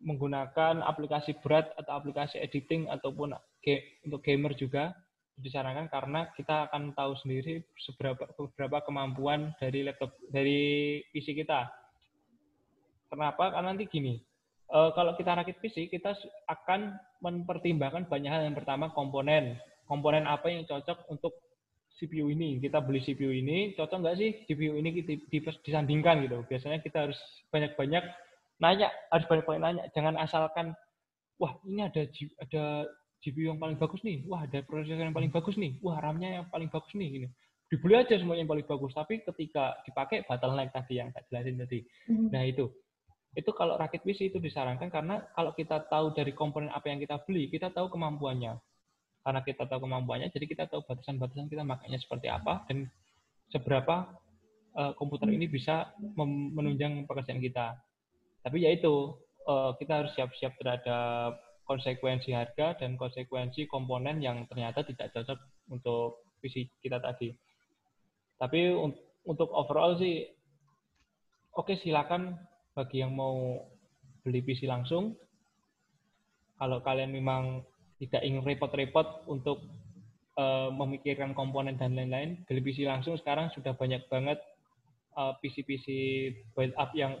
menggunakan 0.00 0.80
aplikasi 0.80 1.36
berat 1.44 1.72
atau 1.76 1.92
aplikasi 2.00 2.40
editing 2.40 2.88
ataupun 2.88 3.36
untuk 4.04 4.20
gamer 4.24 4.56
juga 4.56 4.96
disarankan 5.40 5.88
karena 5.88 6.28
kita 6.36 6.68
akan 6.68 6.92
tahu 6.92 7.16
sendiri 7.24 7.64
seberapa 7.80 8.28
beberapa 8.36 8.84
kemampuan 8.84 9.56
dari 9.56 9.84
laptop 9.84 10.12
dari 10.28 11.00
PC 11.12 11.32
kita. 11.32 11.68
Kenapa? 13.08 13.50
Karena 13.50 13.74
nanti 13.74 13.88
gini, 13.90 14.20
uh, 14.70 14.92
kalau 14.94 15.16
kita 15.16 15.34
rakit 15.34 15.58
PC 15.58 15.90
kita 15.90 16.14
akan 16.46 16.94
mempertimbangkan 17.24 18.06
banyak 18.06 18.30
hal. 18.30 18.46
Yang 18.46 18.62
pertama 18.62 18.92
komponen, 18.92 19.58
komponen 19.88 20.28
apa 20.28 20.52
yang 20.52 20.62
cocok 20.68 21.08
untuk 21.10 21.34
CPU 21.98 22.30
ini. 22.30 22.60
Kita 22.62 22.78
beli 22.80 23.02
CPU 23.02 23.32
ini, 23.34 23.74
cocok 23.74 23.98
nggak 23.98 24.16
sih 24.16 24.30
CPU 24.46 24.78
ini 24.78 25.02
disandingkan 25.64 26.22
gitu. 26.24 26.44
Biasanya 26.46 26.78
kita 26.84 27.08
harus 27.10 27.18
banyak-banyak 27.50 28.29
nanya, 28.60 28.88
harus 29.10 29.26
banyak-banyak 29.26 29.62
nanya. 29.62 29.84
Jangan 29.96 30.14
asalkan, 30.20 30.76
wah 31.40 31.56
ini 31.64 31.84
ada 31.84 32.06
ada 32.40 32.64
GPU 33.20 33.52
yang 33.52 33.60
paling 33.60 33.76
bagus 33.76 34.00
nih, 34.04 34.24
wah 34.28 34.44
ada 34.44 34.60
prosesor 34.64 35.00
yang 35.00 35.16
paling 35.16 35.32
bagus 35.32 35.56
nih, 35.56 35.76
wah 35.84 36.00
RAM-nya 36.00 36.40
yang 36.40 36.46
paling 36.48 36.68
bagus 36.72 36.92
nih. 36.96 37.08
Gini. 37.08 37.28
Dibeli 37.70 37.94
aja 37.94 38.18
semuanya 38.18 38.42
yang 38.44 38.50
paling 38.50 38.66
bagus, 38.66 38.92
tapi 38.96 39.22
ketika 39.22 39.78
dipakai 39.86 40.26
bottleneck 40.26 40.74
tadi 40.74 40.98
yang 40.98 41.08
tak 41.14 41.28
jelasin 41.30 41.60
tadi. 41.60 41.86
Hmm. 42.10 42.28
Nah 42.32 42.42
itu, 42.42 42.66
itu 43.38 43.50
kalau 43.54 43.78
rakit 43.78 44.02
PC 44.02 44.34
itu 44.34 44.42
disarankan 44.42 44.90
karena 44.90 45.22
kalau 45.38 45.54
kita 45.54 45.86
tahu 45.86 46.10
dari 46.10 46.34
komponen 46.34 46.72
apa 46.74 46.90
yang 46.90 46.98
kita 46.98 47.22
beli, 47.22 47.46
kita 47.46 47.70
tahu 47.70 47.86
kemampuannya 47.94 48.58
karena 49.20 49.40
kita 49.44 49.68
tahu 49.68 49.84
kemampuannya, 49.84 50.32
jadi 50.32 50.46
kita 50.48 50.64
tahu 50.72 50.80
batasan-batasan 50.88 51.52
kita 51.52 51.60
makanya 51.60 52.00
seperti 52.00 52.32
apa 52.32 52.64
dan 52.64 52.88
seberapa 53.52 54.08
uh, 54.72 54.92
komputer 54.96 55.28
ini 55.28 55.44
bisa 55.44 55.92
menunjang 56.16 57.04
pekerjaan 57.04 57.40
kita. 57.42 57.76
Tapi 58.40 58.56
ya 58.64 58.70
itu 58.72 59.14
uh, 59.44 59.76
kita 59.76 60.04
harus 60.04 60.12
siap-siap 60.16 60.56
terhadap 60.60 61.40
konsekuensi 61.68 62.34
harga 62.34 62.74
dan 62.82 62.98
konsekuensi 62.98 63.70
komponen 63.70 64.18
yang 64.18 64.42
ternyata 64.50 64.82
tidak 64.82 65.14
cocok 65.14 65.38
untuk 65.70 66.26
visi 66.42 66.66
kita 66.82 66.98
tadi. 66.98 67.30
Tapi 68.40 68.74
untuk 69.28 69.52
overall 69.52 70.00
sih, 70.00 70.26
oke 71.54 71.70
okay, 71.70 71.76
silakan 71.78 72.34
bagi 72.74 73.04
yang 73.04 73.14
mau 73.14 73.62
beli 74.24 74.40
PC 74.42 74.66
langsung. 74.66 75.14
Kalau 76.56 76.80
kalian 76.82 77.12
memang 77.12 77.64
tidak 78.00 78.24
ingin 78.24 78.44
repot-repot 78.44 79.28
untuk 79.28 79.60
uh, 80.40 80.72
memikirkan 80.72 81.36
komponen 81.36 81.76
dan 81.76 81.92
lain-lain. 81.92 82.40
Beli 82.48 82.64
PC 82.64 82.88
langsung 82.88 83.16
sekarang 83.20 83.52
sudah 83.52 83.76
banyak 83.76 84.04
banget 84.08 84.40
uh, 85.20 85.36
PC-PC 85.40 85.86
build 86.56 86.74
up 86.80 86.92
yang 86.96 87.20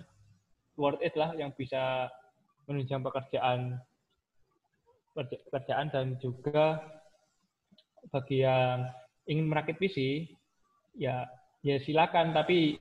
worth 0.80 1.04
it 1.04 1.12
lah, 1.20 1.36
yang 1.36 1.52
bisa 1.52 2.08
menunjang 2.64 3.04
pekerjaan 3.04 3.76
pekerjaan 5.12 5.92
dan 5.92 6.16
juga 6.22 6.80
bagi 8.08 8.46
yang 8.46 8.88
ingin 9.28 9.50
merakit 9.50 9.76
PC 9.76 10.30
ya 10.96 11.28
ya 11.60 11.76
silakan 11.82 12.32
tapi 12.32 12.80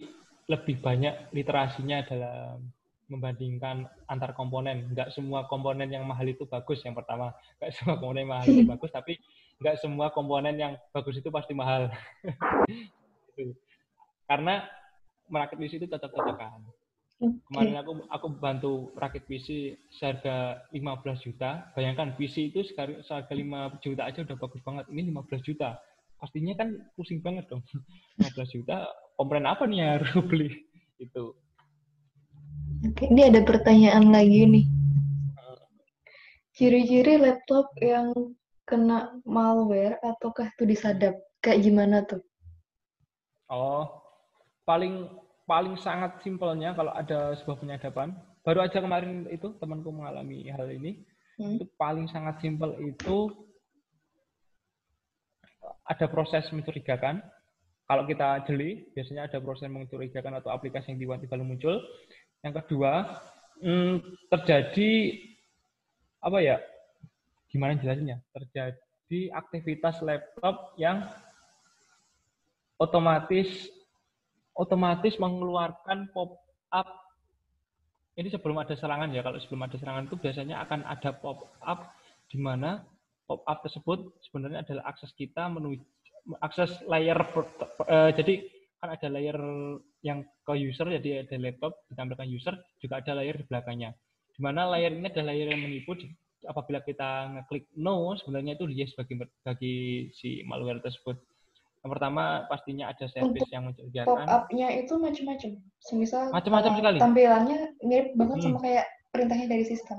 lebih 0.50 0.82
banyak 0.82 1.30
literasinya 1.36 2.02
dalam 2.08 2.72
membandingkan 3.10 3.90
antar 4.06 4.38
komponen. 4.38 4.94
Enggak 4.94 5.10
semua 5.14 5.50
komponen 5.50 5.90
yang 5.90 6.06
mahal 6.06 6.30
itu 6.30 6.46
bagus 6.46 6.80
yang 6.86 6.94
pertama. 6.94 7.34
Enggak 7.58 7.72
semua 7.78 7.96
komponen 7.98 8.22
yang 8.26 8.34
mahal 8.38 8.48
itu 8.48 8.64
bagus, 8.78 8.90
tapi 8.94 9.14
enggak 9.60 9.76
semua 9.82 10.08
komponen 10.14 10.56
yang 10.56 10.74
bagus 10.94 11.18
itu 11.18 11.30
pasti 11.34 11.54
mahal. 11.58 11.90
Karena 14.30 14.62
merakit 15.26 15.58
PC 15.58 15.82
itu 15.82 15.90
cocok-cocokan. 17.20 17.44
Kemarin 17.52 17.76
aku 17.76 17.92
aku 18.08 18.28
bantu 18.40 18.74
rakit 18.96 19.28
PC 19.28 19.76
seharga 19.92 20.64
15 20.72 21.26
juta. 21.26 21.68
Bayangkan 21.76 22.16
PC 22.16 22.56
itu 22.56 22.64
seharga 23.04 23.34
5 23.36 23.84
juta 23.84 24.08
aja 24.08 24.24
udah 24.24 24.38
bagus 24.40 24.62
banget. 24.64 24.86
Ini 24.88 25.12
15 25.12 25.44
juta. 25.44 25.76
Pastinya 26.20 26.56
kan 26.56 26.80
pusing 26.96 27.20
banget 27.20 27.48
dong. 27.52 27.64
15 28.24 28.56
juta 28.56 28.88
komponen 29.20 29.48
apa 29.48 29.68
nih 29.68 29.78
yang 29.84 29.92
harus 30.00 30.12
beli? 30.32 30.50
Itu. 31.00 31.36
Oke, 32.88 33.12
ini 33.12 33.28
ada 33.28 33.44
pertanyaan 33.44 34.08
lagi 34.08 34.48
nih. 34.48 34.66
Ciri-ciri 36.56 37.20
laptop 37.20 37.72
yang 37.80 38.12
kena 38.68 39.16
malware 39.24 40.00
ataukah 40.04 40.52
itu 40.56 40.64
disadap? 40.68 41.16
Kayak 41.40 41.60
gimana 41.64 42.04
tuh? 42.04 42.20
Oh, 43.48 43.88
paling 44.68 45.08
paling 45.50 45.74
sangat 45.82 46.22
simpelnya 46.22 46.78
kalau 46.78 46.94
ada 46.94 47.34
sebuah 47.42 47.58
penyadapan. 47.58 48.14
Baru 48.46 48.62
aja 48.62 48.78
kemarin 48.78 49.26
itu 49.34 49.58
temanku 49.58 49.90
mengalami 49.90 50.46
hal 50.54 50.70
ini. 50.70 51.02
Hmm. 51.42 51.58
Itu 51.58 51.66
paling 51.74 52.06
sangat 52.06 52.38
simpel 52.38 52.78
itu 52.86 53.34
ada 55.90 56.06
proses 56.06 56.46
mencurigakan. 56.54 57.26
Kalau 57.90 58.06
kita 58.06 58.46
jeli, 58.46 58.86
biasanya 58.94 59.26
ada 59.26 59.42
proses 59.42 59.66
mencurigakan 59.66 60.38
atau 60.38 60.54
aplikasi 60.54 60.94
yang 60.94 61.02
tiba-tiba 61.02 61.42
muncul 61.42 61.82
yang 62.46 62.54
kedua, 62.54 63.18
hmm, 63.66 64.30
terjadi 64.30 65.18
apa 66.22 66.38
ya? 66.40 66.62
Gimana 67.50 67.82
jelasinnya? 67.82 68.22
Terjadi 68.30 69.34
aktivitas 69.34 70.06
laptop 70.06 70.78
yang 70.78 71.10
otomatis 72.78 73.68
otomatis 74.56 75.16
mengeluarkan 75.22 76.10
pop-up. 76.14 76.88
Ini 78.20 78.28
sebelum 78.32 78.60
ada 78.60 78.76
serangan 78.76 79.10
ya. 79.16 79.24
Kalau 79.24 79.40
sebelum 79.40 79.64
ada 79.68 79.78
serangan 79.80 80.08
itu 80.10 80.16
biasanya 80.20 80.60
akan 80.66 80.84
ada 80.84 81.16
pop-up 81.16 81.92
di 82.30 82.38
mana 82.38 82.84
pop-up 83.30 83.62
tersebut 83.62 84.00
sebenarnya 84.26 84.66
adalah 84.66 84.90
akses 84.90 85.14
kita 85.14 85.46
menuju 85.54 85.86
akses 86.42 86.82
layer 86.90 87.18
uh, 87.86 88.10
jadi 88.14 88.46
kan 88.82 88.90
ada 88.96 89.08
layer 89.10 89.38
yang 90.02 90.26
ke 90.46 90.54
user 90.58 90.90
jadi 90.90 91.26
ada 91.26 91.36
laptop 91.38 91.86
ditampilkan 91.94 92.30
user 92.30 92.58
juga 92.82 93.06
ada 93.06 93.22
layer 93.22 93.38
di 93.38 93.46
belakangnya 93.46 93.94
di 94.34 94.40
mana 94.42 94.66
layer 94.74 94.94
ini 94.94 95.10
adalah 95.10 95.34
layer 95.34 95.48
yang 95.54 95.62
menipu 95.62 95.94
apabila 96.48 96.80
kita 96.82 97.38
ngeklik 97.38 97.70
no 97.78 98.18
sebenarnya 98.18 98.56
itu 98.56 98.66
yes 98.72 98.96
bagi 98.96 99.20
bagi 99.46 99.76
si 100.16 100.42
malware 100.48 100.82
tersebut 100.82 101.20
yang 101.80 101.92
pertama 101.96 102.44
pastinya 102.52 102.92
ada 102.92 103.06
service 103.08 103.44
Untuk 103.48 103.54
yang 103.56 103.64
mencurigakan 103.72 104.08
pop-up-nya 104.08 104.68
itu 104.84 104.94
macam-macam 105.00 105.52
semisal 105.80 106.26
macam-macam 106.32 106.72
sekali 106.76 106.98
tampilannya 107.00 107.58
mirip 107.84 108.08
banget 108.20 108.38
hmm. 108.40 108.46
sama 108.52 108.60
kayak 108.60 108.86
perintahnya 109.16 109.48
dari 109.48 109.64
sistem 109.64 109.98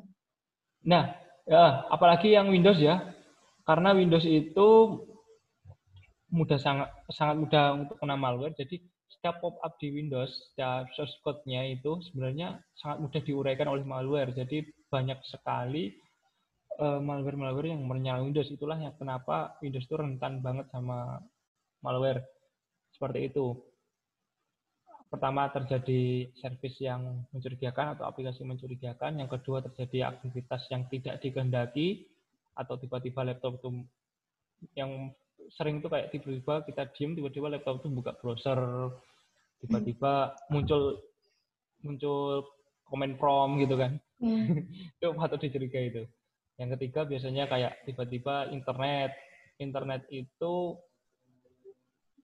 nah 0.85 1.17
ya 1.49 1.89
apalagi 1.89 2.37
yang 2.37 2.53
Windows 2.53 2.79
ya 2.81 3.01
karena 3.65 3.95
Windows 3.97 4.27
itu 4.27 4.69
mudah 6.31 6.59
sangat 6.63 6.89
sangat 7.11 7.37
mudah 7.43 7.65
untuk 7.87 7.97
kena 7.99 8.15
malware. 8.15 8.55
Jadi 8.55 8.79
setiap 9.11 9.43
pop-up 9.43 9.77
di 9.83 9.91
Windows, 9.91 10.31
setiap 10.51 10.87
source 10.95 11.19
code-nya 11.27 11.67
itu 11.67 11.99
sebenarnya 12.11 12.63
sangat 12.79 12.99
mudah 13.03 13.21
diuraikan 13.23 13.69
oleh 13.69 13.85
malware. 13.87 14.31
Jadi 14.31 14.63
banyak 14.91 15.19
sekali 15.27 15.91
uh, 16.79 17.03
malware-malware 17.03 17.75
yang 17.75 17.83
menyerang 17.85 18.31
Windows. 18.31 18.49
Itulah 18.49 18.79
yang 18.79 18.95
kenapa 18.97 19.59
Windows 19.61 19.87
itu 19.87 19.99
rentan 19.99 20.39
banget 20.41 20.71
sama 20.71 21.19
malware. 21.85 22.25
Seperti 22.93 23.33
itu. 23.33 23.57
Pertama 25.11 25.51
terjadi 25.51 26.31
service 26.39 26.79
yang 26.79 27.27
mencurigakan 27.35 27.99
atau 27.99 28.07
aplikasi 28.07 28.47
mencurigakan. 28.47 29.19
Yang 29.19 29.41
kedua 29.41 29.59
terjadi 29.67 30.15
aktivitas 30.15 30.71
yang 30.71 30.87
tidak 30.87 31.19
dikehendaki 31.19 32.07
atau 32.55 32.79
tiba-tiba 32.79 33.27
laptop 33.27 33.59
itu 33.59 33.69
yang 34.77 35.11
sering 35.57 35.81
tuh 35.81 35.91
kayak 35.91 36.13
tiba-tiba 36.13 36.63
kita 36.69 36.83
diem 36.95 37.17
tiba-tiba 37.17 37.49
laptop 37.49 37.81
itu 37.81 37.89
buka 37.91 38.13
browser 38.21 38.61
tiba-tiba 39.65 40.37
muncul 40.53 41.01
muncul 41.81 42.45
komen 42.87 43.17
prom 43.17 43.57
gitu 43.59 43.75
kan 43.81 43.97
hmm. 44.21 44.69
itu 45.01 45.07
patut 45.17 45.41
dicurigai 45.41 45.91
itu 45.91 46.05
yang 46.61 46.71
ketiga 46.77 47.09
biasanya 47.09 47.49
kayak 47.49 47.73
tiba-tiba 47.89 48.53
internet 48.53 49.17
internet 49.57 50.05
itu 50.13 50.77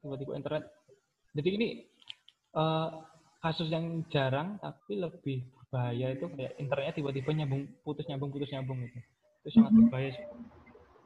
tiba-tiba 0.07 0.33
internet 0.39 0.65
jadi 1.37 1.49
ini 1.59 1.69
uh, 2.57 2.89
kasus 3.43 3.69
yang 3.69 4.07
jarang 4.09 4.57
tapi 4.63 4.99
lebih 4.99 5.45
berbahaya 5.59 6.15
itu 6.17 6.27
kayak 6.33 6.57
internetnya 6.57 6.95
tiba-tiba 6.97 7.31
nyambung 7.43 7.63
putus 7.83 8.07
nyambung 8.09 8.31
putus 8.33 8.51
nyambung 8.51 8.79
itu 8.87 8.99
itu 9.45 9.49
sangat 9.55 9.71
hmm. 9.71 9.79
berbahaya 9.87 10.11
sih. 10.15 10.27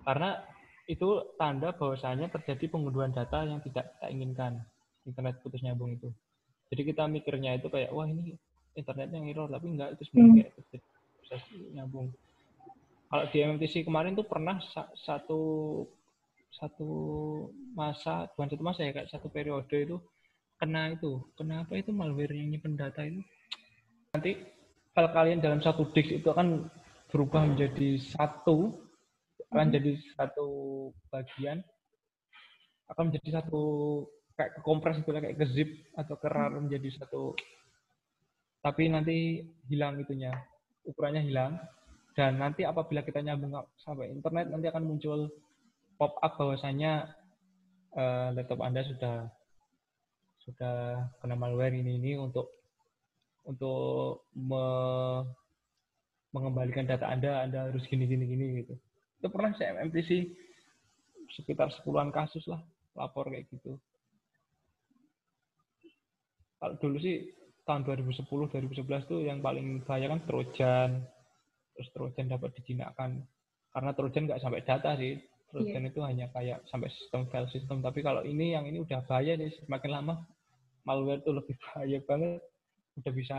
karena 0.04 0.30
itu 0.88 1.08
tanda 1.38 1.70
bahwasanya 1.76 2.26
terjadi 2.32 2.64
pengunduhan 2.72 3.12
data 3.12 3.46
yang 3.46 3.60
tidak 3.62 3.92
kita 3.98 4.06
inginkan 4.08 4.52
internet 5.04 5.40
putus 5.42 5.60
nyambung 5.60 5.96
itu 5.96 6.08
jadi 6.70 6.82
kita 6.86 7.02
mikirnya 7.10 7.58
itu 7.58 7.66
kayak 7.68 7.90
wah 7.90 8.06
ini 8.06 8.38
internetnya 8.78 9.18
error 9.26 9.50
tapi 9.50 9.66
enggak 9.68 9.98
itu 9.98 10.02
sebenarnya 10.08 10.30
hmm. 10.30 10.38
kayak 10.70 10.82
proses 11.18 11.42
nyambung 11.74 12.06
kalau 13.10 13.24
di 13.26 13.38
MMTC 13.42 13.74
kemarin 13.82 14.14
tuh 14.14 14.22
pernah 14.22 14.62
satu 15.02 15.40
satu 16.50 16.90
masa 17.78 18.26
bukan 18.34 18.48
satu 18.50 18.62
masa 18.62 18.80
ya 18.82 18.92
kayak 18.92 19.10
satu 19.10 19.30
periode 19.30 19.70
itu 19.70 19.96
kena 20.58 20.92
itu. 20.92 21.22
Kenapa 21.38 21.78
itu 21.78 21.94
malware 21.94 22.34
yang 22.36 22.52
nyimpen 22.52 22.76
data 22.76 23.06
itu? 23.06 23.22
Nanti 24.12 24.36
kalau 24.92 25.10
kalian 25.14 25.38
dalam 25.38 25.62
satu 25.62 25.86
disk 25.94 26.10
itu 26.10 26.28
akan 26.28 26.66
berubah 27.10 27.46
menjadi 27.46 27.98
satu 27.98 28.74
akan 29.50 29.66
Mhm. 29.66 29.74
jadi 29.74 29.92
satu 30.14 30.48
bagian 31.10 31.58
akan 32.90 33.10
menjadi 33.10 33.42
satu 33.42 33.62
kayak 34.38 34.50
ke 34.58 34.60
kompres 34.62 34.98
itu 34.98 35.10
kayak 35.10 35.38
ke 35.38 35.46
zip 35.50 35.70
atau 35.94 36.14
ke 36.18 36.26
rar 36.30 36.54
menjadi 36.54 36.90
satu. 37.02 37.34
Tapi 38.60 38.92
nanti 38.92 39.46
hilang 39.70 39.98
itunya 40.02 40.34
ukurannya 40.86 41.22
hilang. 41.24 41.58
Dan 42.10 42.42
nanti 42.42 42.66
apabila 42.66 43.06
kita 43.06 43.22
nyambung 43.22 43.54
sampai 43.80 44.10
internet 44.10 44.50
nanti 44.50 44.66
akan 44.66 44.82
muncul 44.82 45.30
pop 46.00 46.16
up 46.24 46.32
bahwasanya 46.40 47.12
eh, 47.92 48.28
laptop 48.32 48.64
anda 48.64 48.80
sudah 48.88 49.28
sudah 50.40 51.04
kena 51.20 51.36
malware 51.36 51.76
ini 51.76 52.00
ini 52.00 52.16
untuk 52.16 52.48
untuk 53.44 54.24
me- 54.32 55.28
mengembalikan 56.32 56.88
data 56.88 57.04
anda 57.12 57.44
anda 57.44 57.68
harus 57.68 57.84
gini 57.84 58.08
gini 58.08 58.24
gini 58.24 58.64
gitu. 58.64 58.74
Itu 59.20 59.28
pernah 59.28 59.52
saya 59.60 59.76
MTC 59.84 60.24
sekitar 61.36 61.68
sepuluhan 61.76 62.08
kasus 62.08 62.48
lah 62.48 62.64
lapor 62.96 63.28
kayak 63.28 63.44
gitu. 63.52 63.76
Kalau 66.56 66.74
dulu 66.80 66.96
sih 66.96 67.28
tahun 67.68 67.84
2010 67.84 68.24
2011 68.24 69.04
tuh 69.04 69.20
yang 69.20 69.44
paling 69.44 69.84
bahaya 69.84 70.08
kan 70.16 70.20
Trojan. 70.24 70.90
Terus 71.76 71.88
Trojan 71.92 72.26
dapat 72.32 72.56
dijinakkan. 72.56 73.20
Karena 73.70 73.90
Trojan 73.92 74.24
nggak 74.24 74.40
sampai 74.40 74.64
data 74.64 74.96
sih 74.96 75.20
Trojan 75.50 75.90
itu 75.90 76.00
hanya 76.06 76.30
kayak 76.30 76.62
sampai 76.70 76.90
sistem 76.94 77.26
file 77.28 77.50
system 77.50 77.82
tapi 77.82 78.00
kalau 78.06 78.22
ini 78.22 78.54
yang 78.54 78.64
ini 78.70 78.82
udah 78.82 79.02
bahaya 79.06 79.34
nih 79.34 79.50
semakin 79.66 79.90
lama 79.90 80.14
malware 80.86 81.22
tuh 81.26 81.34
lebih 81.36 81.58
bahaya 81.66 81.98
banget 82.06 82.42
udah 83.02 83.12
bisa 83.14 83.38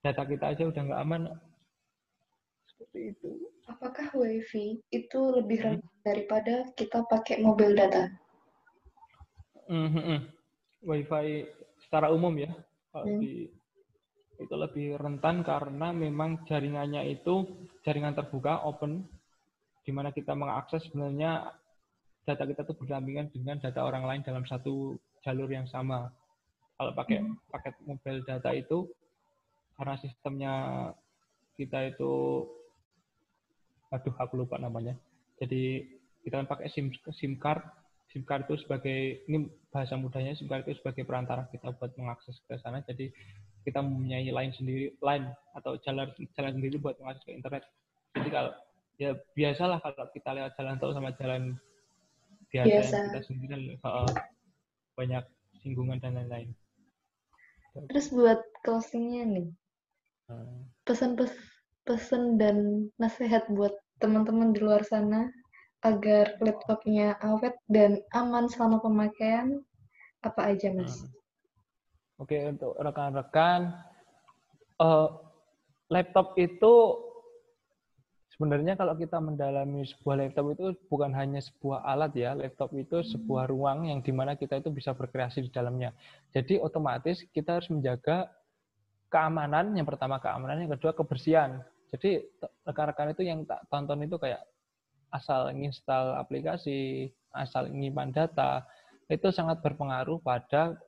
data 0.00 0.22
kita 0.24 0.44
aja 0.54 0.64
udah 0.64 0.82
nggak 0.86 1.02
aman 1.02 1.22
seperti 2.70 3.12
itu 3.12 3.50
Apakah 3.70 4.10
WiFi 4.18 4.82
itu 4.90 5.20
lebih 5.30 5.58
Hmm. 5.62 5.78
rentan 5.78 5.98
daripada 6.02 6.54
kita 6.74 7.06
pakai 7.06 7.38
mobile 7.38 7.78
data? 7.78 8.10
Mhm. 9.70 10.26
WiFi 10.82 11.46
secara 11.86 12.10
umum 12.10 12.34
ya 12.34 12.50
kalau 12.90 13.06
Hmm. 13.06 13.22
di 13.22 13.46
itu 14.40 14.54
lebih 14.56 14.96
rentan 14.96 15.44
karena 15.44 15.92
memang 15.92 16.42
jaringannya 16.48 17.04
itu 17.12 17.44
jaringan 17.84 18.16
terbuka 18.16 18.64
open 18.64 19.04
di 19.84 19.90
mana 19.90 20.12
kita 20.12 20.36
mengakses 20.36 20.84
sebenarnya 20.88 21.50
data 22.28 22.44
kita 22.44 22.62
tuh 22.68 22.76
berdampingan 22.76 23.32
dengan 23.32 23.56
data 23.58 23.80
orang 23.82 24.04
lain 24.04 24.22
dalam 24.22 24.44
satu 24.44 24.96
jalur 25.24 25.48
yang 25.48 25.66
sama. 25.68 26.12
Kalau 26.76 26.92
pakai 26.96 27.20
Hmm. 27.20 27.36
paket 27.52 27.74
mobile 27.84 28.24
data 28.24 28.50
itu 28.56 28.88
karena 29.76 29.96
sistemnya 30.00 30.54
kita 31.56 31.92
itu 31.92 32.44
aduh 33.92 34.14
aku 34.16 34.40
lupa 34.40 34.56
namanya. 34.56 34.96
Jadi 35.40 35.84
kita 36.24 36.40
kan 36.40 36.48
pakai 36.48 36.68
SIM 36.72 36.92
SIM 37.16 37.36
card. 37.36 37.64
SIM 38.12 38.26
card 38.26 38.48
itu 38.48 38.64
sebagai 38.64 39.24
ini 39.28 39.48
bahasa 39.72 39.96
mudahnya 39.96 40.36
SIM 40.36 40.48
card 40.48 40.64
itu 40.68 40.80
sebagai 40.80 41.04
perantara 41.04 41.48
kita 41.52 41.72
buat 41.76 41.92
mengakses 41.96 42.36
ke 42.48 42.56
sana. 42.60 42.84
Jadi 42.84 43.12
kita 43.64 43.84
mempunyai 43.84 44.28
line 44.28 44.52
sendiri, 44.56 44.96
line 45.04 45.28
atau 45.52 45.76
jalan 45.84 46.08
jalan 46.36 46.52
sendiri 46.56 46.76
buat 46.80 46.96
mengakses 47.00 47.24
ke 47.28 47.32
internet. 47.36 47.64
Jadi 48.16 48.28
kalau 48.32 48.52
ya 49.00 49.16
biasalah 49.32 49.80
kalau 49.80 50.12
kita 50.12 50.36
lewat 50.36 50.52
jalan 50.60 50.76
tol 50.76 50.92
sama 50.92 51.16
jalan 51.16 51.56
biasa, 52.52 52.68
Biasa. 52.68 52.92
yang 52.92 53.06
kita 53.08 53.20
sendiri 53.24 53.48
kan 53.48 53.62
uh, 53.88 54.12
banyak 54.98 55.24
singgungan 55.64 55.98
dan 56.04 56.20
lain-lain. 56.20 56.52
Terus 57.88 58.12
buat 58.12 58.40
closingnya 58.62 59.24
nih, 59.24 59.48
Uh, 60.30 60.62
pesan 60.86 61.18
pesan 61.82 62.38
dan 62.38 62.86
nasihat 63.02 63.50
buat 63.50 63.74
teman-teman 63.98 64.54
di 64.54 64.62
luar 64.62 64.86
sana 64.86 65.26
agar 65.82 66.38
laptopnya 66.38 67.18
awet 67.18 67.58
dan 67.66 67.98
aman 68.14 68.46
selama 68.46 68.78
pemakaian 68.78 69.58
apa 70.22 70.54
aja 70.54 70.70
mas? 70.70 71.02
Oke, 72.22 72.38
untuk 72.46 72.78
rekan-rekan, 72.78 73.74
eh, 74.78 75.08
laptop 75.90 76.38
itu 76.38 76.72
sebenarnya 78.40 78.72
kalau 78.72 78.96
kita 78.96 79.20
mendalami 79.20 79.84
sebuah 79.84 80.16
laptop 80.24 80.56
itu 80.56 80.72
bukan 80.88 81.12
hanya 81.12 81.44
sebuah 81.44 81.84
alat 81.84 82.16
ya, 82.16 82.32
laptop 82.32 82.72
itu 82.72 83.04
sebuah 83.04 83.52
ruang 83.52 83.92
yang 83.92 84.00
di 84.00 84.16
mana 84.16 84.32
kita 84.32 84.64
itu 84.64 84.72
bisa 84.72 84.96
berkreasi 84.96 85.44
di 85.44 85.52
dalamnya. 85.52 85.92
Jadi 86.32 86.56
otomatis 86.56 87.20
kita 87.36 87.60
harus 87.60 87.68
menjaga 87.68 88.32
keamanan, 89.12 89.76
yang 89.76 89.84
pertama 89.84 90.16
keamanan, 90.16 90.56
yang 90.64 90.72
kedua 90.72 90.96
kebersihan. 90.96 91.60
Jadi 91.92 92.24
rekan-rekan 92.64 93.12
itu 93.12 93.28
yang 93.28 93.44
tak 93.44 93.60
tonton 93.68 94.08
itu 94.08 94.16
kayak 94.16 94.40
asal 95.12 95.52
nginstal 95.52 96.16
aplikasi, 96.16 97.12
asal 97.36 97.68
nyimpan 97.68 98.08
data, 98.08 98.64
itu 99.12 99.28
sangat 99.28 99.60
berpengaruh 99.60 100.16
pada 100.24 100.80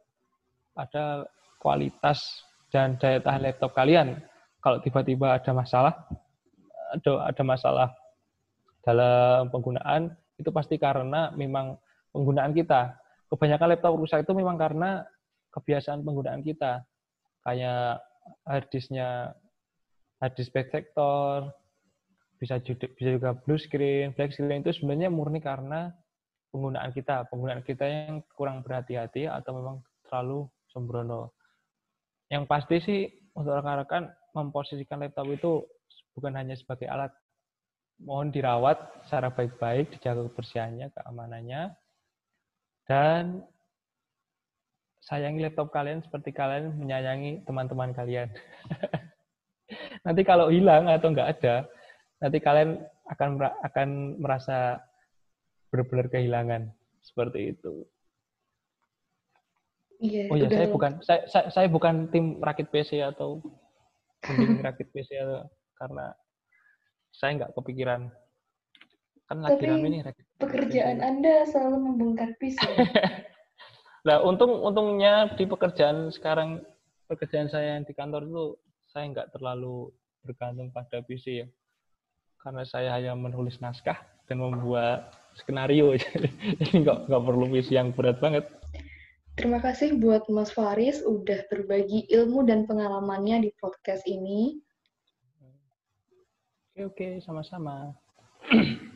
pada 0.72 1.28
kualitas 1.60 2.48
dan 2.72 2.96
daya 2.96 3.20
tahan 3.20 3.44
laptop 3.44 3.76
kalian. 3.76 4.24
Kalau 4.64 4.80
tiba-tiba 4.80 5.36
ada 5.36 5.52
masalah, 5.52 5.92
ada 6.92 7.12
ada 7.32 7.42
masalah 7.42 7.88
dalam 8.84 9.48
penggunaan, 9.48 10.12
itu 10.36 10.50
pasti 10.52 10.76
karena 10.76 11.32
memang 11.32 11.78
penggunaan 12.12 12.52
kita. 12.52 12.98
Kebanyakan 13.32 13.68
laptop 13.72 13.96
rusak 13.96 14.26
itu 14.26 14.32
memang 14.36 14.60
karena 14.60 15.06
kebiasaan 15.54 16.04
penggunaan 16.04 16.44
kita. 16.44 16.84
Kayak 17.42 18.04
hard 18.46 18.66
disk-nya 18.70 19.32
hard 20.20 20.34
disk 20.36 20.52
back 20.54 20.70
sector, 20.70 21.50
bisa 22.42 22.58
juga, 22.58 22.90
bisa 22.98 23.10
juga 23.14 23.30
blue 23.38 23.58
screen, 23.58 24.10
black 24.18 24.34
screen 24.34 24.66
itu 24.66 24.74
sebenarnya 24.74 25.14
murni 25.14 25.38
karena 25.38 25.94
penggunaan 26.50 26.90
kita, 26.90 27.30
penggunaan 27.30 27.62
kita 27.62 27.86
yang 27.86 28.18
kurang 28.34 28.66
berhati-hati 28.66 29.30
atau 29.30 29.62
memang 29.62 29.76
terlalu 30.06 30.50
sembrono. 30.74 31.30
Yang 32.26 32.44
pasti 32.50 32.76
sih 32.82 33.00
untuk 33.38 33.54
rekan-rekan 33.54 34.10
memposisikan 34.34 35.00
laptop 35.06 35.30
itu 35.30 35.62
bukan 36.16 36.32
hanya 36.36 36.56
sebagai 36.56 36.88
alat. 36.88 37.12
Mohon 38.02 38.34
dirawat 38.34 38.78
secara 39.06 39.30
baik-baik, 39.30 39.94
dijaga 39.94 40.26
kebersihannya, 40.26 40.90
keamanannya, 40.90 41.70
dan 42.88 43.46
sayangi 45.02 45.42
laptop 45.42 45.70
kalian 45.70 46.02
seperti 46.02 46.34
kalian 46.34 46.74
menyayangi 46.78 47.46
teman-teman 47.46 47.94
kalian. 47.94 48.30
nanti 50.06 50.22
kalau 50.26 50.50
hilang 50.50 50.90
atau 50.90 51.14
nggak 51.14 51.30
ada, 51.38 51.66
nanti 52.18 52.38
kalian 52.42 52.82
akan 53.06 53.28
akan 53.66 53.88
merasa 54.18 54.82
benar-benar 55.70 56.06
kehilangan 56.10 56.62
seperti 57.02 57.54
itu. 57.54 57.86
Iya, 60.02 60.26
Oh 60.30 60.36
ya, 60.38 60.50
udah 60.50 60.58
saya 60.58 60.68
bukan 60.70 60.92
saya, 61.06 61.20
saya, 61.30 61.46
saya 61.54 61.68
bukan 61.70 62.10
tim 62.10 62.42
rakit 62.42 62.66
PC 62.74 62.98
atau 62.98 63.38
tim 64.26 64.58
rakit 64.58 64.90
PC 64.90 65.14
atau, 65.14 65.46
karena 65.82 66.14
saya 67.10 67.30
nggak 67.42 67.52
kepikiran. 67.58 68.06
Kan 69.26 69.38
lagi 69.42 69.58
Tapi 69.58 69.66
rame 69.66 69.88
nih 69.90 70.00
pekerjaan. 70.38 70.98
Anda 71.02 71.42
selalu 71.50 71.76
membongkar 71.90 72.38
PC. 72.38 72.62
Nah, 74.06 74.22
untung 74.28 74.62
untungnya 74.62 75.34
di 75.34 75.42
pekerjaan 75.42 76.14
sekarang 76.14 76.62
pekerjaan 77.10 77.50
saya 77.50 77.78
yang 77.78 77.84
di 77.86 77.94
kantor 77.98 78.22
itu 78.30 78.44
saya 78.94 79.10
nggak 79.10 79.34
terlalu 79.34 79.90
bergantung 80.22 80.70
pada 80.70 81.02
PC 81.02 81.42
ya. 81.42 81.46
Karena 82.38 82.62
saya 82.66 82.94
hanya 82.94 83.18
menulis 83.18 83.58
naskah 83.58 83.98
dan 84.30 84.38
membuat 84.38 85.14
skenario. 85.34 85.94
Jadi 86.62 86.86
nggak 86.86 87.10
nggak 87.10 87.22
perlu 87.26 87.46
PC 87.50 87.74
yang 87.74 87.90
berat 87.90 88.22
banget. 88.22 88.46
Terima 89.32 89.64
kasih 89.64 89.96
buat 89.96 90.28
Mas 90.28 90.52
Faris 90.52 91.00
udah 91.00 91.48
berbagi 91.48 92.04
ilmu 92.12 92.44
dan 92.44 92.68
pengalamannya 92.68 93.48
di 93.48 93.50
podcast 93.56 94.04
ini. 94.04 94.60
Oke, 96.72 96.88
oke, 96.88 97.08
sama-sama. 97.20 97.92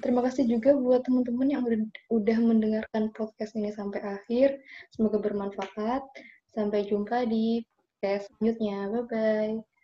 Terima 0.01 0.24
kasih 0.24 0.49
juga 0.49 0.72
buat 0.72 1.05
teman-teman 1.05 1.45
yang 1.53 1.62
udah, 2.09 2.39
mendengarkan 2.41 3.12
podcast 3.12 3.53
ini 3.53 3.68
sampai 3.68 4.01
akhir. 4.01 4.64
Semoga 4.97 5.20
bermanfaat. 5.20 6.01
Sampai 6.57 6.89
jumpa 6.89 7.29
di 7.29 7.61
podcast 7.68 8.33
selanjutnya. 8.33 8.89
Bye-bye. 8.97 9.76